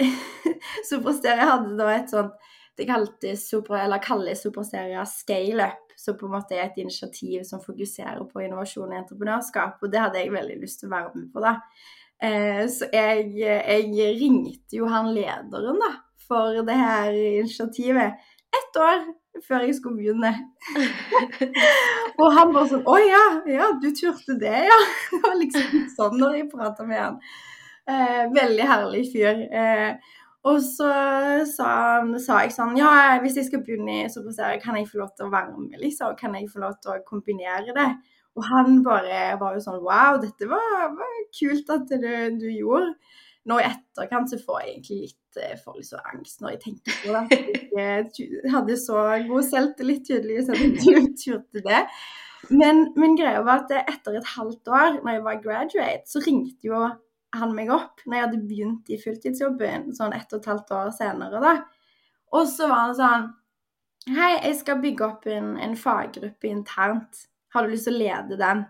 Superstere 0.90 1.48
hadde 1.48 1.76
da 1.78 1.86
et 1.94 2.10
sånt 2.12 2.34
Det 2.76 2.84
kaltes 2.88 3.46
super, 3.48 3.78
eller 3.80 4.00
kalles 4.02 4.42
Superserie 4.44 5.02
scaleup, 5.08 5.89
som 6.00 6.16
på 6.16 6.28
en 6.28 6.34
måte 6.38 6.56
er 6.56 6.66
et 6.66 6.80
initiativ 6.80 7.44
som 7.48 7.62
fokuserer 7.62 8.22
på 8.28 8.44
innovasjon 8.44 8.88
og 8.88 8.98
entreprenørskap. 9.02 9.78
Og 9.82 9.92
det 9.92 10.00
hadde 10.00 10.22
jeg 10.22 10.34
veldig 10.34 10.58
lyst 10.62 10.80
til 10.80 10.90
å 10.90 10.94
være 10.96 11.14
med 11.14 11.30
på, 11.34 11.44
da. 11.44 11.56
Så 12.68 12.90
jeg, 12.92 13.30
jeg 13.40 14.08
ringte 14.20 14.76
jo 14.76 14.88
han 14.92 15.06
lederen, 15.16 15.78
da, 15.80 15.88
for 16.28 16.58
det 16.68 16.76
her 16.76 17.14
initiativet 17.16 18.18
ett 18.58 18.76
år 18.80 19.04
før 19.46 19.64
jeg 19.64 19.76
skulle 19.78 20.00
begynne. 20.00 20.32
og 22.20 22.34
han 22.34 22.52
bare 22.54 22.68
sånn 22.72 22.86
Å 22.88 22.96
ja, 23.02 23.24
ja, 23.50 23.70
du 23.80 23.88
turte 23.96 24.36
det, 24.40 24.56
ja. 24.68 24.80
Det 25.10 25.20
var 25.24 25.38
liksom 25.38 25.86
sånn 25.96 26.18
når 26.20 26.38
jeg 26.40 26.50
prata 26.52 26.86
med 26.88 27.00
han. 27.00 27.20
Eh, 27.90 28.24
veldig 28.34 28.66
herlig 28.72 29.04
fyr. 29.12 29.44
Eh, 29.50 30.16
og 30.48 30.60
så 30.64 30.90
sa, 31.44 31.70
sa, 32.16 32.36
jeg 32.44 32.54
sånn 32.54 32.78
Ja, 32.78 33.18
hvis 33.20 33.36
jeg 33.36 33.50
skal 33.50 33.64
begynne 33.64 34.06
i 34.06 34.12
Superserie, 34.12 34.60
kan 34.62 34.78
jeg 34.78 34.88
få 34.88 35.02
lov 35.02 35.10
til 35.16 35.28
å 35.28 35.32
være 35.34 35.52
med, 35.58 35.76
liksom? 35.82 36.14
Kan 36.20 36.36
jeg 36.38 36.48
få 36.52 36.62
lov 36.62 36.78
til 36.80 36.94
å 36.94 37.02
kombinere 37.08 37.76
det? 37.76 37.90
Og 38.38 38.46
han 38.46 38.78
bare 38.86 39.34
var 39.40 39.56
jo 39.56 39.64
sånn 39.64 39.82
Wow, 39.84 40.20
dette 40.22 40.48
var, 40.48 40.94
var 40.96 41.18
kult 41.36 41.74
at 41.74 41.92
du, 41.92 42.12
du 42.40 42.48
gjorde 42.48 42.94
nå 43.48 43.56
i 43.60 43.66
etterkant 43.66 44.30
så 44.30 44.38
får 44.40 44.62
jeg 44.62 44.70
egentlig 44.70 44.98
litt 45.02 45.16
for 45.62 45.78
litt 45.78 45.88
så 45.88 46.00
angst 46.10 46.42
når 46.42 46.56
jeg 46.56 46.60
tenker 46.64 46.96
på 47.00 47.14
det. 47.14 47.38
Jeg 47.76 48.50
hadde 48.52 48.76
så 48.80 49.04
god 49.28 49.46
selvtillit 49.46 50.02
tydeligvis 50.08 50.50
at 50.52 50.60
jeg 50.60 51.12
turte 51.22 51.62
det. 51.64 51.84
Men, 52.50 52.88
men 52.98 53.16
greia 53.18 53.42
var 53.46 53.64
at 53.64 53.72
etter 53.84 54.18
et 54.18 54.32
halvt 54.34 54.72
år, 54.72 55.00
når 55.04 55.16
jeg 55.16 55.24
var 55.26 55.42
graduate, 55.44 56.08
så 56.08 56.22
ringte 56.24 56.70
jo 56.70 56.82
han 57.36 57.52
meg 57.54 57.70
opp 57.74 58.02
når 58.04 58.16
jeg 58.16 58.26
hadde 58.26 58.46
begynt 58.48 58.90
i 58.90 58.98
fulltidsjobben 59.00 59.90
sånn 59.96 60.14
ett 60.16 60.32
og 60.32 60.40
et 60.40 60.48
halvt 60.50 60.72
år 60.76 60.90
senere. 60.96 61.42
da. 61.42 61.54
Og 62.34 62.48
så 62.50 62.70
var 62.70 62.88
han 62.88 62.96
sånn 62.98 63.28
Hei, 64.10 64.30
jeg 64.40 64.56
skal 64.56 64.78
bygge 64.80 65.04
opp 65.04 65.26
en, 65.28 65.50
en 65.60 65.74
faggruppe 65.76 66.48
internt. 66.48 67.26
Har 67.52 67.66
du 67.66 67.74
lyst 67.74 67.84
til 67.84 67.98
å 67.98 68.00
lede 68.00 68.38
den? 68.40 68.62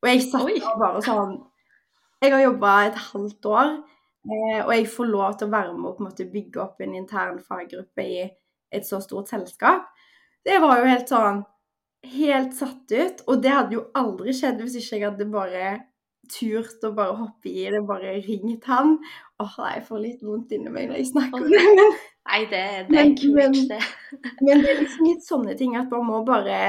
Og 0.00 0.08
jeg 0.08 0.22
satt 0.24 0.48
der 0.48 0.78
bare 0.80 1.02
sånn 1.04 1.34
Jeg 2.24 2.32
har 2.32 2.44
jobba 2.46 2.70
et 2.86 3.00
halvt 3.10 3.48
år. 3.50 3.74
Eh, 4.24 4.58
og 4.62 4.72
jeg 4.72 4.88
får 4.92 5.10
lov 5.10 5.36
til 5.36 5.48
å 5.48 5.52
være 5.52 5.74
med 5.76 5.90
og 5.90 5.98
på 5.98 6.04
en 6.04 6.08
måte 6.08 6.28
bygge 6.32 6.62
opp 6.64 6.80
en 6.84 6.96
intern 6.96 7.38
faggruppe 7.44 8.04
i 8.04 8.24
et 8.24 8.88
så 8.88 9.00
stort 9.04 9.30
selskap. 9.32 9.86
Det 10.44 10.56
var 10.60 10.80
jo 10.80 10.90
helt 10.90 11.12
sånn 11.12 11.44
Helt 12.00 12.54
satt 12.56 12.88
ut. 12.96 13.18
Og 13.28 13.42
det 13.44 13.50
hadde 13.52 13.74
jo 13.76 13.82
aldri 13.92 14.32
skjedd 14.32 14.62
hvis 14.64 14.78
ikke 14.80 14.94
jeg 14.96 15.04
hadde 15.04 15.26
bare 15.28 15.64
turt 16.30 16.84
å 16.86 16.92
bare 16.94 17.16
hoppe 17.18 17.50
i 17.50 17.66
det, 17.72 17.80
bare 17.88 18.18
ringt 18.24 18.68
han. 18.70 18.96
Åh, 19.42 19.58
jeg 19.74 19.84
får 19.88 20.02
litt 20.04 20.22
vondt 20.26 20.52
inni 20.54 20.72
meg 20.72 20.90
når 20.90 21.00
jeg 21.00 21.10
snakker 21.12 21.42
om 21.42 21.50
det. 21.50 21.66
Men, 21.66 21.98
Nei, 22.30 22.40
det, 22.50 22.64
det 22.90 23.00
er 23.00 23.12
kult, 23.18 23.60
det. 23.70 23.80
Men 24.44 24.62
det 24.62 24.70
er 24.70 24.80
liksom 24.82 25.06
litt 25.08 25.26
sånne 25.26 25.56
ting 25.58 25.76
at 25.80 25.90
man 25.90 26.06
må 26.06 26.22
bare 26.28 26.60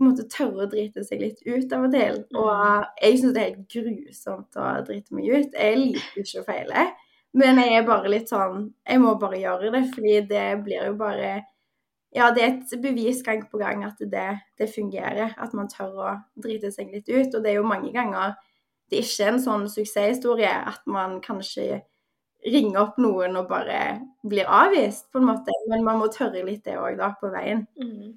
på 0.00 0.04
en 0.04 0.10
måte 0.12 0.24
tørre 0.32 0.64
å 0.64 0.70
drite 0.70 1.02
seg 1.04 1.20
litt 1.20 1.40
ut 1.44 1.72
av 1.76 1.86
og 1.88 1.94
til. 1.94 2.18
Og 2.38 2.50
mm. 2.50 2.84
jeg 3.02 3.20
syns 3.20 3.34
det 3.36 3.40
er 3.42 3.48
helt 3.50 3.74
grusomt 3.74 4.60
å 4.60 4.68
drite 4.86 5.16
meg 5.16 5.26
ut. 5.28 5.56
Jeg 5.56 5.80
liker 5.80 6.22
ikke 6.22 6.42
å 6.42 6.46
feile. 6.46 6.84
Men 7.36 7.60
jeg 7.62 7.76
er 7.78 7.84
bare 7.86 8.10
litt 8.10 8.26
sånn 8.26 8.64
Jeg 8.82 8.98
må 8.98 9.12
bare 9.20 9.38
gjøre 9.38 9.68
det, 9.70 9.84
fordi 9.92 10.14
det 10.32 10.46
blir 10.64 10.88
jo 10.88 10.96
bare 10.98 11.28
Ja, 12.10 12.32
det 12.34 12.42
er 12.42 12.56
et 12.56 12.72
bevis 12.82 13.20
gang 13.22 13.44
på 13.46 13.60
gang 13.60 13.84
at 13.86 14.00
det, 14.00 14.30
det 14.58 14.70
fungerer. 14.72 15.36
At 15.38 15.52
man 15.54 15.70
tør 15.70 16.00
å 16.06 16.14
drite 16.42 16.72
seg 16.74 16.90
litt 16.94 17.10
ut. 17.10 17.34
Og 17.34 17.44
det 17.44 17.52
er 17.52 17.60
jo 17.60 17.68
mange 17.68 17.92
ganger 17.94 18.34
det 18.90 18.98
er 18.98 19.06
ikke 19.06 19.28
en 19.30 19.42
sånn 19.42 19.68
suksesshistorie 19.70 20.50
at 20.50 20.82
man 20.90 21.20
kanskje 21.24 21.82
ringer 22.46 22.80
opp 22.80 22.96
noen 23.00 23.36
og 23.38 23.50
bare 23.50 24.00
blir 24.26 24.48
avvist, 24.48 25.10
på 25.12 25.20
en 25.20 25.28
måte. 25.28 25.54
Men 25.70 25.84
man 25.86 26.00
må 26.00 26.08
tørre 26.12 26.42
litt 26.46 26.64
det 26.66 26.78
òg, 26.80 26.96
da, 26.98 27.12
på 27.20 27.30
veien. 27.32 27.66
Mm. 27.78 28.16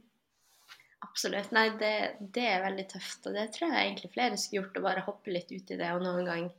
Absolutt. 1.04 1.52
Nei, 1.54 1.68
det, 1.78 1.94
det, 2.34 2.46
er 2.56 2.64
veldig 2.64 2.88
tøft. 2.90 3.28
Og 3.30 3.36
det 3.38 3.50
tror 3.54 3.70
jeg 3.70 3.90
egentlig 3.90 4.14
flere 4.16 4.40
skulle 4.40 4.64
gjort, 4.64 4.80
å 4.80 4.86
bare 4.88 5.06
hoppe 5.06 5.36
litt 5.36 5.52
ut 5.52 5.76
i 5.76 5.78
det 5.78 5.92
og 5.94 6.02
noen 6.02 6.26
gang 6.26 6.50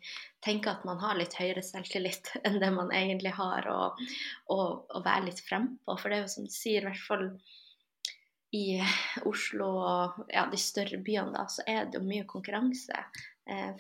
tenke 0.45 0.71
at 0.71 0.85
man 0.87 1.01
har 1.03 1.19
litt 1.19 1.35
høyere 1.41 1.65
selvtillit 1.65 2.35
enn 2.47 2.61
det 2.63 2.71
man 2.77 2.93
egentlig 2.95 3.35
har, 3.35 3.67
og, 3.73 4.01
og, 4.53 4.85
og 4.95 5.05
være 5.07 5.31
litt 5.31 5.43
frempå. 5.43 5.99
For 5.99 6.13
det 6.13 6.21
er 6.21 6.27
jo 6.27 6.35
som 6.37 6.47
du 6.47 6.55
sier, 6.55 6.85
i 6.85 6.91
hvert 6.91 7.07
fall 7.09 7.29
i 8.55 8.79
Oslo 9.27 9.73
og 9.83 10.27
ja, 10.31 10.45
de 10.47 10.61
større 10.61 11.01
byene, 11.03 11.35
da, 11.35 11.49
så 11.51 11.65
er 11.67 11.89
det 11.89 11.99
jo 11.99 12.07
mye 12.07 12.27
konkurranse 12.29 13.01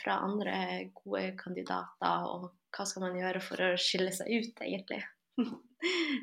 fra 0.02 0.18
andre 0.26 0.56
gode 0.92 1.30
kandidater. 1.40 2.26
Og 2.28 2.50
hva 2.74 2.86
skal 2.88 3.06
man 3.06 3.16
gjøre 3.16 3.40
for 3.44 3.62
å 3.64 3.74
skille 3.80 4.12
seg 4.14 4.28
ut, 4.32 4.64
egentlig? 4.64 5.02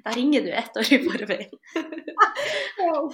Da 0.03 0.11
ringer 0.15 0.41
du 0.41 0.51
ett 0.51 0.77
år 0.77 0.93
i 0.93 0.97
forveien. 1.03 1.51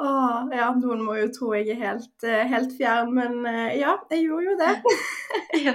Åh, 0.00 0.48
ja, 0.52 0.70
noen 0.74 1.02
må 1.04 1.14
jo 1.18 1.28
tro 1.34 1.50
jeg 1.54 1.74
er 1.74 1.80
helt, 1.82 2.24
eh, 2.24 2.46
helt 2.48 2.72
fjern, 2.78 3.12
men 3.14 3.44
eh, 3.46 3.76
ja, 3.82 3.98
jeg 4.10 4.24
gjorde 4.24 4.46
jo 4.48 4.56
det. 4.58 4.74
ja, 5.66 5.74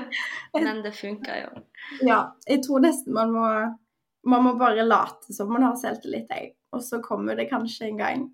men 0.57 0.81
det 0.83 0.95
funka 0.97 1.37
jo. 1.43 1.63
Ja, 2.01 2.19
jeg 2.49 2.63
tror 2.65 2.81
nesten 2.87 3.13
man 3.15 3.31
må, 3.35 3.45
man 4.25 4.47
må 4.47 4.55
bare 4.57 4.83
late 4.87 5.35
som 5.37 5.53
man 5.53 5.67
har 5.67 5.77
selvtillit, 5.79 6.27
jeg. 6.33 6.55
Og 6.75 6.81
så 6.83 6.99
kommer 7.05 7.37
det 7.37 7.51
kanskje 7.53 7.91
en 7.91 8.01
gang. 8.01 8.25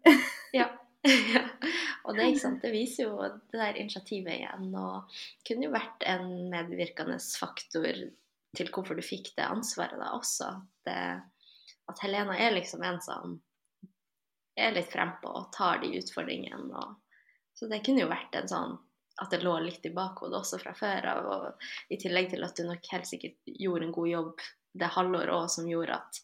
ja. 0.58 0.72
Og 2.06 2.16
det, 2.18 2.28
ikke 2.32 2.42
sant, 2.42 2.64
det, 2.64 2.72
viser 2.74 3.08
jo 3.08 3.18
det 3.22 3.58
der 3.58 3.78
initiativet 3.78 4.36
igjen, 4.40 4.72
og 4.78 5.14
kunne 5.48 5.68
jo 5.68 5.74
vært 5.74 6.06
en 6.10 6.28
medvirkende 6.52 7.18
faktor 7.22 8.04
til 8.58 8.72
hvorfor 8.74 8.98
du 8.98 9.04
fikk 9.06 9.32
det 9.38 9.48
ansvaret 9.48 10.02
da 10.02 10.12
også. 10.18 10.50
At, 10.58 10.92
eh, 10.92 11.58
at 11.92 12.04
Helena 12.04 12.38
er 12.38 12.56
liksom 12.56 12.84
en 12.86 13.02
som 13.04 13.38
er 14.60 14.74
litt 14.76 14.92
frempå 14.92 15.32
og 15.32 15.52
tar 15.56 15.82
de 15.82 15.94
utfordringene. 16.00 16.70
Og, 16.82 16.96
så 17.58 17.70
det 17.72 17.84
kunne 17.86 18.04
jo 18.06 18.12
vært 18.12 18.36
en 18.38 18.50
sånn 18.52 18.80
at 19.22 19.34
det 19.34 19.44
lå 19.44 19.54
litt 19.62 19.86
i 19.86 19.94
bakhodet 19.94 20.40
også 20.40 20.60
fra 20.62 20.74
før 20.78 21.08
av. 21.12 21.30
Og 21.36 21.94
i 21.94 22.00
tillegg 22.02 22.32
til 22.34 22.46
at 22.46 22.58
du 22.58 22.66
nok 22.68 22.92
helt 22.94 23.10
sikkert 23.10 23.38
gjorde 23.46 23.88
en 23.88 23.96
god 23.96 24.10
jobb 24.12 24.48
det 24.82 24.94
halvåret 24.96 25.36
òg 25.36 25.50
som 25.52 25.68
gjorde 25.68 25.98
at, 26.00 26.22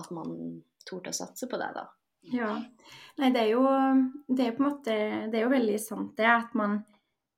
at 0.00 0.10
man 0.14 0.60
torde 0.88 1.12
å 1.12 1.16
satse 1.16 1.48
på 1.50 1.58
det, 1.60 1.70
da. 1.76 1.86
Ja. 2.28 2.52
Nei, 3.20 3.30
det 3.32 3.40
er 3.40 3.50
jo 3.54 3.64
det 4.28 4.44
er 4.44 4.52
på 4.56 4.62
en 4.62 4.68
måte 4.68 4.94
Det 5.32 5.38
er 5.38 5.46
jo 5.46 5.52
veldig 5.54 5.78
sant 5.80 6.12
det 6.20 6.28
at 6.28 6.52
man, 6.58 6.78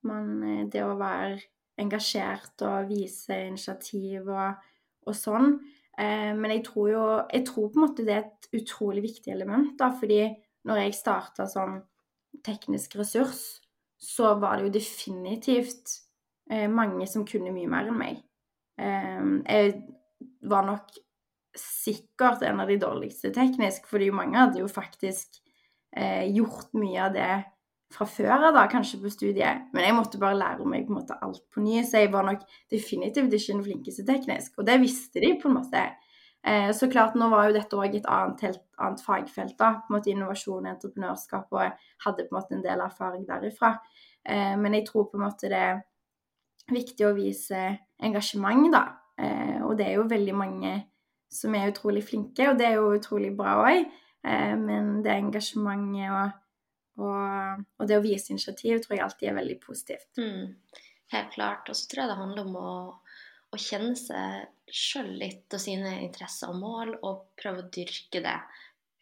man 0.06 0.66
Det 0.70 0.82
å 0.84 0.96
være 0.98 1.38
engasjert 1.80 2.64
og 2.66 2.90
vise 2.90 3.38
initiativ 3.46 4.26
og, 4.28 4.58
og 5.06 5.16
sånn 5.16 5.54
Eh, 5.98 6.32
men 6.32 6.54
jeg 6.54 6.64
tror 6.64 6.86
jo 6.88 7.04
Jeg 7.28 7.44
tror 7.46 7.68
på 7.68 7.76
en 7.76 7.84
måte 7.84 8.04
det 8.06 8.14
er 8.14 8.22
et 8.24 8.62
utrolig 8.62 9.02
viktig 9.04 9.32
element, 9.32 9.74
da, 9.78 9.90
fordi 9.92 10.24
når 10.64 10.78
jeg 10.86 10.94
starta 10.96 11.46
som 11.50 11.80
teknisk 12.46 12.94
ressurs, 12.96 13.60
så 13.98 14.34
var 14.40 14.56
det 14.56 14.68
jo 14.68 14.74
definitivt 14.78 15.98
eh, 16.50 16.68
mange 16.70 17.06
som 17.10 17.26
kunne 17.28 17.52
mye 17.52 17.68
mer 17.70 17.90
enn 17.90 17.98
meg. 17.98 18.22
Eh, 18.78 19.26
jeg 19.42 19.74
var 20.48 20.64
nok 20.66 20.94
sikkert 21.58 22.44
en 22.46 22.62
av 22.62 22.70
de 22.70 22.78
dårligste 22.80 23.32
teknisk, 23.34 23.88
fordi 23.90 24.10
mange 24.14 24.38
hadde 24.38 24.62
jo 24.62 24.68
faktisk 24.72 25.40
gjort 26.32 26.70
mye 26.72 27.00
av 27.04 27.10
det 27.12 27.32
fra 27.92 28.06
før 28.08 28.48
av, 28.48 28.58
kanskje 28.72 29.00
på 29.02 29.10
studiet. 29.12 29.68
Men 29.74 29.86
jeg 29.86 29.96
måtte 29.96 30.20
bare 30.20 30.38
lære 30.38 30.66
meg 30.68 30.86
på 30.86 30.94
en 30.94 31.00
måte 31.00 31.18
alt 31.24 31.42
på 31.52 31.62
ny, 31.64 31.82
så 31.86 32.02
jeg 32.02 32.12
var 32.12 32.26
nok 32.26 32.44
definitivt 32.72 33.34
ikke 33.36 33.56
den 33.56 33.66
flinkeste 33.66 34.06
teknisk. 34.08 34.56
Og 34.58 34.68
det 34.68 34.78
visste 34.82 35.22
de 35.22 35.34
på 35.40 35.50
en 35.50 35.58
måte. 35.58 35.84
Eh, 36.42 36.70
så 36.74 36.88
klart, 36.90 37.14
nå 37.18 37.28
var 37.30 37.48
jo 37.48 37.56
dette 37.58 37.78
òg 37.78 37.98
et 37.98 38.08
annet, 38.10 38.40
helt, 38.48 38.64
annet 38.82 39.04
fagfelt, 39.04 39.54
da, 39.60 39.76
på 39.82 39.92
en 39.92 39.98
måte 39.98 40.10
innovasjon 40.10 40.66
entreprenørskap, 40.72 41.52
og 41.54 41.62
jeg 41.62 41.76
hadde 42.06 42.26
på 42.26 42.32
en 42.34 42.38
måte 42.40 42.56
en 42.56 42.64
del 42.64 42.82
erfaring 42.82 43.26
derifra. 43.28 43.76
Eh, 44.24 44.54
men 44.58 44.78
jeg 44.78 44.88
tror 44.88 45.10
på 45.10 45.20
en 45.20 45.26
måte 45.28 45.52
det 45.52 45.60
er 45.68 45.84
viktig 46.72 47.06
å 47.06 47.14
vise 47.14 47.62
engasjement, 48.02 48.72
da. 48.74 48.86
Eh, 49.22 49.60
og 49.62 49.76
det 49.78 49.90
er 49.90 50.00
jo 50.00 50.08
veldig 50.10 50.34
mange 50.34 50.74
som 51.32 51.56
er 51.56 51.72
utrolig 51.72 52.04
flinke, 52.06 52.50
og 52.50 52.60
det 52.60 52.68
er 52.68 52.78
jo 52.78 52.94
utrolig 52.96 53.32
bra 53.36 53.56
òg. 53.64 53.90
Eh, 54.22 54.54
men 54.60 55.00
det 55.04 55.16
engasjementet 55.16 56.12
og 56.12 56.38
og, 57.00 57.62
og, 57.78 57.84
det 57.88 57.96
å 57.96 58.04
vise 58.04 58.32
initiativ 58.34 58.82
tror 58.82 58.96
jeg 58.96 59.04
alltid 59.06 59.28
er 59.30 59.38
veldig 59.38 59.58
positivt. 59.62 60.08
Mm, 60.20 60.80
helt 61.14 61.30
klart. 61.34 61.70
Og 61.70 61.78
så 61.78 61.88
tror 61.88 62.02
jeg 62.02 62.10
det 62.12 62.18
handler 62.18 62.48
om 62.48 62.58
å, 62.60 62.72
å 63.48 63.60
kjenne 63.60 63.94
seg 63.98 64.72
sjøl 64.72 65.12
litt 65.20 65.52
og 65.52 65.62
sine 65.62 65.96
interesser 66.04 66.52
og 66.52 66.60
mål, 66.60 66.96
og 67.00 67.24
prøve 67.40 67.64
å 67.64 67.70
dyrke 67.72 68.22
det 68.24 68.36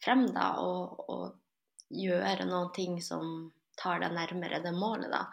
frem, 0.02 0.28
da. 0.34 0.52
Og, 0.62 1.02
og 1.10 1.90
gjøre 1.90 2.46
noen 2.46 2.70
ting 2.76 3.00
som 3.02 3.50
tar 3.80 4.02
deg 4.02 4.14
nærmere 4.14 4.62
det 4.62 4.74
målet, 4.76 5.10
da. 5.10 5.26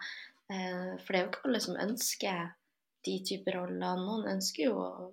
Eh, 0.50 0.96
for 0.98 1.12
det 1.12 1.20
er 1.20 1.24
jo 1.24 1.30
ikke 1.30 1.46
alle 1.46 1.62
som 1.62 1.80
ønsker 1.86 2.44
de 3.06 3.16
typer 3.24 3.60
roller. 3.60 4.02
Noen 4.02 4.26
ønsker 4.34 4.66
jo 4.66 4.82
å 4.82 5.10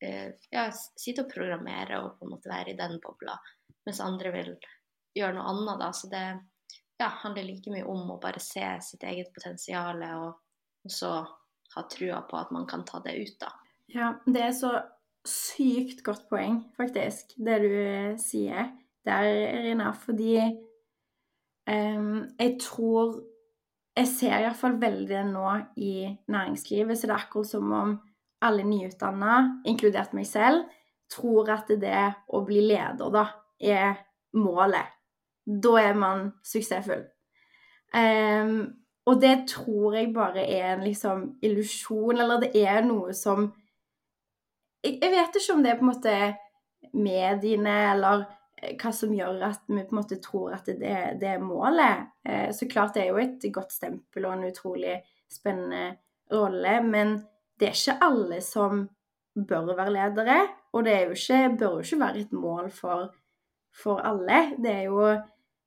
ja, 0.00 0.68
sitte 0.72 1.26
og 1.26 1.32
programmere 1.32 2.00
og 2.04 2.14
på 2.18 2.26
en 2.26 2.34
måte 2.34 2.50
være 2.50 2.72
i 2.72 2.78
den 2.78 2.96
bobla, 3.02 3.34
mens 3.86 4.00
andre 4.04 4.32
vil 4.34 4.54
gjøre 5.16 5.36
noe 5.36 5.50
annet, 5.52 5.80
da. 5.82 5.90
Så 5.96 6.10
det, 6.12 6.24
ja, 7.00 7.10
handler 7.22 7.48
like 7.48 7.72
mye 7.72 7.86
om 7.88 8.14
å 8.14 8.20
bare 8.22 8.42
se 8.42 8.64
sitt 8.84 9.04
eget 9.08 9.32
potensial 9.34 10.02
og, 10.14 10.40
og, 10.84 10.92
så 10.92 11.12
ha 11.74 11.84
trua 11.90 12.22
på 12.26 12.38
at 12.38 12.50
man 12.54 12.66
kan 12.70 12.84
ta 12.88 13.02
det 13.04 13.16
ut, 13.18 13.36
da. 13.42 13.52
Ja, 13.90 14.14
det 14.26 14.42
er 14.46 14.56
så 14.56 14.74
sykt 15.26 16.04
godt 16.06 16.28
poeng, 16.30 16.62
faktisk, 16.78 17.34
det 17.36 17.58
du 17.64 17.72
sier 18.22 18.70
der, 19.04 19.26
Rina, 19.64 19.90
Fordi 19.96 20.36
um, 21.66 22.28
jeg 22.38 22.56
tror 22.60 23.22
Jeg 23.96 24.08
ser 24.08 24.36
iallfall 24.38 24.76
veldig 24.80 25.22
nå 25.32 25.46
i 25.82 25.92
næringslivet, 26.30 26.96
så 26.96 27.08
det 27.08 27.14
er 27.14 27.24
akkurat 27.24 27.48
som 27.50 27.72
om 27.74 27.96
alle 28.46 28.64
nyutdanna, 28.64 29.62
inkludert 29.68 30.14
meg 30.16 30.28
selv, 30.28 30.64
tror 31.10 31.50
at 31.52 31.70
det 31.80 32.06
å 32.30 32.44
bli 32.46 32.62
leder, 32.68 33.10
da, 33.12 33.26
er 33.60 33.98
målet 34.38 34.96
da 35.50 35.76
er 35.80 35.96
man 35.98 36.28
suksessfull. 36.46 37.04
Um, 37.90 38.58
og 39.08 39.22
det 39.22 39.46
tror 39.50 39.96
jeg 39.98 40.12
bare 40.14 40.44
er 40.44 40.74
en 40.74 40.84
liksom 40.84 41.24
illusjon, 41.42 42.20
eller 42.20 42.44
det 42.44 42.52
er 42.62 42.84
noe 42.86 43.14
som 43.16 43.48
jeg, 44.84 45.00
jeg, 45.00 45.10
vet 45.12 45.36
ikke 45.36 45.54
om 45.56 45.64
det 45.64 45.72
er 45.72 45.80
på 45.80 45.84
en 45.84 45.90
måte 45.90 46.12
mediene 46.96 47.74
eller 47.90 48.22
eh, 48.62 48.76
hva 48.80 48.92
som 48.96 49.10
gjør 49.12 49.42
at 49.50 49.66
vi 49.68 49.82
på 49.82 49.92
en 49.92 49.98
måte 49.98 50.16
tror 50.24 50.54
at 50.56 50.70
det, 50.70 50.94
det 51.20 51.34
er 51.34 51.42
målet. 51.42 52.06
Eh, 52.24 52.46
så 52.56 52.68
klart 52.70 52.94
det 52.96 53.02
er 53.02 53.10
jo 53.10 53.20
et 53.20 53.44
godt 53.52 53.74
stempel 53.74 54.28
og 54.28 54.36
en 54.36 54.46
utrolig 54.48 54.94
spennende 55.30 55.98
rolle, 56.32 56.78
men 56.86 57.18
det 57.60 57.68
er 57.68 57.76
ikke 57.76 58.00
alle 58.06 58.40
som 58.44 58.86
bør 59.34 59.74
være 59.76 59.92
ledere. 59.94 60.38
Og 60.72 60.84
det 60.86 60.96
jo 61.04 61.16
ikke, 61.16 61.56
bør 61.58 61.76
jo 61.78 61.84
ikke 61.84 62.00
være 62.00 62.22
et 62.24 62.32
mål 62.32 62.70
for, 62.70 63.10
for 63.82 64.02
alle. 64.06 64.40
Det 64.62 64.72
er 64.72 64.82
jo 64.88 65.02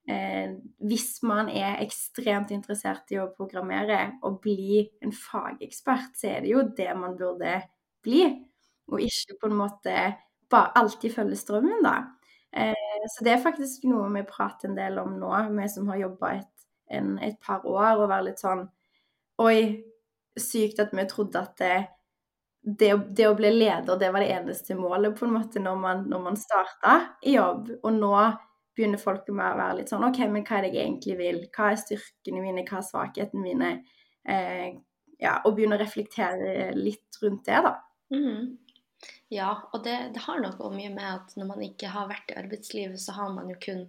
eh, 0.10 0.56
hvis 0.80 1.24
man 1.24 1.50
er 1.50 1.82
ekstremt 1.84 2.52
interessert 2.56 3.12
i 3.12 3.20
å 3.22 3.32
programmere 3.36 4.18
og 4.24 4.40
bli 4.44 4.84
en 5.04 5.14
fagekspert, 5.16 6.16
så 6.20 6.36
er 6.36 6.44
det 6.44 6.54
jo 6.54 6.66
det 6.78 6.90
man 7.00 7.18
burde 7.20 7.60
bli, 8.04 8.26
og 8.92 9.00
ikke 9.00 9.40
på 9.40 9.50
en 9.50 9.60
måte 9.60 9.96
bare 10.52 10.74
alltid 10.80 11.16
følge 11.16 11.40
strømmen, 11.40 11.84
da. 11.86 11.98
Eh, 12.54 13.06
så 13.10 13.26
det 13.26 13.34
er 13.34 13.44
faktisk 13.44 13.88
noe 13.90 14.10
vi 14.14 14.26
prater 14.28 14.70
en 14.70 14.78
del 14.78 15.00
om 15.02 15.16
nå, 15.20 15.32
vi 15.56 15.68
som 15.72 15.88
har 15.92 16.04
jobba 16.04 16.36
et, 16.38 16.68
et, 16.94 17.40
par 17.42 17.66
år, 17.66 18.04
og 18.04 18.10
være 18.12 18.30
litt 18.30 18.44
sånn 18.44 18.68
Oi, 19.42 19.82
sykt 20.40 20.82
at 20.82 20.94
vi 20.96 21.06
trodde 21.10 21.42
at 21.42 21.60
det, 21.60 21.76
det, 22.64 22.90
det, 23.18 23.28
å 23.28 23.36
bli 23.38 23.52
leder, 23.54 24.00
det 24.00 24.10
var 24.14 24.24
det 24.24 24.32
eneste 24.34 24.78
målet 24.80 25.18
på 25.18 25.28
en 25.28 25.36
måte 25.36 25.62
når 25.62 25.78
man, 25.80 26.08
når 26.10 26.24
man 26.30 26.40
starta 26.40 26.96
i 27.26 27.36
jobb. 27.36 27.70
Og 27.84 27.92
nå 27.98 28.14
begynner 28.74 29.02
folk 29.02 29.28
med 29.30 29.46
å 29.46 29.60
være 29.60 29.78
litt 29.82 29.94
sånn 29.94 30.06
OK, 30.08 30.24
men 30.32 30.46
hva 30.48 30.58
er 30.58 30.66
det 30.66 30.74
jeg 30.74 30.88
egentlig 30.88 31.20
vil? 31.20 31.44
Hva 31.54 31.72
er 31.72 31.82
styrkene 31.82 32.42
mine? 32.42 32.66
Hva 32.68 32.80
er 32.80 32.88
svakhetene 32.88 33.44
mine? 33.44 33.72
Eh, 34.24 34.68
ja, 35.22 35.38
og 35.44 35.56
begynne 35.56 35.78
å 35.78 35.84
reflektere 35.84 36.72
litt 36.78 37.22
rundt 37.22 37.46
det, 37.48 37.60
da. 37.68 37.76
Mm. 38.14 38.58
Ja, 39.34 39.52
og 39.74 39.84
det, 39.86 39.96
det 40.16 40.24
har 40.26 40.40
noe 40.42 40.72
mye 40.74 40.92
med 40.94 41.06
at 41.10 41.36
når 41.40 41.50
man 41.50 41.64
ikke 41.66 41.92
har 41.92 42.10
vært 42.10 42.32
i 42.32 42.40
arbeidslivet, 42.40 43.02
så 43.02 43.16
har 43.18 43.34
man 43.36 43.50
jo 43.52 43.60
kun 43.62 43.86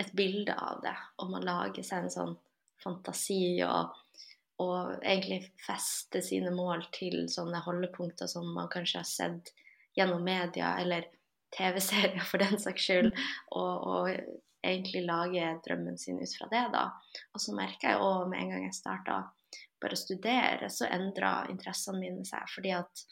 et 0.00 0.10
bilde 0.16 0.54
av 0.58 0.80
det, 0.82 0.94
og 1.22 1.30
man 1.30 1.46
lager 1.46 1.86
seg 1.86 2.04
en 2.04 2.12
sånn 2.12 2.34
fantasi 2.82 3.62
og, 3.66 3.94
og 4.62 4.94
egentlig 5.02 5.50
feste 5.64 6.22
sine 6.22 6.52
mål 6.54 6.86
til 6.94 7.24
sånne 7.30 7.62
holdepunkter 7.64 8.30
som 8.30 8.46
man 8.54 8.70
kanskje 8.72 9.00
har 9.00 9.08
sett 9.08 9.52
gjennom 9.98 10.24
media, 10.26 10.74
eller 10.80 11.06
TV-serier 11.56 12.24
for 12.30 12.42
den 12.42 12.58
saks 12.60 12.88
skyld, 12.88 13.12
mm. 13.12 13.28
og, 13.58 13.86
og, 13.86 14.40
egentlig 14.64 15.02
lage 15.04 15.44
drømmen 15.66 15.98
sin 16.00 16.16
ut 16.22 16.30
fra 16.38 16.46
det, 16.48 16.62
da. 16.72 16.86
Og 17.36 17.42
så 17.42 17.52
merka 17.52 17.90
jeg 17.92 18.00
òg 18.00 18.30
med 18.30 18.40
en 18.40 18.52
gang 18.54 18.62
jeg 18.64 18.76
starta 18.78 19.18
bare 19.82 19.92
å 19.92 20.00
studere, 20.00 20.70
så 20.72 20.88
endra 20.88 21.32
interessene 21.52 22.00
mine 22.00 22.24
seg. 22.24 22.46
Fordi 22.48 22.72
at 22.72 23.02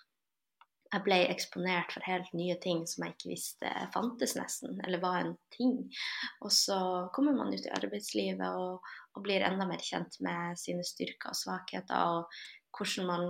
jeg 0.93 1.05
ble 1.07 1.19
eksponert 1.33 1.95
for 1.95 2.05
helt 2.05 2.29
nye 2.37 2.59
ting 2.61 2.83
som 2.89 3.07
jeg 3.07 3.15
ikke 3.15 3.31
visste 3.33 3.73
fantes, 3.95 4.35
nesten, 4.37 4.77
eller 4.85 5.01
var 5.01 5.23
en 5.23 5.35
ting. 5.55 5.77
Og 6.45 6.53
så 6.53 6.79
kommer 7.17 7.37
man 7.37 7.55
ut 7.55 7.67
i 7.67 7.73
arbeidslivet 7.73 8.45
og, 8.61 8.93
og 9.17 9.25
blir 9.25 9.45
enda 9.47 9.67
mer 9.69 9.83
kjent 9.85 10.21
med 10.25 10.61
sine 10.61 10.85
styrker 10.85 11.33
og 11.33 11.39
svakheter, 11.39 12.19
og 12.19 12.77
hvordan 12.77 13.09
man 13.09 13.27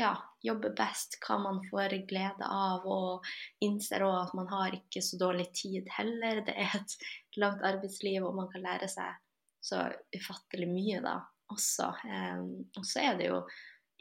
ja, 0.00 0.12
jobber 0.44 0.74
best, 0.76 1.18
hva 1.24 1.38
man 1.40 1.60
får 1.70 1.96
glede 2.10 2.46
av, 2.48 2.86
og 2.88 3.26
innser 3.64 4.04
òg 4.06 4.18
at 4.18 4.36
man 4.36 4.48
har 4.52 4.76
ikke 4.76 5.02
så 5.04 5.20
dårlig 5.20 5.50
tid 5.56 5.90
heller. 5.96 6.42
Det 6.46 6.56
er 6.58 6.78
et 6.80 6.96
langt 7.40 7.64
arbeidsliv, 7.64 8.24
og 8.26 8.36
man 8.36 8.50
kan 8.52 8.64
lære 8.64 8.88
seg 8.90 9.20
så 9.62 9.84
ufattelig 10.16 10.68
mye 10.68 11.02
da 11.04 11.20
også. 11.52 11.92
Um, 12.08 12.48
og 12.76 12.88
så 12.88 13.04
er 13.04 13.20
det 13.20 13.28
jo 13.30 13.42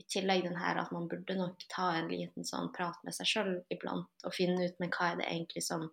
i 0.01 0.05
tillegg 0.09 0.45
den 0.47 0.57
her 0.57 0.79
at 0.81 0.93
man 0.95 1.07
burde 1.11 1.35
nok 1.37 1.61
ta 1.71 1.91
en 1.97 2.09
liten 2.11 2.47
sånn 2.47 2.71
prat 2.75 2.97
med 3.05 3.15
seg 3.15 3.29
sjøl 3.29 3.51
iblant 3.73 4.25
og 4.25 4.33
finne 4.35 4.65
ut 4.65 4.79
med 4.81 4.93
hva 4.95 5.11
er 5.11 5.21
det 5.21 5.27
egentlig 5.29 5.63
som 5.65 5.85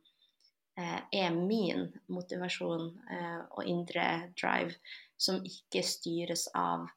eh, 0.80 1.00
er 1.20 1.36
min 1.36 1.88
motivasjon 2.12 2.88
eh, 3.12 3.40
og 3.50 3.68
indre 3.68 4.08
drive, 4.40 4.78
som 5.20 5.42
ikke 5.44 5.84
styres 5.84 6.46
av 6.56 6.88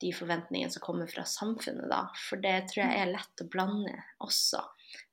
de 0.00 0.12
forventningene 0.12 0.72
som 0.72 0.84
kommer 0.84 1.08
fra 1.08 1.24
samfunnet, 1.28 1.88
da. 1.88 2.02
For 2.28 2.40
det 2.40 2.56
tror 2.70 2.82
jeg 2.84 3.00
er 3.00 3.12
lett 3.14 3.42
å 3.42 3.48
blande 3.52 3.94
også. 4.24 4.60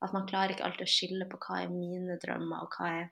At 0.03 0.15
man 0.15 0.27
klarer 0.27 0.55
ikke 0.55 0.65
alltid 0.67 0.87
å 0.87 0.93
skille 0.95 1.27
på 1.31 1.39
hva 1.45 1.61
er 1.63 1.71
mine 1.71 2.17
drømmer, 2.19 2.65
og 2.65 2.75
hva 2.75 2.89
er 2.97 3.11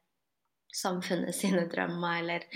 samfunnet 0.76 1.36
sine 1.36 1.64
drømmer, 1.72 2.20
eller 2.24 2.48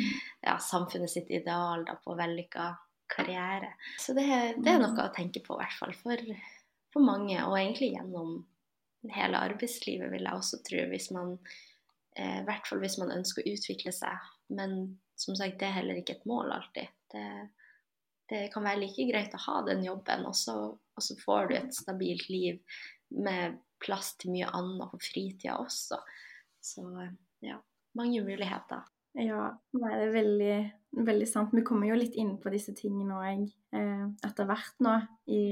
ja, 0.43 0.57
samfunnet 0.59 1.11
sitt 1.11 1.31
ideal 1.31 1.85
da, 1.87 1.95
på 2.03 2.15
vellykka 2.19 2.73
karriere. 3.11 3.73
Så 4.01 4.15
det, 4.17 4.25
det, 4.57 4.71
er 4.71 4.81
noe 4.81 5.07
å 5.07 5.13
tenke 5.15 5.41
på, 5.45 5.55
i 5.55 5.63
hvert 5.63 5.79
fall 5.79 5.95
for, 5.99 6.21
for, 6.93 7.05
mange, 7.05 7.37
og 7.45 7.57
egentlig 7.59 7.93
gjennom 7.93 8.37
hele 9.13 9.41
arbeidslivet, 9.51 10.09
vil 10.13 10.25
jeg 10.25 10.39
også 10.39 10.61
tro, 10.65 10.85
hvis 10.89 11.11
man 11.13 11.35
eh, 12.17 12.39
I 12.41 12.45
hvert 12.47 12.65
fall 12.69 12.81
hvis 12.81 12.97
man 13.01 13.13
ønsker 13.13 13.43
å 13.43 13.53
utvikle 13.53 13.93
seg. 13.93 14.31
Men 14.55 14.95
som 15.19 15.37
sagt, 15.37 15.59
det 15.59 15.69
er 15.69 15.77
heller 15.79 16.01
ikke 16.01 16.17
et 16.17 16.25
mål 16.29 16.53
alltid. 16.55 16.89
Det, 17.13 17.27
det 18.31 18.41
kan 18.53 18.65
være 18.65 18.81
like 18.81 19.05
greit 19.11 19.37
å 19.37 19.43
ha 19.45 19.59
den 19.67 19.85
jobben, 19.85 20.25
og 20.27 20.35
så, 20.37 20.57
og 20.73 21.05
så 21.05 21.17
får 21.21 21.51
du 21.51 21.55
et 21.59 21.77
stabilt 21.77 22.27
liv 22.33 22.81
med 23.13 23.59
plass 23.83 24.15
til 24.19 24.33
mye 24.33 24.49
annet 24.55 24.89
på 24.91 24.99
fritida 25.03 25.59
også. 25.61 25.99
Så 26.65 26.85
ja, 27.45 27.59
mange 27.97 28.23
muligheter. 28.25 28.87
Ja, 29.15 29.47
det 29.71 29.91
er 29.95 30.11
veldig, 30.11 30.55
veldig 31.07 31.27
sant. 31.29 31.53
Vi 31.55 31.63
kommer 31.63 31.87
jo 31.87 31.97
litt 31.99 32.17
inn 32.19 32.35
på 32.41 32.51
disse 32.51 32.73
tingene 32.75 33.15
òg 33.15 33.45
eh, 33.77 34.05
etter 34.27 34.47
hvert 34.49 34.81
nå 34.83 34.95
i, 35.31 35.43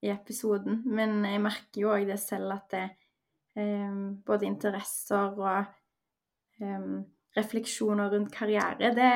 i, 0.00 0.08
episoden. 0.08 0.80
Men 0.88 1.20
jeg 1.28 1.42
merker 1.44 1.82
jo 1.82 1.92
òg 1.92 2.06
det 2.08 2.16
selv 2.22 2.56
at 2.56 2.70
det, 2.72 2.84
eh, 3.60 3.98
både 4.24 4.48
interesser 4.48 5.36
og 5.36 6.64
eh, 6.64 6.88
refleksjoner 7.36 8.12
rundt 8.14 8.32
karriere, 8.32 8.94
det, 8.94 9.10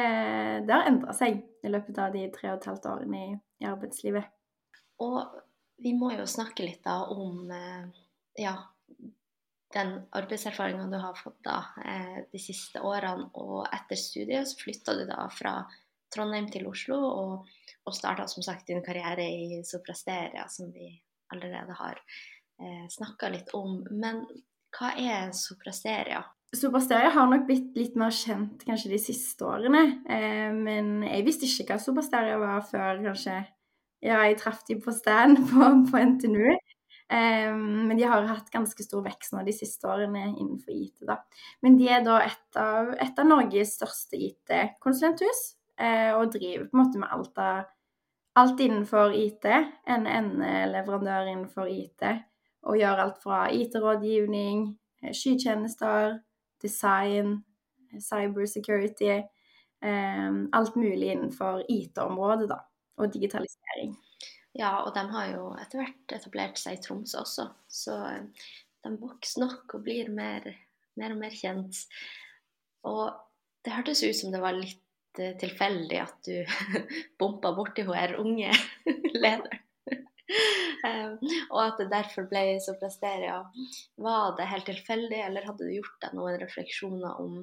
det 0.66 0.74
har 0.74 0.88
endra 0.90 1.14
seg 1.16 1.38
i 1.64 1.70
løpet 1.70 2.00
av 2.02 2.12
de 2.12 2.26
tre 2.34 2.50
og 2.50 2.58
et 2.58 2.68
halvt 2.68 2.88
årene 2.90 3.20
i, 3.24 3.36
i 3.62 3.68
arbeidslivet. 3.70 4.26
Og 5.06 5.20
vi 5.80 5.94
må 5.94 6.10
jo 6.12 6.26
snakke 6.28 6.66
litt 6.66 6.82
da 6.84 7.00
om 7.14 7.48
eh, 7.54 7.88
ja, 8.42 8.56
den 9.74 9.92
arbeidserfaringa 10.16 10.86
du 10.88 10.96
har 11.00 11.18
fått 11.18 11.38
da 11.44 11.58
eh, 11.84 12.24
de 12.32 12.40
siste 12.40 12.80
årene, 12.80 13.28
og 13.36 13.66
etter 13.66 14.00
studiet 14.00 14.48
så 14.48 14.62
flytta 14.62 14.96
du 14.96 15.04
da 15.08 15.26
fra 15.32 15.58
Trondheim 16.14 16.48
til 16.52 16.64
Oslo 16.70 16.96
og, 16.96 17.50
og 17.84 17.96
starta 17.96 18.24
som 18.30 18.44
sagt 18.44 18.70
din 18.70 18.80
karriere 18.84 19.26
i 19.28 19.60
Soprasteria, 19.68 20.46
som 20.48 20.72
vi 20.72 20.88
allerede 21.34 21.76
har 21.76 22.00
eh, 22.00 22.86
snakka 22.92 23.28
litt 23.34 23.52
om. 23.56 23.82
Men 23.90 24.24
hva 24.76 24.94
er 24.96 25.32
Soprasteria? 25.36 26.24
Soprasteria 26.56 27.12
har 27.12 27.28
nok 27.28 27.44
blitt 27.48 27.76
litt 27.76 27.96
mer 28.00 28.12
kjent 28.14 28.64
kanskje 28.64 28.94
de 28.94 29.02
siste 29.02 29.44
årene. 29.44 29.84
Eh, 30.08 30.48
men 30.56 31.02
jeg 31.04 31.28
visste 31.28 31.48
ikke 31.48 31.74
hva 31.74 31.82
Soprasteria 31.82 32.40
var 32.40 32.64
før 32.70 33.04
kanskje 33.04 33.42
ja, 34.00 34.22
jeg 34.22 34.38
traff 34.40 34.62
dem 34.68 34.80
på 34.80 34.94
stand 34.94 35.42
på, 35.50 35.70
på 35.90 36.04
NTNU. 36.14 36.56
Um, 37.08 37.86
men 37.88 37.96
de 37.96 38.04
har 38.04 38.26
hatt 38.28 38.50
ganske 38.52 38.84
stor 38.84 39.00
vekst 39.06 39.32
nå 39.32 39.40
de 39.46 39.54
siste 39.56 39.88
årene 39.88 40.26
innenfor 40.34 40.74
IT. 40.74 41.06
da. 41.08 41.16
Men 41.64 41.78
de 41.80 41.88
er 41.88 42.02
da 42.04 42.18
et 42.20 42.58
av, 42.60 42.90
et 43.00 43.22
av 43.22 43.28
Norges 43.28 43.72
største 43.78 44.18
IT-konsulenthus, 44.20 45.40
uh, 45.80 46.18
og 46.18 46.34
driver 46.34 46.66
på 46.68 46.76
en 46.76 46.82
måte 46.82 47.00
med 47.00 47.14
alt, 47.16 47.40
av, 47.40 47.70
alt 48.42 48.60
innenfor 48.60 49.16
IT. 49.16 49.48
En 49.88 50.04
NE-leverandør 50.04 51.32
innenfor 51.32 51.70
IT, 51.72 52.04
og 52.68 52.76
gjør 52.76 53.04
alt 53.06 53.22
fra 53.24 53.46
IT-rådgivning, 53.56 54.66
eh, 55.02 55.14
skytjenester, 55.16 56.18
design, 56.60 57.38
cybersecurity. 58.04 59.22
Um, 59.80 60.48
alt 60.52 60.76
mulig 60.76 61.14
innenfor 61.14 61.62
IT-området, 61.70 62.48
da, 62.50 62.58
og 62.98 63.12
digitalisering. 63.14 63.94
Ja, 64.58 64.72
og 64.82 64.90
de 64.96 65.04
har 65.12 65.30
jo 65.30 65.52
etter 65.60 65.84
hvert 65.84 66.16
etablert 66.16 66.58
seg 66.58 66.78
i 66.78 66.82
Tromsø 66.82 67.20
også. 67.22 67.46
Så 67.70 67.94
eh, 68.08 68.48
de 68.82 68.94
vokser 68.98 69.44
nok 69.44 69.78
og 69.78 69.84
blir 69.86 70.10
mer, 70.10 70.50
mer 70.98 71.14
og 71.14 71.20
mer 71.20 71.36
kjent. 71.38 71.84
Og 72.88 73.06
det 73.62 73.76
hørtes 73.76 74.02
ut 74.02 74.18
som 74.18 74.34
det 74.34 74.42
var 74.42 74.58
litt 74.58 75.20
uh, 75.20 75.32
tilfeldig 75.38 75.98
at 76.02 76.28
du 76.28 76.36
bompa 77.20 77.52
borti 77.54 77.84
hun 77.86 78.18
unge 78.22 78.52
lederen. 79.22 79.64
um, 80.84 81.14
og 81.54 81.60
at 81.62 81.80
det 81.80 81.88
derfor 81.92 82.28
ble 82.30 82.44
så 82.62 82.74
presteria. 82.80 83.40
Var 83.98 84.36
det 84.38 84.50
helt 84.52 84.70
tilfeldig, 84.70 85.20
eller 85.26 85.46
hadde 85.48 85.66
du 85.66 85.74
gjort 85.78 85.98
deg 86.02 86.18
noen 86.18 86.38
refleksjoner 86.42 87.22
om 87.22 87.42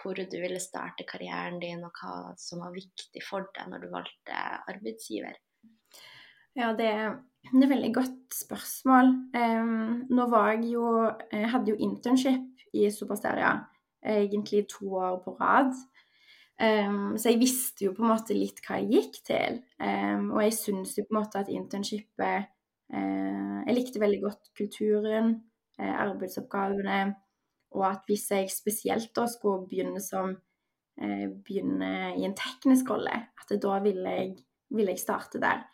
hvor 0.00 0.16
du 0.16 0.36
ville 0.40 0.60
starte 0.62 1.08
karrieren 1.08 1.60
din, 1.60 1.84
og 1.84 1.92
hva 2.00 2.34
som 2.40 2.64
var 2.64 2.76
viktig 2.76 3.24
for 3.24 3.48
deg 3.56 3.72
når 3.72 3.84
du 3.84 3.94
valgte 3.96 4.42
arbeidsgiver? 4.70 5.40
Ja, 6.58 6.72
det, 6.76 6.86
er 6.86 7.18
et 7.62 7.70
veldig 7.70 7.92
godt 7.94 8.34
spørsmål. 8.34 9.12
Um, 9.36 10.06
nå 10.10 10.26
var 10.30 10.52
jeg 10.52 10.72
jo 10.74 10.86
Jeg 11.32 11.50
hadde 11.50 11.70
jo 11.70 11.76
internship 11.78 12.64
i 12.74 12.90
Supersteria 12.90 13.58
egentlig 14.02 14.66
to 14.68 14.94
år 14.94 15.20
på 15.24 15.36
rad. 15.40 15.72
Um, 16.60 17.16
så 17.18 17.30
jeg 17.30 17.40
visste 17.40 17.86
jo 17.86 17.94
på 17.96 18.04
en 18.04 18.10
måte 18.12 18.36
litt 18.36 18.60
hva 18.66 18.80
jeg 18.80 18.90
gikk 18.90 19.20
til. 19.30 19.60
Um, 19.80 20.30
og 20.34 20.42
jeg 20.44 20.56
syns 20.58 20.96
jo 20.98 21.06
på 21.06 21.14
en 21.14 21.20
måte 21.22 21.40
at 21.40 21.48
internshipet 21.48 22.50
uh, 22.92 23.58
Jeg 23.64 23.76
likte 23.76 24.02
veldig 24.02 24.20
godt 24.26 24.52
kulturen, 24.58 25.32
uh, 25.80 25.94
arbeidsoppgavene, 26.04 27.00
og 27.78 27.86
at 27.88 28.04
hvis 28.10 28.26
jeg 28.34 28.52
spesielt 28.52 29.12
da 29.16 29.24
skulle 29.30 29.68
begynne 29.70 30.02
som 30.04 30.34
uh, 30.34 31.26
Begynne 31.46 32.16
i 32.18 32.26
en 32.28 32.36
teknisk 32.36 32.90
rolle, 32.92 33.14
at 33.40 33.56
da 33.62 33.78
ville 33.84 34.16
jeg, 34.18 34.34
ville 34.68 34.96
jeg 34.96 35.04
starte 35.06 35.40
der. 35.40 35.64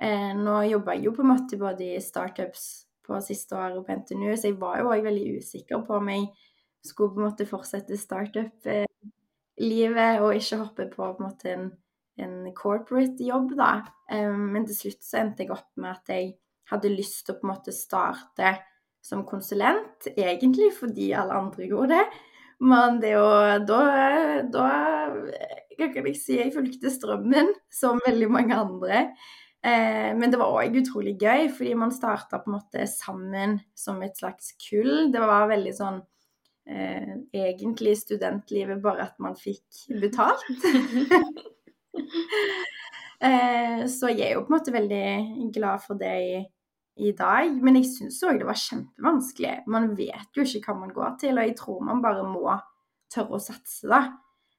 Eh, 0.00 0.32
nå 0.38 0.62
jobba 0.70 0.94
jeg 0.96 1.04
jo 1.06 1.12
på 1.16 1.22
en 1.24 1.32
måte 1.34 1.54
både 1.60 1.84
i 1.96 2.00
startups 2.02 2.62
på 3.04 3.12
siste 3.24 3.52
året 3.58 3.84
på 3.84 3.92
NTNU, 3.98 4.30
så 4.36 4.44
jeg 4.48 4.60
var 4.60 4.74
jo 4.80 4.90
òg 4.94 5.00
veldig 5.04 5.38
usikker 5.42 5.78
på 5.86 5.92
om 5.98 6.06
jeg 6.12 6.24
skulle 6.86 7.12
på 7.14 7.20
en 7.20 7.28
måte 7.28 7.50
fortsette 7.50 7.94
startup-livet 7.98 10.12
og 10.22 10.36
ikke 10.38 10.60
hoppe 10.62 10.84
på 10.90 11.02
på 11.02 11.06
en 11.18 11.26
måte 11.26 11.46
en, 11.52 11.66
en 12.22 12.34
corporate 12.56 13.22
jobb, 13.26 13.48
da. 13.58 13.72
Eh, 14.10 14.32
men 14.32 14.66
til 14.68 14.76
slutt 14.78 15.02
så 15.04 15.16
endte 15.22 15.42
jeg 15.44 15.54
opp 15.54 15.70
med 15.76 15.90
at 15.92 16.06
jeg 16.14 16.24
hadde 16.72 16.96
lyst 16.96 17.26
til 17.26 17.34
å 17.34 17.38
på 17.40 17.44
en 17.46 17.52
måte 17.52 17.72
starte 17.76 18.48
som 19.02 19.26
konsulent, 19.26 20.00
egentlig 20.14 20.70
fordi 20.78 21.12
alle 21.18 21.34
andre 21.34 21.66
gjorde 21.66 21.94
det. 21.98 22.06
Men 22.62 23.00
det 23.02 23.10
jo 23.16 23.26
Da, 23.66 23.80
da 24.54 24.66
kan 25.78 26.06
jeg 26.06 26.16
si, 26.18 26.36
jeg 26.38 26.52
fulgte 26.54 26.90
strømmen, 26.92 27.52
som 27.72 28.00
veldig 28.06 28.28
mange 28.30 28.54
andre. 28.54 29.14
Eh, 29.62 30.10
men 30.18 30.30
det 30.30 30.40
var 30.40 30.50
òg 30.58 30.74
utrolig 30.80 31.14
gøy, 31.22 31.46
fordi 31.54 31.74
man 31.78 31.94
starta 31.94 32.40
på 32.42 32.50
en 32.50 32.56
måte 32.56 32.86
sammen 32.90 33.60
som 33.78 34.00
et 34.02 34.18
slags 34.18 34.56
kull. 34.58 35.12
Det 35.14 35.22
var 35.22 35.50
veldig 35.52 35.74
sånn 35.76 36.00
eh, 36.66 37.12
egentlig 37.44 37.94
studentlivet, 38.00 38.80
bare 38.82 39.06
at 39.06 39.22
man 39.22 39.36
fikk 39.38 39.84
betalt. 40.02 40.66
eh, 43.28 43.86
så 43.86 44.10
jeg 44.10 44.26
er 44.26 44.34
jo 44.34 44.42
på 44.42 44.50
en 44.50 44.58
måte 44.58 44.74
veldig 44.74 45.52
glad 45.54 45.86
for 45.86 46.00
det 46.00 46.16
i, 46.26 46.42
i 47.06 47.14
dag. 47.14 47.54
Men 47.62 47.78
jeg 47.78 47.92
syns 47.92 48.18
òg 48.26 48.42
det 48.42 48.50
var 48.50 48.58
kjempevanskelig. 48.58 49.56
Man 49.70 49.92
vet 49.94 50.34
jo 50.34 50.42
ikke 50.42 50.72
hva 50.72 50.80
man 50.82 50.96
går 50.96 51.18
til, 51.22 51.38
og 51.38 51.46
jeg 51.46 51.58
tror 51.62 51.86
man 51.86 52.02
bare 52.02 52.26
må 52.26 52.58
tørre 53.12 53.38
å 53.38 53.44
satse, 53.46 53.86
da. 53.86 54.08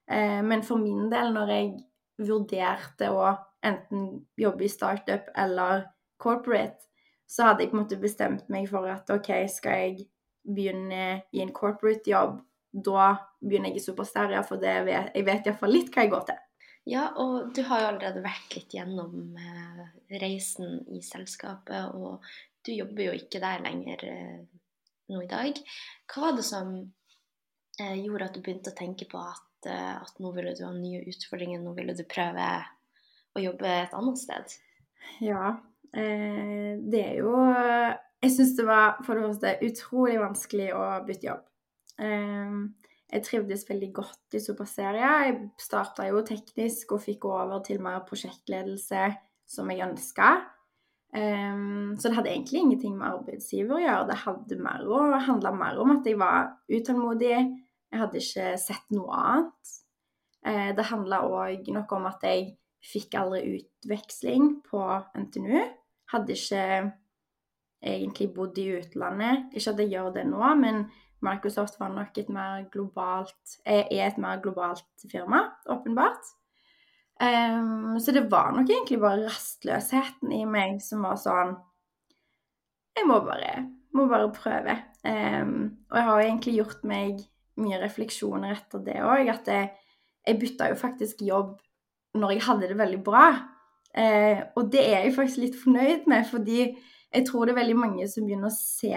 Eh, 0.08 0.40
men 0.40 0.64
for 0.64 0.80
min 0.80 1.10
del, 1.12 1.32
når 1.36 1.52
jeg 1.52 1.74
vurderte 2.20 3.10
å 3.10 3.32
enten 3.64 4.24
jobbe 4.38 4.66
i 4.66 4.72
startup 4.72 5.30
eller 5.40 5.88
corporate, 6.20 6.78
så 7.26 7.50
hadde 7.50 7.64
jeg 7.64 7.72
på 7.72 7.78
en 7.78 7.82
måte 7.82 8.00
bestemt 8.00 8.50
meg 8.52 8.68
for 8.70 8.86
at 8.90 9.10
OK, 9.10 9.30
skal 9.50 9.80
jeg 9.80 10.08
begynne 10.44 11.04
i 11.32 11.42
en 11.42 11.52
corporate 11.56 12.10
jobb, 12.10 12.38
da 12.74 13.14
begynner 13.40 13.72
jeg 13.72 13.80
i 13.80 13.84
Supersteria, 13.84 14.42
for 14.46 14.60
det 14.60 14.74
vet, 14.88 15.12
jeg 15.14 15.26
vet 15.26 15.46
iallfall 15.48 15.72
litt 15.72 15.92
hva 15.94 16.04
jeg 16.04 16.12
går 16.12 16.26
til. 16.30 16.40
Ja, 16.90 17.04
og 17.16 17.54
du 17.56 17.62
har 17.64 17.80
jo 17.80 17.86
allerede 17.94 18.20
vært 18.24 18.58
litt 18.58 18.74
gjennom 18.76 19.38
eh, 19.40 19.84
reisen 20.20 20.82
i 20.92 21.00
selskapet, 21.04 21.94
og 21.96 22.20
du 22.66 22.74
jobber 22.74 23.06
jo 23.06 23.14
ikke 23.16 23.40
der 23.40 23.64
lenger 23.64 24.04
eh, 24.10 24.42
nå 25.12 25.22
i 25.24 25.30
dag. 25.30 25.60
Hva 26.10 26.26
var 26.26 26.36
det 26.36 26.44
som 26.44 26.74
eh, 27.80 27.96
gjorde 28.02 28.28
at 28.28 28.36
du 28.36 28.42
begynte 28.44 28.74
å 28.74 28.76
tenke 28.76 29.08
på 29.08 29.22
at, 29.22 29.48
at 29.72 30.20
nå 30.20 30.32
ville 30.36 30.54
du 30.56 30.64
ha 30.66 30.72
nye 30.74 31.02
utfordringer, 31.10 31.62
nå 31.62 31.74
ville 31.76 31.96
du 31.96 32.04
prøve 32.08 32.48
å 33.34 33.42
jobbe 33.42 33.70
et 33.70 33.96
annet 33.96 34.20
sted? 34.20 34.56
Ja, 35.24 35.56
eh, 35.94 36.74
det 36.80 37.02
er 37.02 37.18
jo 37.20 37.34
Jeg 38.24 38.32
syns 38.32 38.54
det 38.56 38.64
var 38.64 39.02
for 39.04 39.18
det 39.18 39.26
første 39.26 39.50
utrolig 39.66 40.16
vanskelig 40.16 40.70
å 40.72 40.84
bytte 41.04 41.28
jobb. 41.28 41.42
Eh, 42.00 42.54
jeg 43.14 43.26
trivdes 43.28 43.66
veldig 43.68 43.90
godt 43.94 44.34
i 44.34 44.40
Superserie. 44.42 45.10
Jeg 45.26 45.36
starta 45.60 46.06
jo 46.08 46.24
teknisk 46.26 46.96
og 46.96 47.04
fikk 47.04 47.28
over 47.28 47.60
til 47.66 47.82
mer 47.84 48.00
prosjektledelse, 48.08 49.10
som 49.46 49.70
jeg 49.70 49.84
ønska. 49.84 50.30
Um, 51.14 51.94
så 51.94 52.08
det 52.08 52.16
hadde 52.16 52.32
egentlig 52.32 52.60
ingenting 52.64 52.96
med 52.98 53.12
arbeidsgiver 53.12 53.76
å 53.76 53.82
gjøre. 53.84 54.08
Det 54.08 54.16
handla 54.24 55.52
mer 55.54 55.78
om 55.78 55.92
at 55.94 56.08
jeg 56.08 56.18
var 56.18 56.56
utålmodig. 56.66 57.36
Jeg 57.94 58.02
hadde 58.02 58.18
ikke 58.18 58.50
sett 58.58 58.90
noe 58.90 59.14
annet. 59.14 59.72
Uh, 60.42 60.70
det 60.74 60.90
handla 60.90 61.22
òg 61.30 61.70
noe 61.70 61.86
om 61.94 62.10
at 62.10 62.26
jeg 62.26 62.50
fikk 62.84 63.14
aldri 63.20 63.60
utveksling 63.60 64.58
på 64.66 64.82
NTNU. 65.14 65.62
Hadde 66.10 66.34
ikke 66.34 66.64
egentlig 67.84 68.28
bodd 68.34 68.58
i 68.58 68.66
utlandet. 68.80 69.48
Ikke 69.54 69.72
at 69.72 69.82
jeg 69.84 69.92
gjør 69.94 70.10
det 70.18 70.26
nå, 70.28 70.42
men 70.60 70.86
Microsoft 71.24 71.78
var 71.80 71.92
nok 71.94 72.18
et 72.20 72.30
mer 72.32 72.64
globalt, 72.72 73.58
er 73.64 73.86
et 73.88 74.18
mer 74.20 74.40
globalt 74.44 75.06
firma, 75.10 75.46
åpenbart. 75.70 76.32
Um, 77.22 77.94
så 78.02 78.12
det 78.12 78.26
var 78.30 78.50
nok 78.52 78.68
egentlig 78.68 78.98
bare 79.00 79.28
rastløsheten 79.28 80.32
i 80.34 80.42
meg 80.50 80.80
som 80.82 81.04
var 81.06 81.14
sånn 81.22 81.52
Jeg 82.98 83.06
må 83.06 83.20
bare, 83.22 83.52
må 83.94 84.08
bare 84.10 84.32
prøve. 84.34 84.74
Um, 85.06 85.78
og 85.90 85.96
jeg 85.98 86.08
har 86.08 86.24
egentlig 86.24 86.56
gjort 86.58 86.84
meg 86.86 87.22
mye 87.60 87.80
refleksjoner 87.82 88.54
etter 88.56 88.82
det 88.86 88.98
òg. 89.04 89.30
At 89.32 89.50
jeg, 89.50 89.70
jeg 90.26 90.40
bytta 90.40 90.70
jo 90.72 90.80
faktisk 90.80 91.22
jobb 91.26 91.54
når 92.18 92.36
jeg 92.36 92.46
hadde 92.48 92.70
det 92.70 92.78
veldig 92.78 93.00
bra. 93.06 93.26
Eh, 93.94 94.42
og 94.58 94.70
det 94.72 94.82
er 94.82 95.04
jeg 95.04 95.14
faktisk 95.14 95.42
litt 95.44 95.58
fornøyd 95.58 96.08
med, 96.10 96.26
fordi 96.26 96.60
jeg 97.14 97.26
tror 97.28 97.46
det 97.46 97.54
er 97.54 97.60
veldig 97.60 97.78
mange 97.78 98.08
som 98.10 98.26
begynner 98.26 98.50
å 98.50 98.56
se 98.56 98.94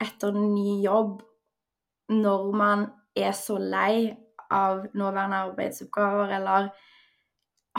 etter 0.00 0.36
en 0.36 0.52
ny 0.52 0.80
jobb 0.84 1.20
når 2.10 2.50
man 2.56 2.84
er 3.16 3.32
så 3.36 3.56
lei 3.60 4.10
av 4.50 4.82
nåværende 4.98 5.44
arbeidsoppgaver, 5.46 6.32
eller 6.40 6.70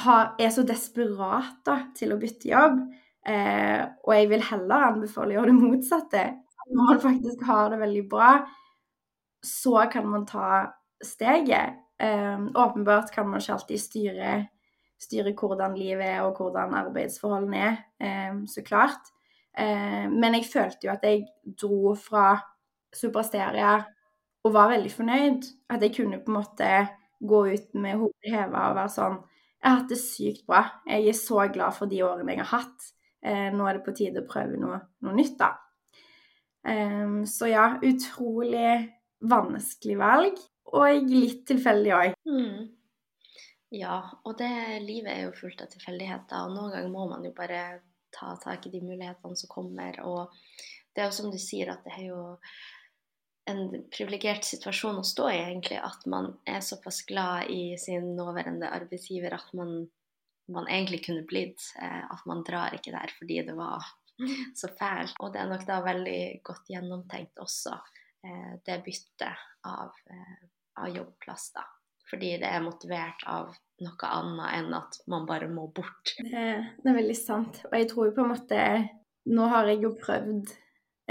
har, 0.02 0.32
er 0.40 0.54
så 0.54 0.64
desperat 0.64 1.60
da, 1.68 1.78
til 1.98 2.14
å 2.16 2.20
bytte 2.22 2.50
jobb. 2.50 2.80
Eh, 3.28 3.82
og 4.06 4.14
jeg 4.16 4.30
vil 4.32 4.46
heller 4.48 4.88
anbefale 4.88 5.34
å 5.34 5.40
gjøre 5.40 5.52
det 5.52 5.60
motsatte. 5.60 6.24
Når 6.72 6.88
man 6.88 7.02
faktisk 7.04 7.44
har 7.50 7.74
det 7.74 7.82
veldig 7.82 8.06
bra, 8.10 8.32
så 9.44 9.88
kan 9.92 10.08
man 10.08 10.26
ta 10.26 10.72
steget. 11.04 11.78
Um, 12.02 12.52
åpenbart 12.56 13.12
kan 13.14 13.28
man 13.30 13.42
ikke 13.42 13.54
alltid 13.54 13.80
styre, 13.80 14.30
styre, 15.02 15.34
hvordan 15.38 15.76
livet 15.78 16.06
er 16.06 16.22
og 16.22 16.38
hvordan 16.38 16.74
arbeidsforholdene 16.74 17.58
er, 17.58 17.76
um, 18.32 18.48
så 18.48 18.64
klart. 18.66 19.12
Um, 19.60 20.18
men 20.18 20.38
jeg 20.38 20.50
følte 20.54 20.88
jo 20.88 20.94
at 20.94 21.04
jeg 21.06 21.26
dro 21.62 21.94
fra 21.96 22.40
Supersteria 22.94 23.76
og 24.44 24.54
var 24.54 24.72
veldig 24.72 24.92
fornøyd. 24.92 25.50
At 25.70 25.82
jeg 25.82 25.96
kunne 25.96 26.22
på 26.22 26.32
en 26.32 26.40
måte 26.40 26.72
gå 27.22 27.44
ut 27.54 27.76
med 27.78 28.00
hodet 28.02 28.34
heva 28.34 28.70
og 28.72 28.80
være 28.80 28.96
sånn 28.96 29.20
jeg 29.62 29.70
har 29.70 29.76
hatt 29.78 29.92
det 29.92 30.00
sykt 30.02 30.48
bra. 30.50 30.64
Jeg 30.90 31.06
er 31.06 31.14
så 31.14 31.44
glad 31.54 31.76
for 31.78 31.86
de 31.86 32.00
årene 32.02 32.34
jeg 32.34 32.42
har 32.42 32.54
hatt. 32.56 32.88
Uh, 33.22 33.50
nå 33.54 33.68
er 33.68 33.78
det 33.78 33.86
på 33.86 33.94
tide 33.94 34.24
å 34.24 34.30
prøve 34.30 34.58
noe, 34.58 34.80
noe 35.06 35.14
nytt, 35.18 35.38
da. 35.38 35.54
Så 37.26 37.48
ja, 37.50 37.64
utrolig 37.82 38.74
vanskelig 39.22 39.98
valg. 40.02 40.42
Og 40.72 41.08
litt 41.10 41.44
tilfeldig 41.50 41.92
òg. 41.98 42.14
Mm. 42.30 42.70
Ja, 43.76 44.02
og 44.28 44.36
det 44.40 44.52
livet 44.84 45.14
er 45.14 45.24
jo 45.26 45.38
fullt 45.38 45.64
av 45.64 45.72
tilfeldigheter. 45.72 46.46
Og 46.46 46.56
noen 46.56 46.74
ganger 46.76 46.92
må 46.92 47.08
man 47.12 47.26
jo 47.28 47.32
bare 47.36 47.82
ta 48.12 48.34
tak 48.40 48.68
i 48.68 48.74
de 48.74 48.82
mulighetene 48.84 49.38
som 49.40 49.52
kommer. 49.52 50.00
Og 50.04 50.32
det 50.92 51.04
er 51.04 51.10
jo 51.10 51.18
som 51.18 51.32
du 51.32 51.40
sier, 51.40 51.72
at 51.72 51.86
det 51.88 51.96
er 51.98 52.10
jo 52.10 52.22
en 53.52 53.64
privilegert 53.92 54.46
situasjon 54.48 55.00
å 55.02 55.08
stå 55.08 55.30
i, 55.32 55.40
egentlig. 55.40 55.80
At 55.80 56.06
man 56.12 56.34
er 56.48 56.62
såpass 56.66 57.02
glad 57.08 57.52
i 57.52 57.78
sin 57.80 58.14
nåværende 58.18 58.70
arbeidsgiver 58.72 59.36
at 59.38 59.56
man, 59.58 59.86
man 60.52 60.68
egentlig 60.68 61.04
kunne 61.08 61.26
blitt. 61.28 61.64
Eh, 61.82 62.04
at 62.12 62.28
man 62.30 62.46
drar 62.48 62.76
ikke 62.78 62.94
der 62.96 63.16
fordi 63.18 63.42
det 63.48 63.58
var 63.58 63.88
så 64.60 64.72
fælt. 64.78 65.16
Og 65.20 65.34
det 65.34 65.44
er 65.44 65.52
nok 65.52 65.66
da 65.68 65.82
veldig 65.88 66.22
godt 66.48 66.72
gjennomtenkt 66.76 67.40
også, 67.44 67.80
det 68.66 68.80
byttet 68.86 69.46
av, 69.68 69.92
eh, 70.14 70.42
av 70.84 70.90
jobbplass, 70.96 71.52
da. 71.56 71.66
Fordi 72.10 72.34
det 72.42 72.50
er 72.50 72.64
motivert 72.64 73.24
av 73.32 73.54
noe 73.82 74.10
annet 74.10 74.58
enn 74.58 74.74
at 74.78 74.98
man 75.10 75.26
bare 75.26 75.48
må 75.50 75.68
bort. 75.74 76.16
Det, 76.18 76.48
det 76.84 76.92
er 76.92 76.98
veldig 76.98 77.18
sant. 77.18 77.62
Og 77.70 77.78
jeg 77.78 77.88
tror 77.92 78.10
jo 78.10 78.18
på 78.18 78.26
en 78.26 78.36
måte 78.36 78.66
Nå 79.32 79.46
har 79.52 79.68
jeg 79.70 79.84
jo 79.84 79.92
prøvd 80.02 80.50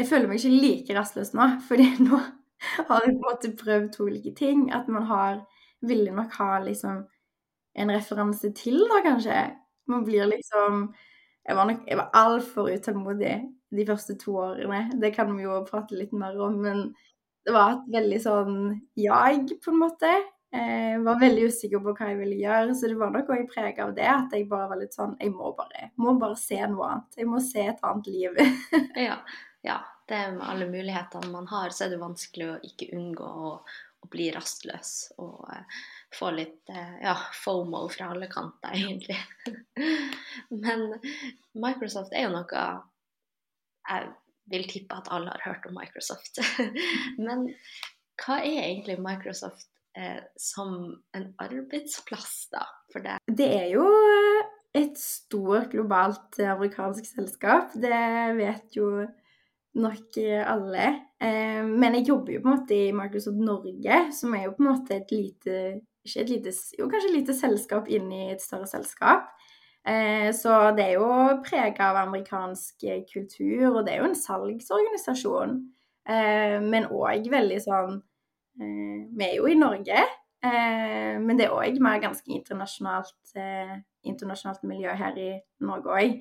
jeg 0.01 0.09
føler 0.09 0.31
meg 0.31 0.39
ikke 0.41 0.61
like 0.63 0.95
rastløs 0.97 1.33
nå, 1.37 1.47
fordi 1.69 1.87
nå 2.07 2.19
har 2.89 3.05
jeg 3.05 3.17
på 3.17 3.19
en 3.19 3.27
måte 3.27 3.53
prøvd 3.59 3.89
to 3.95 4.07
ulike 4.09 4.33
ting. 4.37 4.69
At 4.73 4.89
man 4.89 5.09
har 5.11 5.47
Ville 5.81 6.13
nok 6.13 6.35
ha 6.37 6.59
liksom 6.61 7.07
en 7.81 7.91
referanse 7.95 8.51
til, 8.53 8.83
da, 8.91 8.99
kanskje. 9.01 9.37
Man 9.89 10.03
blir 10.05 10.27
liksom 10.29 10.91
Jeg 11.49 11.57
var 11.57 11.71
nok 11.71 11.87
jeg 11.89 11.97
var 11.97 12.11
altfor 12.13 12.69
utålmodig 12.69 13.39
de 13.75 13.87
første 13.89 14.17
to 14.21 14.37
årene. 14.43 14.85
Det 15.01 15.13
kan 15.15 15.31
vi 15.37 15.47
jo 15.47 15.63
prate 15.69 15.99
litt 15.99 16.13
mer 16.17 16.39
om, 16.43 16.59
men 16.65 16.85
det 17.47 17.55
var 17.57 17.77
et 17.77 17.89
veldig 17.95 18.21
sånn 18.23 18.55
jag, 18.99 19.51
på 19.65 19.73
en 19.73 19.83
måte. 19.83 20.13
Jeg 20.51 21.03
var 21.07 21.21
veldig 21.21 21.45
usikker 21.47 21.83
på 21.85 21.93
hva 21.95 22.09
jeg 22.11 22.19
ville 22.19 22.41
gjøre, 22.41 22.75
så 22.75 22.89
det 22.91 22.97
var 22.99 23.13
nok 23.15 23.31
òg 23.31 23.45
preg 23.53 23.79
av 23.83 23.95
det. 23.95 24.09
At 24.11 24.35
jeg 24.35 24.49
bare 24.51 24.73
var 24.73 24.81
litt 24.81 24.97
sånn 24.97 25.15
Jeg 25.23 25.31
må 25.37 25.53
bare, 25.59 25.93
må 26.03 26.17
bare 26.19 26.39
se 26.39 26.59
noe 26.65 26.89
annet. 26.89 27.21
Jeg 27.23 27.31
må 27.31 27.43
se 27.45 27.69
et 27.71 27.87
annet 27.87 28.11
liv. 28.11 28.43
ja 29.09 29.21
ja, 29.63 29.85
det 30.09 30.33
med 30.33 30.49
alle 30.49 30.67
mulighetene 30.67 31.29
man 31.29 31.47
har, 31.47 31.71
så 31.71 31.85
er 31.85 31.95
det 31.95 32.01
vanskelig 32.01 32.49
å 32.49 32.59
ikke 32.65 32.91
unngå 32.97 33.25
å, 33.25 33.53
å 34.01 34.11
bli 34.13 34.31
rastløs 34.35 34.93
og 35.21 35.43
uh, 35.51 35.81
få 36.17 36.33
litt 36.37 36.73
uh, 36.73 36.97
ja, 37.03 37.17
fomo 37.45 37.85
fra 37.93 38.11
alle 38.15 38.31
kanter, 38.33 38.73
egentlig. 38.81 39.19
Men 40.49 40.89
Microsoft 41.53 42.17
er 42.17 42.29
jo 42.29 42.39
noe 42.39 42.65
Jeg 43.91 44.11
vil 44.51 44.69
tippe 44.71 44.97
at 44.97 45.11
alle 45.15 45.35
har 45.35 45.45
hørt 45.45 45.67
om 45.69 45.77
Microsoft. 45.79 46.41
Men 47.27 47.49
hva 48.21 48.41
er 48.41 48.65
egentlig 48.69 48.99
Microsoft 49.03 49.69
eh, 49.99 50.21
som 50.39 50.77
en 51.17 51.29
arbeidsplass, 51.43 52.51
da, 52.55 52.65
for 52.93 53.05
det? 53.07 53.19
Det 53.27 53.49
er 53.61 53.69
jo 53.75 53.87
et 54.77 54.99
stort 55.01 55.73
globalt 55.73 56.39
amerikansk 56.45 57.09
selskap. 57.09 57.75
Det 57.75 58.03
vet 58.39 58.77
jo 58.77 58.91
nok 59.81 60.19
alle. 60.51 60.87
Eh, 61.23 61.63
men 61.67 61.95
jeg 61.99 62.09
jobber 62.11 62.35
jo 62.35 62.43
på 62.43 62.51
en 62.51 62.59
måte 62.59 62.77
i 62.77 62.91
Microsoft 62.95 63.39
Norge, 63.43 64.03
som 64.15 64.35
er 64.35 64.49
jo 64.49 64.57
på 64.57 64.65
en 64.65 64.73
måte 64.73 64.99
et 64.99 65.15
lite 65.15 65.57
et 66.09 66.31
lite, 66.31 66.53
jo 66.79 66.89
kanskje 66.89 67.11
et 67.11 67.19
lite 67.19 67.35
selskap 67.37 67.89
inni 67.93 68.31
et 68.33 68.43
større 68.43 68.69
selskap. 68.71 69.29
Eh, 69.89 70.29
så 70.37 70.55
det 70.77 70.85
er 70.85 70.99
jo 70.99 71.09
prega 71.45 71.89
av 71.91 72.03
amerikansk 72.03 72.85
kultur, 73.09 73.79
og 73.79 73.85
det 73.87 73.95
er 73.95 74.03
jo 74.03 74.11
en 74.11 74.19
salgsorganisasjon. 74.19 75.55
Eh, 76.11 76.59
men 76.61 76.89
òg 76.91 77.29
veldig 77.33 77.61
sånn 77.65 78.01
Vi 78.61 79.25
er 79.25 79.37
jo 79.39 79.47
i 79.49 79.55
Norge, 79.57 80.01
men 80.43 81.39
det 81.39 81.47
er 81.47 81.55
òg 81.55 81.79
mer 81.81 82.01
ganske 82.03 82.29
internasjonalt, 82.35 83.31
internasjonalt 84.05 84.67
miljø 84.69 84.93
her 84.99 85.17
i 85.17 85.29
Norge 85.65 85.95
òg. 85.95 86.19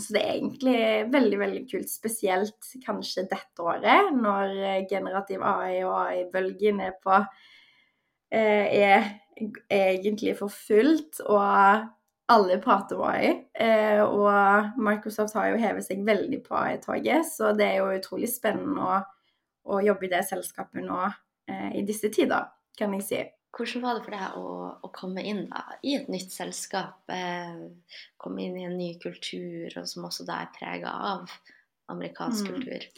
Så 0.00 0.14
det 0.14 0.22
er 0.22 0.30
egentlig 0.38 0.78
veldig 1.12 1.40
veldig 1.42 1.60
kult, 1.68 1.90
spesielt 1.92 2.70
kanskje 2.86 3.26
dette 3.34 3.66
året, 3.66 4.14
når 4.16 4.86
generativ 4.88 5.44
AI 5.44 5.82
og 5.82 5.98
AI-bølgen 6.06 6.80
er 6.86 6.96
på 7.04 7.18
er, 8.32 9.10
egentlig 9.68 10.38
for 10.38 10.48
fullt, 10.54 11.20
og 11.26 11.84
alle 12.32 12.58
prater 12.62 12.98
om 12.98 13.06
AI. 13.08 13.32
Uh, 13.60 14.02
og 14.04 14.80
Microsoft 14.80 15.36
har 15.38 15.52
jo 15.52 15.60
hevet 15.60 15.86
seg 15.86 16.04
veldig 16.06 16.40
på 16.46 16.56
AI-toget, 16.58 17.28
så 17.28 17.52
det 17.56 17.68
er 17.68 17.80
jo 17.82 17.94
utrolig 17.98 18.30
spennende 18.32 18.84
å, 18.84 18.98
å 19.74 19.80
jobbe 19.84 20.08
i 20.08 20.12
det 20.12 20.24
selskapet 20.28 20.84
nå 20.86 21.00
uh, 21.04 21.70
i 21.74 21.84
disse 21.86 22.10
tider, 22.14 22.48
kan 22.78 22.94
jeg 22.96 23.08
si. 23.08 23.24
Hvordan 23.54 23.84
var 23.84 23.94
det 23.94 24.02
for 24.02 24.14
deg 24.16 24.38
å, 24.40 24.52
å 24.82 24.88
komme 24.94 25.22
inn 25.22 25.44
da, 25.50 25.62
i 25.86 25.94
et 25.94 26.08
nytt 26.10 26.32
selskap? 26.34 27.04
Eh, 27.12 27.52
komme 28.18 28.42
inn 28.42 28.56
i 28.58 28.64
en 28.66 28.74
ny 28.74 28.88
kultur, 29.02 29.68
og 29.78 29.86
som 29.86 30.08
også 30.08 30.26
da 30.26 30.40
er 30.42 30.50
prega 30.56 30.94
av 31.12 31.30
amerikansk 31.92 32.48
mm. 32.48 32.50
kultur? 32.50 32.88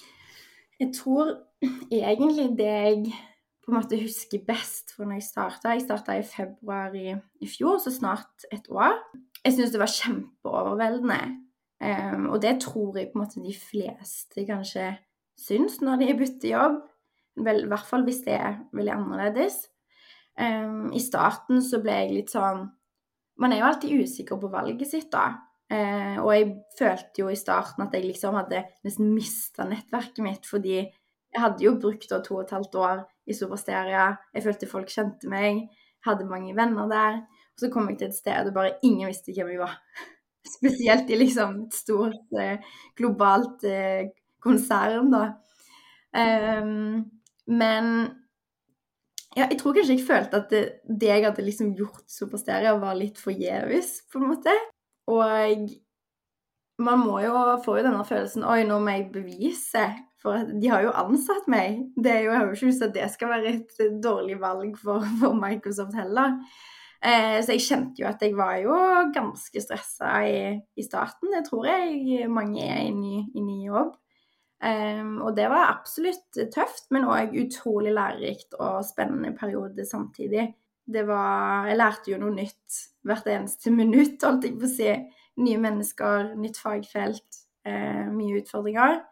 Jeg 0.81 0.93
tror 0.97 1.35
egentlig 1.93 2.49
det 2.57 2.73
jeg 2.73 3.03
på 3.67 3.73
en 3.73 3.81
måte 3.81 3.99
husker 3.99 4.45
best 4.47 4.93
fra 4.95 5.09
når 5.09 5.19
jeg 5.19 5.27
starta 5.27 5.73
Jeg 5.75 5.83
starta 5.83 6.15
i 6.15 6.27
februar 6.27 6.95
i, 6.95 7.17
i, 7.43 7.49
fjor, 7.51 7.81
så 7.83 7.91
snart 7.91 8.47
et 8.55 8.69
år. 8.71 8.95
Jeg 9.43 9.57
syns 9.57 9.73
det 9.75 9.81
var 9.83 9.91
kjempeoverveldende. 9.91 11.23
Um, 11.83 12.29
og 12.31 12.39
det 12.41 12.55
tror 12.63 12.97
jeg 12.97 13.11
på 13.11 13.19
en 13.19 13.25
måte 13.25 13.43
de 13.43 13.53
fleste 13.53 14.47
kanskje 14.49 14.93
syns 15.37 15.81
når 15.83 15.99
de 16.05 16.15
bytter 16.21 16.53
jobb. 16.53 16.77
Vel, 17.43 17.65
I 17.67 17.71
hvert 17.73 17.89
fall 17.89 18.07
hvis 18.07 18.23
det 18.25 18.37
er 18.39 18.61
veldig 18.73 18.95
annerledes. 18.95 19.59
Um, 20.39 20.93
I 20.95 21.03
starten 21.03 21.59
så 21.65 21.83
ble 21.83 21.99
jeg 22.05 22.13
litt 22.13 22.33
sånn 22.33 22.67
Man 23.41 23.53
er 23.53 23.61
jo 23.61 23.67
alltid 23.69 24.05
usikker 24.05 24.39
på 24.41 24.49
valget 24.53 24.89
sitt, 24.89 25.11
da. 25.13 25.43
Uh, 25.67 26.23
og 26.23 26.31
jeg 26.33 26.47
følte 26.79 27.21
jo 27.21 27.27
i 27.29 27.37
starten 27.37 27.83
at 27.85 27.93
jeg 27.99 28.07
liksom 28.07 28.39
hadde 28.39 28.63
nesten 28.87 29.11
mista 29.13 29.67
nettverket 29.69 30.23
mitt, 30.25 30.47
fordi 30.49 30.85
jeg 31.37 31.43
hadde 31.45 31.65
jo 31.67 31.75
brukt 31.77 32.09
da 32.09 32.23
to 32.25 32.39
og 32.39 32.47
et 32.47 32.53
halvt 32.57 32.77
år 32.81 33.01
i 33.29 33.35
Supersteria. 33.37 34.07
Jeg 34.33 34.45
følte 34.47 34.69
folk 34.71 34.89
kjente 34.89 35.29
meg, 35.29 35.67
hadde 36.07 36.29
mange 36.31 36.55
venner 36.57 36.89
der. 36.89 37.19
Og 37.53 37.61
så 37.61 37.69
kom 37.73 37.91
jeg 37.91 37.99
til 38.01 38.09
et 38.09 38.17
sted 38.17 38.49
og 38.49 38.55
bare 38.57 38.79
ingen 38.87 39.11
visste 39.11 39.35
hvem 39.37 39.53
jeg 39.53 39.61
var. 39.61 39.75
Spesielt 40.57 41.11
i 41.13 41.19
liksom 41.21 41.59
et 41.67 41.77
stort 41.77 42.39
eh, 42.41 42.65
globalt 42.97 43.67
eh, 43.69 44.09
konsern, 44.41 45.13
da. 45.13 45.27
Um, 46.17 47.03
men 47.53 47.91
ja, 49.37 49.51
jeg 49.51 49.59
tror 49.61 49.77
kanskje 49.77 49.99
jeg 49.99 50.07
følte 50.07 50.41
at 50.41 50.53
det, 50.55 50.63
det 50.89 51.11
jeg 51.11 51.27
hadde 51.27 51.45
liksom 51.45 51.75
gjort 51.77 52.07
Supersteria, 52.09 52.79
var 52.81 52.97
litt 52.97 53.21
forgjeves, 53.21 53.99
på 54.09 54.23
en 54.23 54.31
måte. 54.31 54.55
Og 55.13 55.67
man 56.81 57.03
må 57.05 57.21
jo 57.25 57.37
få 57.65 57.77
jo 57.79 57.85
denne 57.85 58.05
følelsen 58.09 58.47
Oi, 58.49 58.63
nå 58.69 58.81
må 58.81 58.97
jeg 58.97 59.11
bevise. 59.13 59.85
For 60.27 60.47
de 60.59 60.71
har 60.73 60.83
jo 60.83 60.95
ansatt 60.99 61.45
meg. 61.51 61.85
Det 61.95 62.11
er 62.11 62.25
jo, 62.25 62.31
jeg 62.33 62.41
har 62.41 62.49
jo 62.49 62.57
ikke 62.57 62.71
lyst 62.71 62.81
til 62.83 62.89
at 62.91 62.97
det 62.97 63.11
skal 63.13 63.31
være 63.31 63.53
et 63.53 64.01
dårlig 64.03 64.41
valg 64.43 64.73
for, 64.81 65.05
for 65.21 65.37
Microsoft 65.39 65.95
heller. 65.95 66.41
Eh, 67.07 67.37
så 67.45 67.55
jeg 67.55 67.63
kjente 67.63 68.03
jo 68.03 68.09
at 68.09 68.23
jeg 68.25 68.35
var 68.35 68.57
jo 68.59 68.75
ganske 69.15 69.63
stressa 69.63 70.17
i, 70.27 70.41
i, 70.75 70.83
starten. 70.83 71.31
Det 71.31 71.45
tror 71.47 71.69
jeg 71.71 72.27
mange 72.33 72.65
er 72.65 72.89
i 72.89 72.93
ny, 72.97 73.23
i 73.39 73.63
jobb. 73.69 73.95
Um, 74.57 75.19
og 75.21 75.35
det 75.37 75.51
var 75.53 75.69
absolutt 75.69 76.39
tøft, 76.55 76.87
men 76.91 77.05
òg 77.05 77.35
utrolig 77.37 77.93
lærerikt 77.93 78.57
og 78.57 78.87
spennende 78.89 79.35
periode 79.37 79.85
samtidig. 79.85 80.49
Det 80.87 81.03
var 81.07 81.69
Jeg 81.69 81.77
lærte 81.77 82.11
jo 82.11 82.19
noe 82.23 82.33
nytt 82.33 82.79
hvert 83.07 83.29
eneste 83.29 83.71
minutt, 83.71 84.23
holdt 84.25 84.49
jeg 84.49 84.57
på 84.59 84.67
å 84.67 84.73
si. 84.73 84.89
Nye 85.45 85.61
mennesker, 85.61 86.33
nytt 86.41 86.59
fagfelt, 86.59 87.43
uh, 87.69 88.09
mye 88.17 88.41
utfordringer. 88.41 89.03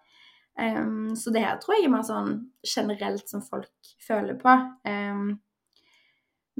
Um, 0.54 1.14
så 1.18 1.32
det 1.34 1.42
her 1.42 1.58
tror 1.58 1.74
jeg 1.78 1.88
er 1.88 1.94
mer 1.94 2.04
sånn 2.06 2.36
generelt 2.62 3.26
som 3.30 3.42
folk 3.42 3.94
føler 4.06 4.38
på. 4.38 4.54
Um, 4.86 5.32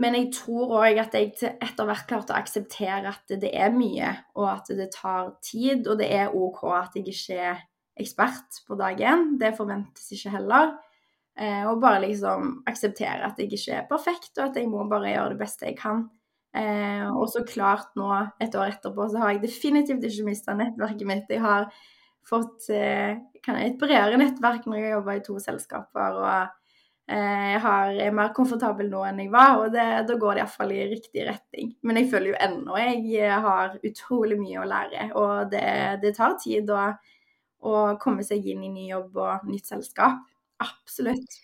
men 0.03 0.17
jeg 0.19 0.33
tror 0.35 0.73
òg 0.81 0.99
at 0.99 1.15
jeg 1.15 1.31
etter 1.39 1.87
hvert 1.87 2.09
klarte 2.11 2.35
å 2.35 2.41
akseptere 2.41 3.13
at 3.13 3.37
det 3.39 3.53
er 3.55 3.71
mye, 3.75 4.11
og 4.35 4.49
at 4.51 4.73
det 4.75 4.89
tar 4.97 5.37
tid. 5.45 5.87
Og 5.87 6.01
det 6.01 6.11
er 6.11 6.35
OK 6.35 6.65
at 6.75 6.99
jeg 6.99 7.07
ikke 7.13 7.39
er 7.53 7.63
ekspert 8.01 8.59
på 8.67 8.75
dag 8.81 8.99
én. 8.99 9.37
Det 9.39 9.55
forventes 9.55 10.11
ikke 10.17 10.35
heller. 10.35 10.75
Eh, 11.39 11.63
og 11.67 11.81
bare 11.83 12.03
liksom 12.05 12.61
akseptere 12.71 13.27
at 13.27 13.39
jeg 13.39 13.53
ikke 13.55 13.79
er 13.79 13.89
perfekt, 13.91 14.33
og 14.39 14.49
at 14.49 14.59
jeg 14.59 14.71
må 14.71 14.85
bare 14.91 15.15
gjøre 15.15 15.35
det 15.35 15.41
beste 15.41 15.71
jeg 15.71 15.79
kan. 15.79 16.09
Eh, 16.55 17.07
og 17.11 17.27
så 17.31 17.43
klart 17.47 17.95
nå, 17.99 18.11
et 18.43 18.55
år 18.55 18.77
etterpå, 18.77 19.09
så 19.11 19.23
har 19.23 19.35
jeg 19.35 19.45
definitivt 19.47 20.07
ikke 20.07 20.29
mista 20.29 20.55
nettverket 20.59 21.07
mitt. 21.07 21.31
Jeg 21.31 21.43
har 21.43 21.71
fått 22.29 22.69
eh, 22.73 23.17
et 23.45 23.79
bredere 23.81 24.19
nettverk 24.21 24.69
når 24.69 24.81
jeg 24.81 24.95
jobba 24.95 25.17
i 25.17 25.25
to 25.25 25.39
selskaper. 25.43 26.21
og 26.21 26.61
Eh, 27.05 27.55
jeg 27.61 27.99
er 28.01 28.15
mer 28.17 28.31
komfortabel 28.33 28.89
nå 28.89 29.03
enn 29.05 29.19
jeg 29.21 29.31
var, 29.33 29.59
og 29.61 29.75
det, 29.75 29.85
da 30.09 30.15
går 30.17 30.39
det 30.39 30.41
iallfall 30.41 30.71
i 30.73 30.85
riktig 30.89 31.27
retning. 31.29 31.75
Men 31.85 32.01
jeg 32.01 32.09
føler 32.13 32.31
jo 32.31 32.39
ennå 32.47 32.79
jeg 32.81 33.41
har 33.47 33.77
utrolig 33.85 34.39
mye 34.41 34.63
å 34.63 34.69
lære, 34.69 35.09
og 35.21 35.51
det, 35.53 35.67
det 36.01 36.15
tar 36.17 36.39
tid 36.41 36.73
å, 36.73 36.87
å, 37.69 37.75
komme 38.01 38.25
seg 38.25 38.49
inn 38.49 38.65
i 38.65 38.73
ny 38.73 38.89
jobb 38.89 39.21
og 39.21 39.45
nytt 39.51 39.69
selskap. 39.69 40.25
Absolutt. 40.65 41.41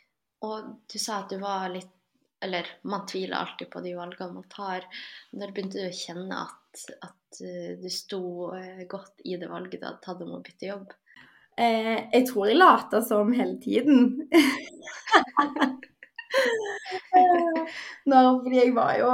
Og 0.48 0.76
du 0.88 0.96
sa 0.96 1.20
at 1.20 1.32
du 1.32 1.40
var 1.42 1.68
litt 1.68 1.96
Eller 2.40 2.64
man 2.88 3.02
tviler 3.04 3.36
alltid 3.36 3.68
på 3.68 3.82
de 3.84 3.90
valgene 3.92 4.32
man 4.32 4.46
tar. 4.48 4.86
Når 5.36 5.50
begynte 5.52 5.76
du 5.76 5.90
å 5.90 5.92
kjenne 5.92 6.38
at, 6.40 6.59
at 7.02 7.40
eh, 7.44 7.76
du 7.80 7.90
sto 7.92 8.52
eh, 8.56 8.86
godt 8.88 9.22
i 9.24 9.36
det 9.40 9.48
valget 9.50 9.80
du 9.80 9.86
hadde 9.88 10.04
tatt 10.04 10.22
om 10.24 10.36
å 10.36 10.42
bytte 10.44 10.70
jobb? 10.70 10.92
Eh, 11.60 11.96
jeg 12.12 12.26
tror 12.28 12.48
jeg 12.48 12.60
lata 12.60 13.00
som 13.04 13.32
hele 13.36 13.58
tiden. 13.62 14.28
Når, 18.10 18.26
fordi 18.44 18.56
jeg 18.60 18.74
var 18.76 18.92
jo 19.00 19.08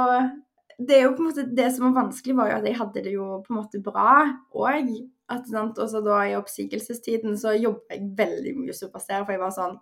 Det 0.77 0.93
er 0.93 1.07
jo 1.07 1.13
på 1.17 1.23
en 1.23 1.29
måte 1.31 1.47
det 1.57 1.71
som 1.73 1.87
var 1.87 2.03
vanskelig, 2.03 2.35
var 2.37 2.51
jo 2.51 2.57
at 2.59 2.67
jeg 2.69 2.77
hadde 2.77 3.03
det 3.07 3.13
jo 3.15 3.27
på 3.41 3.53
en 3.53 3.59
måte 3.59 3.81
bra 3.83 4.11
òg. 4.53 4.91
Og 5.27 5.89
så 5.91 5.99
da 6.05 6.21
i 6.23 6.37
oppsigelsestiden 6.37 7.33
så 7.39 7.55
jobba 7.57 7.97
jeg 7.97 8.11
veldig 8.19 8.53
mye 8.61 8.75
superstere, 8.77 9.25
for 9.25 9.35
jeg 9.35 9.41
var 9.41 9.55
sånn 9.55 9.79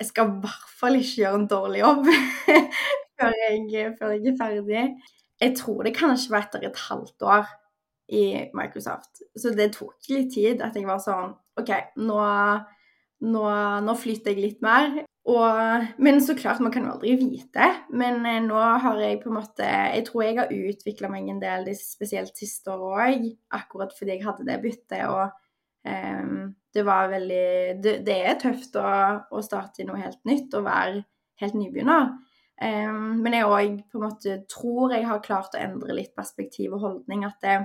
Jeg 0.00 0.10
skal 0.10 0.28
i 0.28 0.40
hvert 0.42 0.72
fall 0.80 0.98
ikke 0.98 1.20
gjøre 1.22 1.38
en 1.38 1.46
dårlig 1.48 1.80
jobb 1.84 2.02
før, 3.16 3.36
jeg, 3.38 3.94
før 4.00 4.16
jeg 4.16 4.32
er 4.32 4.40
ferdig. 4.40 4.84
Jeg 5.44 5.56
tror 5.60 5.84
det 5.84 5.96
kanskje 5.96 6.32
var 6.32 6.46
etter 6.46 6.64
et 6.64 6.84
halvt 6.88 7.26
år 7.28 7.48
i 8.14 8.24
Microsoft. 8.56 9.22
Så 9.36 9.52
det 9.56 9.74
tok 9.76 10.08
litt 10.12 10.32
tid 10.34 10.62
at 10.64 10.76
jeg 10.76 10.88
var 10.88 11.00
sånn 11.02 11.34
OK, 11.60 11.70
nå, 12.00 12.20
nå, 13.28 13.44
nå 13.84 13.96
flytter 13.98 14.34
jeg 14.34 14.48
litt 14.48 14.64
mer. 14.64 15.04
Og, 15.24 15.84
men 16.04 16.18
så 16.20 16.34
klart, 16.36 16.60
man 16.60 16.72
kan 16.72 16.84
jo 16.84 16.92
aldri 16.92 17.14
vite. 17.16 17.68
Men 17.96 18.26
eh, 18.28 18.42
nå 18.44 18.58
har 18.58 18.98
jeg 19.00 19.22
på 19.22 19.30
en 19.30 19.38
måte 19.38 19.64
Jeg 19.64 20.04
tror 20.10 20.24
jeg 20.24 20.36
har 20.40 20.52
utvikla 20.52 21.08
meg 21.12 21.30
en 21.32 21.40
del 21.40 21.70
spesielt 21.78 22.36
siste 22.36 22.74
året 22.74 23.16
òg, 23.16 23.30
akkurat 23.56 23.94
fordi 23.96 24.18
jeg 24.18 24.26
hadde 24.26 24.44
det 24.50 24.60
byttet. 24.60 25.06
Og 25.08 25.88
eh, 25.88 26.28
det 26.76 26.84
var 26.84 27.08
veldig 27.14 27.80
Det, 27.80 27.96
det 28.04 28.18
er 28.20 28.38
tøft 28.42 28.76
å, 28.76 28.84
å, 29.30 29.42
starte 29.44 29.82
i 29.82 29.88
noe 29.88 30.02
helt 30.02 30.20
nytt 30.28 30.52
og 30.58 30.68
være 30.68 31.04
helt 31.40 31.56
nybegynner. 31.56 32.12
Men 32.62 33.34
jeg 33.34 33.48
òg 33.50 33.78
på 33.90 34.08
tror 34.50 34.92
jeg 34.94 35.06
har 35.08 35.22
klart 35.24 35.56
å 35.56 35.60
endre 35.60 35.96
litt 35.96 36.12
perspektiv 36.14 36.76
og 36.76 36.84
holdning. 36.84 37.24
At 37.26 37.40
det, 37.42 37.56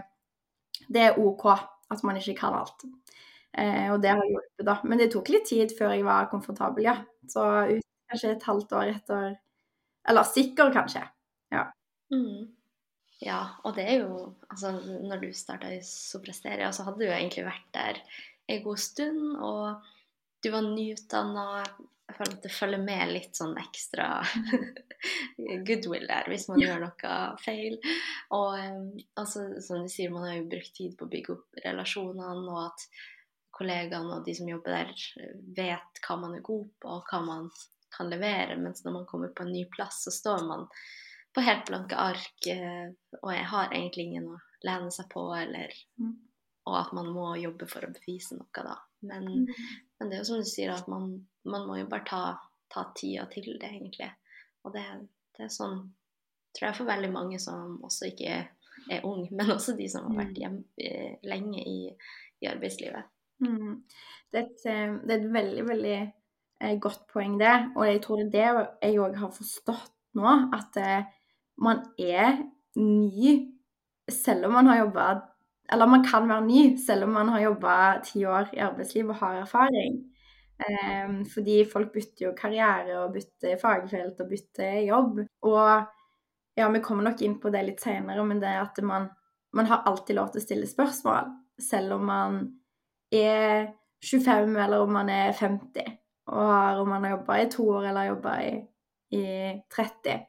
det 0.90 1.04
er 1.06 1.20
OK 1.22 1.46
at 1.50 2.04
man 2.06 2.18
ikke 2.20 2.38
kan 2.38 2.58
alt. 2.58 2.86
Eh, 3.58 3.90
og 3.90 4.02
det 4.04 4.14
har 4.14 4.26
hjulpet, 4.26 4.66
da. 4.66 4.78
Men 4.86 5.02
det 5.02 5.10
tok 5.14 5.32
litt 5.34 5.48
tid 5.50 5.74
før 5.78 5.96
jeg 5.96 6.06
var 6.06 6.30
komfortabel, 6.32 6.86
ja. 6.86 6.96
Så 7.30 7.46
ut, 7.74 7.86
kanskje 8.10 8.34
et 8.36 8.48
halvt 8.50 8.74
år 8.78 8.94
etter 8.96 9.30
Eller 10.10 10.26
sikker, 10.26 10.72
kanskje. 10.74 11.04
Ja. 11.54 11.68
Mm. 12.14 12.50
Ja, 13.22 13.40
og 13.68 13.76
det 13.76 13.86
er 13.90 14.04
jo 14.06 14.34
Altså, 14.50 14.72
når 14.82 15.22
du 15.22 15.30
starta 15.36 15.72
i 15.74 15.82
Sopresteria, 15.86 16.72
så 16.72 16.86
hadde 16.88 17.02
du 17.02 17.08
jo 17.10 17.16
egentlig 17.16 17.46
vært 17.46 17.70
der 17.76 18.02
en 18.50 18.64
god 18.64 18.82
stund, 18.82 19.36
og 19.38 19.84
du 20.44 20.50
var 20.54 20.66
nyutdanna. 20.66 21.64
Jeg 22.10 22.18
føler 22.18 22.36
at 22.36 22.46
det 22.46 22.52
følger 22.54 22.82
med 22.82 23.12
litt 23.14 23.38
sånn 23.38 23.54
ekstra 23.62 24.08
goodwill 25.68 26.08
der 26.10 26.30
hvis 26.32 26.48
man 26.50 26.62
gjør 26.64 26.82
noe 26.82 27.18
feil. 27.44 27.78
Og 28.34 28.56
um, 28.58 28.88
altså, 29.20 29.46
som 29.62 29.86
du 29.86 29.92
sier, 29.94 30.10
man 30.14 30.26
har 30.26 30.40
jo 30.40 30.48
brukt 30.50 30.74
tid 30.76 30.96
på 30.98 31.06
å 31.06 31.12
bygge 31.12 31.36
opp 31.36 31.60
relasjonene, 31.66 32.50
og 32.50 32.64
at 32.64 32.88
kollegaene 33.60 34.18
og 34.18 34.26
de 34.26 34.36
som 34.40 34.50
jobber 34.50 34.74
der, 34.74 35.36
vet 35.58 36.02
hva 36.06 36.18
man 36.22 36.38
er 36.38 36.46
god 36.46 36.72
på 36.82 36.96
og 36.96 37.12
hva 37.12 37.22
man 37.26 37.52
kan 37.94 38.10
levere. 38.10 38.58
Mens 38.58 38.82
når 38.86 38.98
man 38.98 39.08
kommer 39.10 39.34
på 39.36 39.46
en 39.46 39.54
ny 39.54 39.66
plass, 39.70 40.04
så 40.08 40.14
står 40.16 40.46
man 40.50 40.66
på 41.36 41.46
helt 41.46 41.68
blanke 41.70 41.98
ark, 42.00 42.48
eh, 42.50 42.90
og 43.22 43.32
jeg 43.36 43.46
har 43.52 43.70
egentlig 43.70 44.08
ingen 44.10 44.32
å 44.34 44.40
lene 44.66 44.90
seg 44.92 45.06
på, 45.14 45.28
eller 45.38 45.74
mm. 46.02 46.16
Og 46.70 46.78
at 46.80 46.94
man 46.96 47.10
må 47.14 47.32
jobbe 47.42 47.68
for 47.70 47.86
å 47.86 47.92
bevise 47.94 48.38
noe, 48.38 48.64
da. 48.66 48.76
Men, 49.10 49.26
mm. 49.26 49.70
men 50.00 50.10
det 50.10 50.18
er 50.18 50.24
jo 50.24 50.28
som 50.32 50.44
du 50.44 50.48
sier, 50.48 50.74
at 50.76 50.90
man, 50.92 51.12
man 51.48 51.66
må 51.70 51.80
jo 51.80 51.88
bare 51.90 52.06
ta, 52.08 52.24
ta 52.72 52.86
tida 52.98 53.26
til 53.32 53.56
det, 53.56 53.72
egentlig. 53.72 54.10
Og 54.68 54.76
det, 54.76 54.86
det, 55.38 55.48
er 55.48 55.54
sånn 55.54 55.82
tror 56.56 56.70
jeg 56.70 56.80
for 56.80 56.90
veldig 56.90 57.12
mange 57.14 57.40
som 57.42 57.78
også 57.86 58.10
ikke 58.10 58.32
er, 58.36 58.48
er 58.92 59.06
ung, 59.08 59.26
men 59.38 59.56
også 59.56 59.78
de 59.80 59.90
som 59.92 60.10
har 60.10 60.26
vært 60.26 60.42
hjem, 60.42 60.62
hjemme 60.80 61.06
eh, 61.10 61.20
lenge 61.30 61.64
i, 61.64 61.80
i 62.44 62.50
arbeidslivet. 62.52 63.12
Mm. 63.46 63.78
Det, 64.32 64.42
er 64.42 64.46
et, 64.46 64.66
eh, 64.68 64.98
det, 65.04 65.14
er 65.14 65.22
et, 65.22 65.30
veldig, 65.38 65.68
veldig 65.70 65.96
eh, 66.00 66.76
godt 66.82 67.08
poeng, 67.14 67.40
det. 67.42 67.56
Og 67.78 67.88
jeg 67.88 68.04
tror 68.06 68.26
det 68.26 68.44
er 68.44 68.60
det 68.60 68.92
jeg 68.92 69.02
òg 69.06 69.22
har 69.22 69.34
forstått 69.36 69.96
nå, 70.20 70.36
at 70.58 70.78
man 71.62 71.84
er 72.02 72.40
ny 72.80 73.34
selv 74.10 74.46
om 74.46 74.54
man 74.54 74.68
har 74.68 74.80
jobba 74.84 75.10
Eller 75.74 75.90
man 75.90 76.04
kan 76.06 76.30
være 76.30 76.46
ny 76.48 76.62
selv 76.82 77.06
om 77.06 77.14
man 77.18 77.30
har 77.34 77.44
jobba 77.44 77.74
ti 78.06 78.24
år 78.26 78.54
i 78.56 78.64
arbeidslivet 78.66 79.14
og 79.14 79.22
har 79.24 79.42
erfaring. 79.44 80.00
Um, 80.60 81.22
fordi 81.34 81.62
folk 81.72 81.94
bytter 81.94 82.26
jo 82.26 82.34
karriere 82.36 82.98
og 83.00 83.14
bytter 83.14 83.60
fagfelt 83.62 84.20
og 84.20 84.32
bytter 84.32 84.82
jobb. 84.88 85.22
Og 85.48 85.86
ja, 86.60 86.70
vi 86.74 86.82
kommer 86.84 87.08
nok 87.08 87.22
inn 87.24 87.38
på 87.40 87.52
det 87.54 87.64
litt 87.68 87.84
seinere, 87.84 88.26
men 88.28 88.42
det 88.42 88.56
at 88.60 88.82
man, 88.84 89.08
man 89.56 89.70
har 89.70 89.86
alltid 89.88 90.18
lov 90.18 90.34
til 90.34 90.42
å 90.42 90.48
stille 90.48 90.68
spørsmål. 90.70 91.30
Selv 91.60 91.96
om 92.00 92.10
man 92.10 92.42
er 93.16 93.70
25 94.04 94.58
eller 94.58 94.84
om 94.84 94.92
man 94.96 95.10
er 95.12 95.32
50, 95.36 95.96
og 96.30 96.52
har, 96.54 96.82
om 96.82 96.92
man 96.92 97.06
har 97.06 97.18
jobba 97.18 97.40
i 97.40 97.48
to 97.52 97.70
år 97.78 97.90
eller 97.92 98.12
jobba 98.12 98.36
i, 98.46 98.52
i 99.16 99.24
30. 99.72 100.20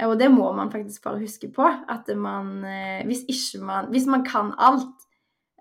Og 0.00 0.14
det 0.18 0.30
må 0.32 0.48
man 0.56 0.70
faktisk 0.72 1.04
bare 1.04 1.20
huske 1.20 1.50
på. 1.52 1.66
At 1.88 2.08
man 2.16 2.64
eh, 2.64 3.04
Hvis 3.06 3.26
ikke 3.28 3.64
man 3.64 3.90
Hvis 3.92 4.06
man 4.06 4.24
kan 4.24 4.54
alt 4.58 5.04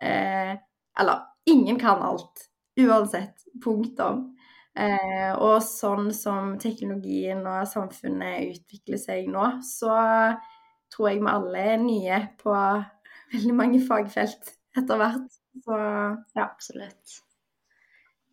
eh, 0.01 0.55
Eller 0.99 1.25
ingen 1.45 1.79
kan 1.79 2.01
alt. 2.01 2.47
Uansett. 2.79 3.43
Punktum. 3.63 4.29
Eh, 4.79 5.33
og 5.35 5.59
sånn 5.65 6.13
som 6.15 6.55
teknologien 6.59 7.43
og 7.43 7.67
samfunnet 7.67 8.53
utvikler 8.53 9.01
seg 9.01 9.27
nå, 9.27 9.43
så 9.67 9.91
tror 10.91 11.09
jeg 11.09 11.19
vi 11.19 11.27
alle 11.27 11.65
er 11.73 11.81
nye 11.81 12.19
på 12.39 12.53
veldig 13.33 13.55
mange 13.57 13.81
fagfelt 13.83 14.53
etter 14.77 15.01
hvert. 15.01 15.27
Så 15.65 15.75
ja. 15.75 16.45
Absolutt. 16.45 17.17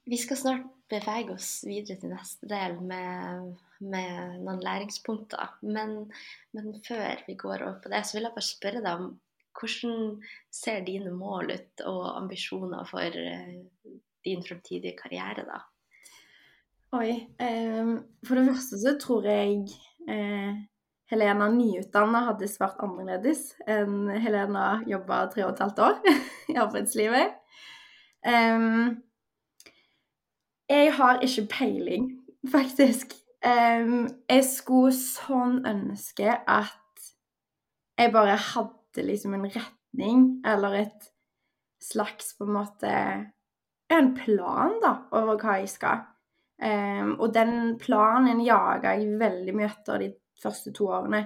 Vi 0.06 0.20
skal 0.20 0.38
snart 0.38 0.77
bevege 0.88 1.34
oss 1.34 1.62
videre 1.68 1.98
til 2.00 2.12
neste 2.12 2.48
del 2.48 2.78
med, 2.80 3.54
med 3.84 4.42
noen 4.42 4.60
læringspunkter. 4.64 5.58
Men, 5.62 5.96
men, 6.56 6.76
før 6.86 7.24
vi 7.26 7.36
går 7.38 7.64
over 7.64 7.80
på 7.82 7.92
det, 7.92 8.04
så 8.06 8.18
vil 8.18 8.28
jeg 8.28 8.36
bare 8.36 8.48
spørre 8.48 8.84
deg 8.84 8.92
om 9.02 9.10
hvordan 9.58 10.20
ser 10.54 10.84
dine 10.86 11.10
mål 11.10 11.50
ut 11.56 11.82
og 11.90 12.02
ambisjoner 12.14 12.86
for 12.86 13.16
uh, 13.18 13.94
din 14.26 14.44
fremtidige 14.46 14.96
karriere, 14.98 15.44
da? 15.48 15.64
Oi. 16.96 17.10
Eh, 17.36 17.90
for 18.24 18.38
det 18.38 18.46
første 18.48 18.78
så 18.80 18.94
tror 19.00 19.26
jeg 19.28 19.66
eh, 20.08 20.54
Helena 21.10 21.48
nyutdanna 21.52 22.22
hadde 22.30 22.48
svart 22.48 22.80
annerledes 22.84 23.50
enn 23.68 24.08
Helena 24.24 24.78
jobba 24.88 25.26
tre 25.32 25.44
og 25.44 25.52
et 25.52 25.60
halvt 25.66 25.82
år 25.84 25.98
i 26.54 26.56
arbeidslivet. 26.60 27.36
Um, 28.24 28.96
jeg 30.68 30.92
har 30.94 31.22
ikke 31.24 31.46
peiling, 31.50 32.10
faktisk. 32.50 33.14
Um, 33.46 34.08
jeg 34.28 34.44
skulle 34.44 34.92
sånn 34.96 35.60
ønske 35.68 36.32
at 36.34 37.10
jeg 37.98 38.12
bare 38.14 38.34
hadde 38.34 39.04
liksom 39.06 39.36
en 39.36 39.46
retning, 39.46 40.24
eller 40.46 40.80
et 40.82 41.10
slags 41.82 42.34
på 42.38 42.48
en 42.48 42.56
måte 42.56 42.94
En 43.88 44.10
plan, 44.12 44.74
da, 44.82 44.90
over 45.16 45.38
hva 45.40 45.54
jeg 45.62 45.70
skal. 45.72 46.02
Um, 46.60 47.14
og 47.22 47.30
den 47.32 47.78
planen 47.80 48.42
jaga 48.44 48.90
jeg 48.98 49.14
veldig 49.16 49.54
mye 49.56 49.70
etter 49.70 50.02
de 50.02 50.08
første 50.42 50.74
to 50.76 50.90
årene. 50.92 51.22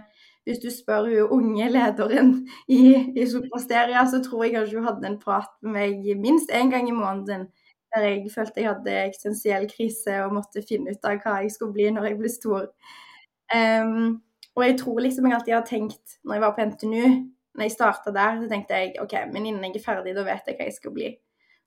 Hvis 0.47 0.61
du 0.63 0.69
spør 0.71 1.09
hun 1.09 1.41
unge 1.41 1.67
lederen 1.75 2.31
i, 2.69 2.95
i 3.19 3.27
Supersteria, 3.27 4.05
så 4.07 4.23
tror 4.23 4.45
jeg 4.45 4.55
kanskje 4.55 4.79
hun 4.79 4.87
hadde 4.87 5.11
en 5.11 5.19
prat 5.19 5.51
med 5.63 5.75
meg 5.75 6.23
minst 6.23 6.55
én 6.55 6.71
gang 6.71 6.87
i 6.87 6.95
måneden 6.95 7.49
der 7.95 8.09
jeg 8.09 8.31
følte 8.33 8.63
jeg 8.63 8.71
hadde 8.71 8.99
eksistensiell 9.07 9.69
krise 9.71 10.19
og 10.25 10.37
måtte 10.39 10.65
finne 10.69 10.95
ut 10.95 11.09
av 11.09 11.21
hva 11.23 11.39
jeg 11.43 11.53
skulle 11.55 11.77
bli 11.77 11.91
når 11.93 12.11
jeg 12.11 12.19
ble 12.21 12.33
stor. 12.33 12.69
Um, 13.53 14.23
og 14.57 14.65
jeg 14.67 14.79
tror 14.81 15.01
liksom 15.01 15.29
jeg 15.29 15.37
alltid 15.37 15.55
har 15.55 15.69
tenkt, 15.69 16.19
når 16.25 16.37
jeg 16.37 16.45
var 16.45 16.55
på 16.57 16.67
NTNU, 16.71 17.05
når 17.57 17.67
jeg 17.67 17.75
starta 17.75 18.13
der, 18.13 18.41
så 18.41 18.49
tenkte 18.49 18.81
jeg 18.81 18.95
OK, 19.03 19.15
men 19.33 19.47
innen 19.47 19.65
jeg 19.69 19.81
er 19.81 19.85
ferdig, 19.85 20.15
da 20.17 20.25
vet 20.27 20.49
jeg 20.49 20.59
hva 20.59 20.69
jeg 20.69 20.77
skal 20.77 20.95
bli. 20.95 21.11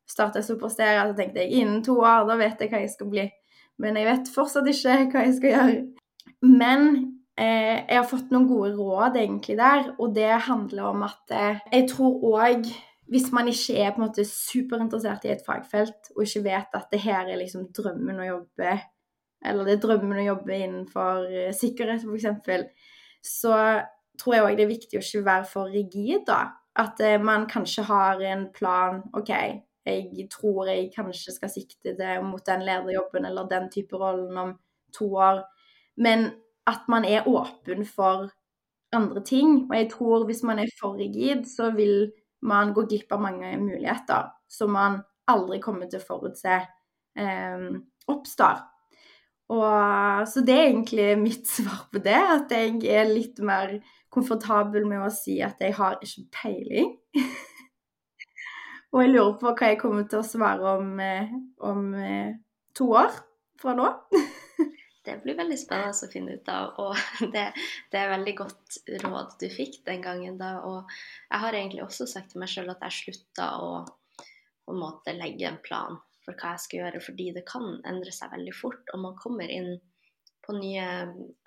Starta 0.09 0.41
jeg 0.41 0.49
Superstera, 0.49 1.07
så 1.09 1.17
tenkte 1.17 1.43
jeg 1.43 1.61
innen 1.61 1.83
to 1.85 1.97
år, 2.01 2.25
da 2.29 2.37
vet 2.39 2.61
jeg 2.61 2.71
hva 2.73 2.81
jeg 2.83 2.93
skal 2.93 3.11
bli. 3.11 3.27
Men 3.81 3.99
jeg 3.99 4.09
vet 4.09 4.33
fortsatt 4.33 4.69
ikke 4.71 4.97
hva 5.13 5.25
jeg 5.27 5.37
skal 5.39 5.53
gjøre. 5.53 5.77
Men 6.45 6.89
eh, 7.37 7.85
jeg 7.85 7.99
har 7.99 8.09
fått 8.09 8.33
noen 8.33 8.49
gode 8.49 8.73
råd 8.77 9.17
egentlig 9.21 9.57
der, 9.61 9.93
og 9.97 10.13
det 10.17 10.33
handler 10.49 10.91
om 10.91 11.05
at 11.07 11.33
eh, 11.33 11.63
jeg 11.73 11.89
tror 11.93 12.21
òg 12.33 12.69
hvis 13.11 13.29
man 13.31 13.47
ikke 13.47 13.77
er 13.77 13.91
på 13.93 14.01
en 14.01 14.07
måte 14.07 14.25
superinteressert 14.25 15.27
i 15.27 15.33
et 15.35 15.43
fagfelt, 15.45 16.11
og 16.15 16.23
ikke 16.25 16.43
vet 16.47 16.77
at 16.77 16.87
det 16.91 17.01
her 17.03 17.29
er 17.29 17.39
liksom 17.41 17.67
drømmen 17.75 18.21
å 18.21 18.29
jobbe 18.31 18.77
Eller 19.45 19.67
det 19.67 19.73
er 19.75 19.81
drømmen 19.83 20.19
å 20.23 20.25
jobbe 20.25 20.55
innenfor 20.57 21.27
uh, 21.29 21.51
sikkerhet, 21.53 22.01
f.eks., 22.01 22.63
så 23.25 23.53
tror 24.17 24.33
jeg 24.33 24.45
òg 24.45 24.55
det 24.57 24.63
er 24.63 24.71
viktig 24.71 24.97
å 24.97 25.03
ikke 25.03 25.25
være 25.25 25.45
for 25.49 25.69
rigid, 25.69 26.23
da. 26.25 26.39
At 26.81 27.01
uh, 27.03 27.17
man 27.21 27.45
kanskje 27.51 27.85
har 27.85 28.23
en 28.25 28.47
plan 28.55 29.03
OK, 29.13 29.29
jeg 29.85 30.25
tror 30.33 30.71
jeg 30.71 30.89
kanskje 30.95 31.35
skal 31.35 31.51
sikte 31.53 31.93
det 31.99 32.15
mot 32.25 32.41
den 32.47 32.65
lederjobben 32.65 33.27
eller 33.29 33.45
den 33.51 33.69
type 33.69 33.99
rollen 34.01 34.37
om 34.41 34.55
to 34.95 35.11
år, 35.13 35.43
men 36.01 36.31
at 36.65 36.87
man 36.89 37.05
er 37.05 37.27
åpen 37.29 37.85
for 37.85 38.31
andre 38.95 39.21
ting. 39.23 39.67
Og 39.69 39.75
jeg 39.77 39.89
tror 39.91 40.25
hvis 40.25 40.41
man 40.43 40.59
er 40.59 40.71
for 40.79 40.97
rigid, 40.97 41.45
så 41.45 41.69
vil 41.75 42.09
man 42.45 42.73
går 42.75 42.87
glipp 42.89 43.11
av 43.15 43.23
mange 43.23 43.51
muligheter 43.61 44.31
som 44.51 44.73
man 44.75 44.99
aldri 45.31 45.59
kommer 45.63 45.89
til 45.89 46.01
å 46.01 46.05
forutse 46.05 46.57
eh, 46.59 47.67
oppstår. 48.11 48.63
Og, 49.53 50.25
så 50.29 50.41
det 50.45 50.55
er 50.55 50.69
egentlig 50.69 51.09
mitt 51.21 51.49
svar 51.57 51.85
på 51.91 52.01
det, 52.03 52.17
at 52.17 52.53
jeg 52.53 52.81
er 52.89 53.11
litt 53.11 53.41
mer 53.45 53.77
komfortabel 54.13 54.87
med 54.87 55.05
å 55.05 55.11
si 55.13 55.39
at 55.43 55.61
jeg 55.61 55.75
har 55.77 55.99
ikke 56.03 56.25
peiling. 56.41 56.93
og 58.93 59.03
jeg 59.03 59.11
lurer 59.11 59.37
på 59.41 59.51
hva 59.51 59.71
jeg 59.73 59.81
kommer 59.81 60.07
til 60.09 60.21
å 60.21 60.27
svare 60.27 60.75
om, 60.79 60.95
eh, 61.03 61.35
om 61.67 61.87
eh, 61.99 62.33
to 62.75 62.91
år 62.95 63.13
fra 63.61 63.75
nå. 63.77 63.91
Det 65.05 65.19
blir 65.23 65.37
veldig 65.37 65.57
spennende 65.59 66.07
å 66.07 66.11
finne 66.11 66.37
ut 66.37 66.49
av. 66.51 66.79
Og 66.81 66.95
det, 67.35 67.45
det, 67.91 67.99
er 67.99 68.13
veldig 68.15 68.35
godt 68.41 68.79
råd 69.05 69.37
du 69.41 69.47
fikk 69.53 69.81
den 69.87 70.01
gangen 70.05 70.39
da. 70.41 70.57
Og 70.65 70.95
jeg 71.29 71.43
har 71.45 71.59
egentlig 71.59 71.85
også 71.85 72.09
sagt 72.09 72.33
til 72.33 72.43
meg 72.43 72.51
sjøl 72.51 72.73
at 72.73 72.83
jeg 72.87 72.99
slutta 73.01 73.51
å 73.61 73.71
på 74.65 74.73
en 74.73 74.81
måte 74.81 75.13
legge 75.13 75.45
en 75.45 75.61
plan 75.61 75.99
for 76.25 76.33
hva 76.39 76.55
jeg 76.55 76.63
skal 76.63 76.79
gjøre, 76.79 77.01
fordi 77.05 77.27
det 77.35 77.43
kan 77.45 77.67
endre 77.85 78.13
seg 78.15 78.31
veldig 78.33 78.55
fort. 78.57 78.81
Og 78.95 79.03
man 79.03 79.19
kommer 79.19 79.51
inn 79.51 79.75
på 80.45 80.55
nye 80.57 80.87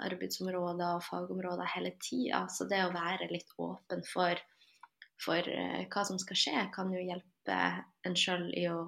arbeidsområder 0.06 0.98
og 0.98 1.04
fagområder 1.06 1.70
hele 1.74 1.92
tida. 2.02 2.44
Så 2.50 2.66
det 2.70 2.80
å 2.84 2.94
være 2.94 3.30
litt 3.32 3.50
åpen 3.62 4.04
for, 4.06 4.38
for 5.22 5.42
uh, 5.42 5.82
hva 5.90 6.06
som 6.06 6.18
skal 6.22 6.38
skje, 6.38 6.64
kan 6.74 6.94
jo 6.94 7.02
hjelpe 7.02 7.58
en 8.06 8.18
sjøl 8.18 8.48
i 8.54 8.68
å 8.70 8.80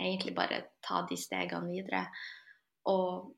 egentlig 0.00 0.34
bare 0.34 0.64
ta 0.82 1.04
de 1.08 1.18
stegene 1.18 1.70
videre. 1.70 2.06
Og 2.90 3.30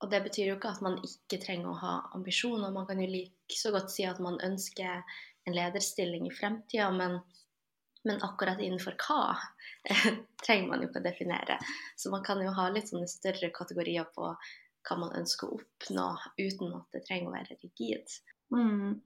og 0.00 0.08
det 0.10 0.22
betyr 0.24 0.48
jo 0.48 0.56
ikke 0.56 0.70
at 0.72 0.80
man 0.84 0.96
ikke 1.04 1.40
trenger 1.42 1.72
å 1.72 1.80
ha 1.82 1.96
ambisjoner. 2.16 2.72
Man 2.72 2.86
kan 2.88 3.00
jo 3.02 3.08
like 3.10 3.56
så 3.56 3.72
godt 3.74 3.92
si 3.92 4.06
at 4.08 4.20
man 4.22 4.40
ønsker 4.44 5.02
en 5.48 5.56
lederstilling 5.56 6.26
i 6.28 6.32
fremtida, 6.32 6.88
men, 6.94 7.18
men, 8.08 8.22
akkurat 8.24 8.60
innenfor 8.60 8.96
hva 9.00 9.36
trenger 10.44 10.70
man 10.70 10.82
jo 10.82 10.88
ikke 10.88 11.02
å 11.02 11.04
definere. 11.04 11.58
Så 12.00 12.12
man 12.14 12.24
kan 12.24 12.40
jo 12.44 12.54
ha 12.56 12.70
litt 12.72 12.88
sånne 12.88 13.10
større 13.12 13.52
kategorier 13.52 14.08
på 14.14 14.32
hva 14.88 14.96
man 14.96 15.12
ønsker 15.18 15.50
å 15.50 15.60
oppnå, 15.60 16.08
uten 16.40 16.74
at 16.78 16.96
det 16.96 17.04
trenger 17.04 17.28
å 17.28 17.36
være 17.36 17.58
rigid. 17.60 18.16
Mm. 18.56 18.96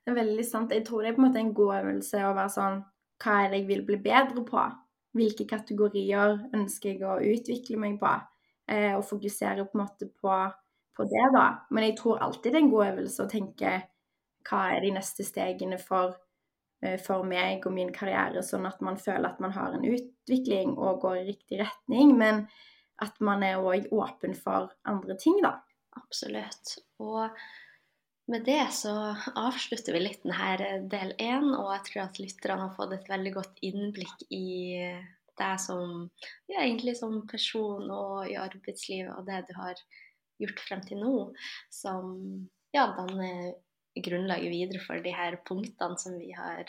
Det 0.00 0.12
er 0.12 0.20
veldig 0.22 0.46
sant. 0.48 0.72
Jeg 0.72 0.86
tror 0.88 1.04
det 1.04 1.12
er 1.12 1.18
på 1.18 1.20
en 1.20 1.28
måte 1.28 1.42
en 1.42 1.54
god 1.56 1.74
øvelse 1.82 2.24
å 2.24 2.32
være 2.32 2.54
sånn 2.56 2.80
Hva 3.20 3.34
er 3.42 3.50
det 3.52 3.58
jeg 3.60 3.68
vil 3.68 3.82
bli 3.84 4.00
bedre 4.00 4.42
på? 4.48 4.62
Hvilke 5.12 5.44
kategorier 5.50 6.38
ønsker 6.56 6.94
jeg 6.94 7.04
å 7.04 7.18
utvikle 7.20 7.76
meg 7.82 7.98
på? 8.00 8.14
Eh, 8.70 8.94
og 8.96 9.04
fokusere 9.08 9.66
på 9.68 9.80
en 9.80 9.90
på, 10.22 10.34
på, 10.96 11.06
det, 11.12 11.26
da. 11.34 11.46
Men 11.70 11.88
jeg 11.88 11.96
tror 12.00 12.22
alltid 12.24 12.52
det 12.52 12.60
er 12.60 12.64
en 12.64 12.72
god 12.72 12.86
øvelse 12.88 13.24
å 13.24 13.30
tenke 13.30 13.76
hva 14.48 14.64
er 14.74 14.84
de 14.84 14.92
neste 14.96 15.26
stegene 15.26 15.78
for, 15.82 16.16
eh, 16.82 16.98
for 17.02 17.26
meg 17.28 17.66
og 17.66 17.76
min 17.76 17.92
karriere, 17.94 18.42
sånn 18.46 18.68
at 18.68 18.80
man 18.84 19.00
føler 19.00 19.30
at 19.30 19.40
man 19.42 19.54
har 19.56 19.76
en 19.76 19.86
utvikling 19.86 20.76
og 20.78 21.02
går 21.04 21.20
i 21.20 21.26
riktig 21.32 21.62
retning, 21.62 22.16
men 22.18 22.46
at 23.00 23.16
man 23.24 23.42
er 23.46 23.62
òg 23.64 23.88
åpen 23.96 24.36
for 24.36 24.72
andre 24.88 25.16
ting, 25.20 25.40
da. 25.44 25.58
Absolutt. 25.98 26.76
Og 27.02 27.30
med 28.30 28.44
det 28.46 28.62
så 28.76 28.92
avslutter 29.34 29.96
vi 29.96 30.04
litt 30.04 30.22
denne 30.22 30.84
del 30.92 31.14
én, 31.18 31.48
og 31.56 31.72
jeg 31.74 31.86
tror 31.88 32.02
at 32.04 32.20
lytterne 32.22 32.66
har 32.66 32.76
fått 32.76 32.94
et 32.94 33.08
veldig 33.10 33.32
godt 33.34 33.62
innblikk 33.66 34.26
i 34.30 34.46
deg 35.40 35.58
som 35.62 36.06
ja, 36.50 36.60
egentlig 36.62 36.96
som 37.00 37.22
person 37.30 37.88
og 37.90 38.30
i 38.30 38.38
arbeidslivet 38.40 39.12
og 39.16 39.26
det 39.28 39.42
du 39.48 39.56
har 39.58 39.80
gjort 40.40 40.62
frem 40.68 40.84
til 40.86 41.02
nå, 41.02 41.14
som 41.72 42.14
ja, 42.74 42.86
danner 42.96 43.52
grunnlaget 44.00 44.52
videre 44.52 44.80
for 44.84 45.02
de 45.04 45.12
her 45.14 45.36
punktene 45.46 45.98
som 46.00 46.16
vi 46.20 46.30
har 46.36 46.64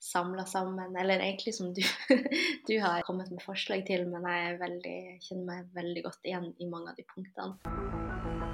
samla 0.00 0.44
sammen, 0.46 0.96
eller 0.96 1.18
egentlig 1.18 1.54
som 1.54 1.74
du, 1.74 1.82
du, 2.68 2.78
har 2.80 3.02
kommet 3.02 3.30
med 3.30 3.42
forslag 3.42 3.86
til, 3.86 4.06
men 4.10 4.26
jeg 4.30 4.60
veldig, 4.62 4.98
kjenner 5.26 5.48
meg 5.50 5.74
veldig 5.74 6.06
godt 6.06 6.30
igjen 6.30 6.52
i 6.58 6.70
mange 6.70 6.94
av 6.94 7.00
de 7.00 7.08
punktene. 7.14 8.47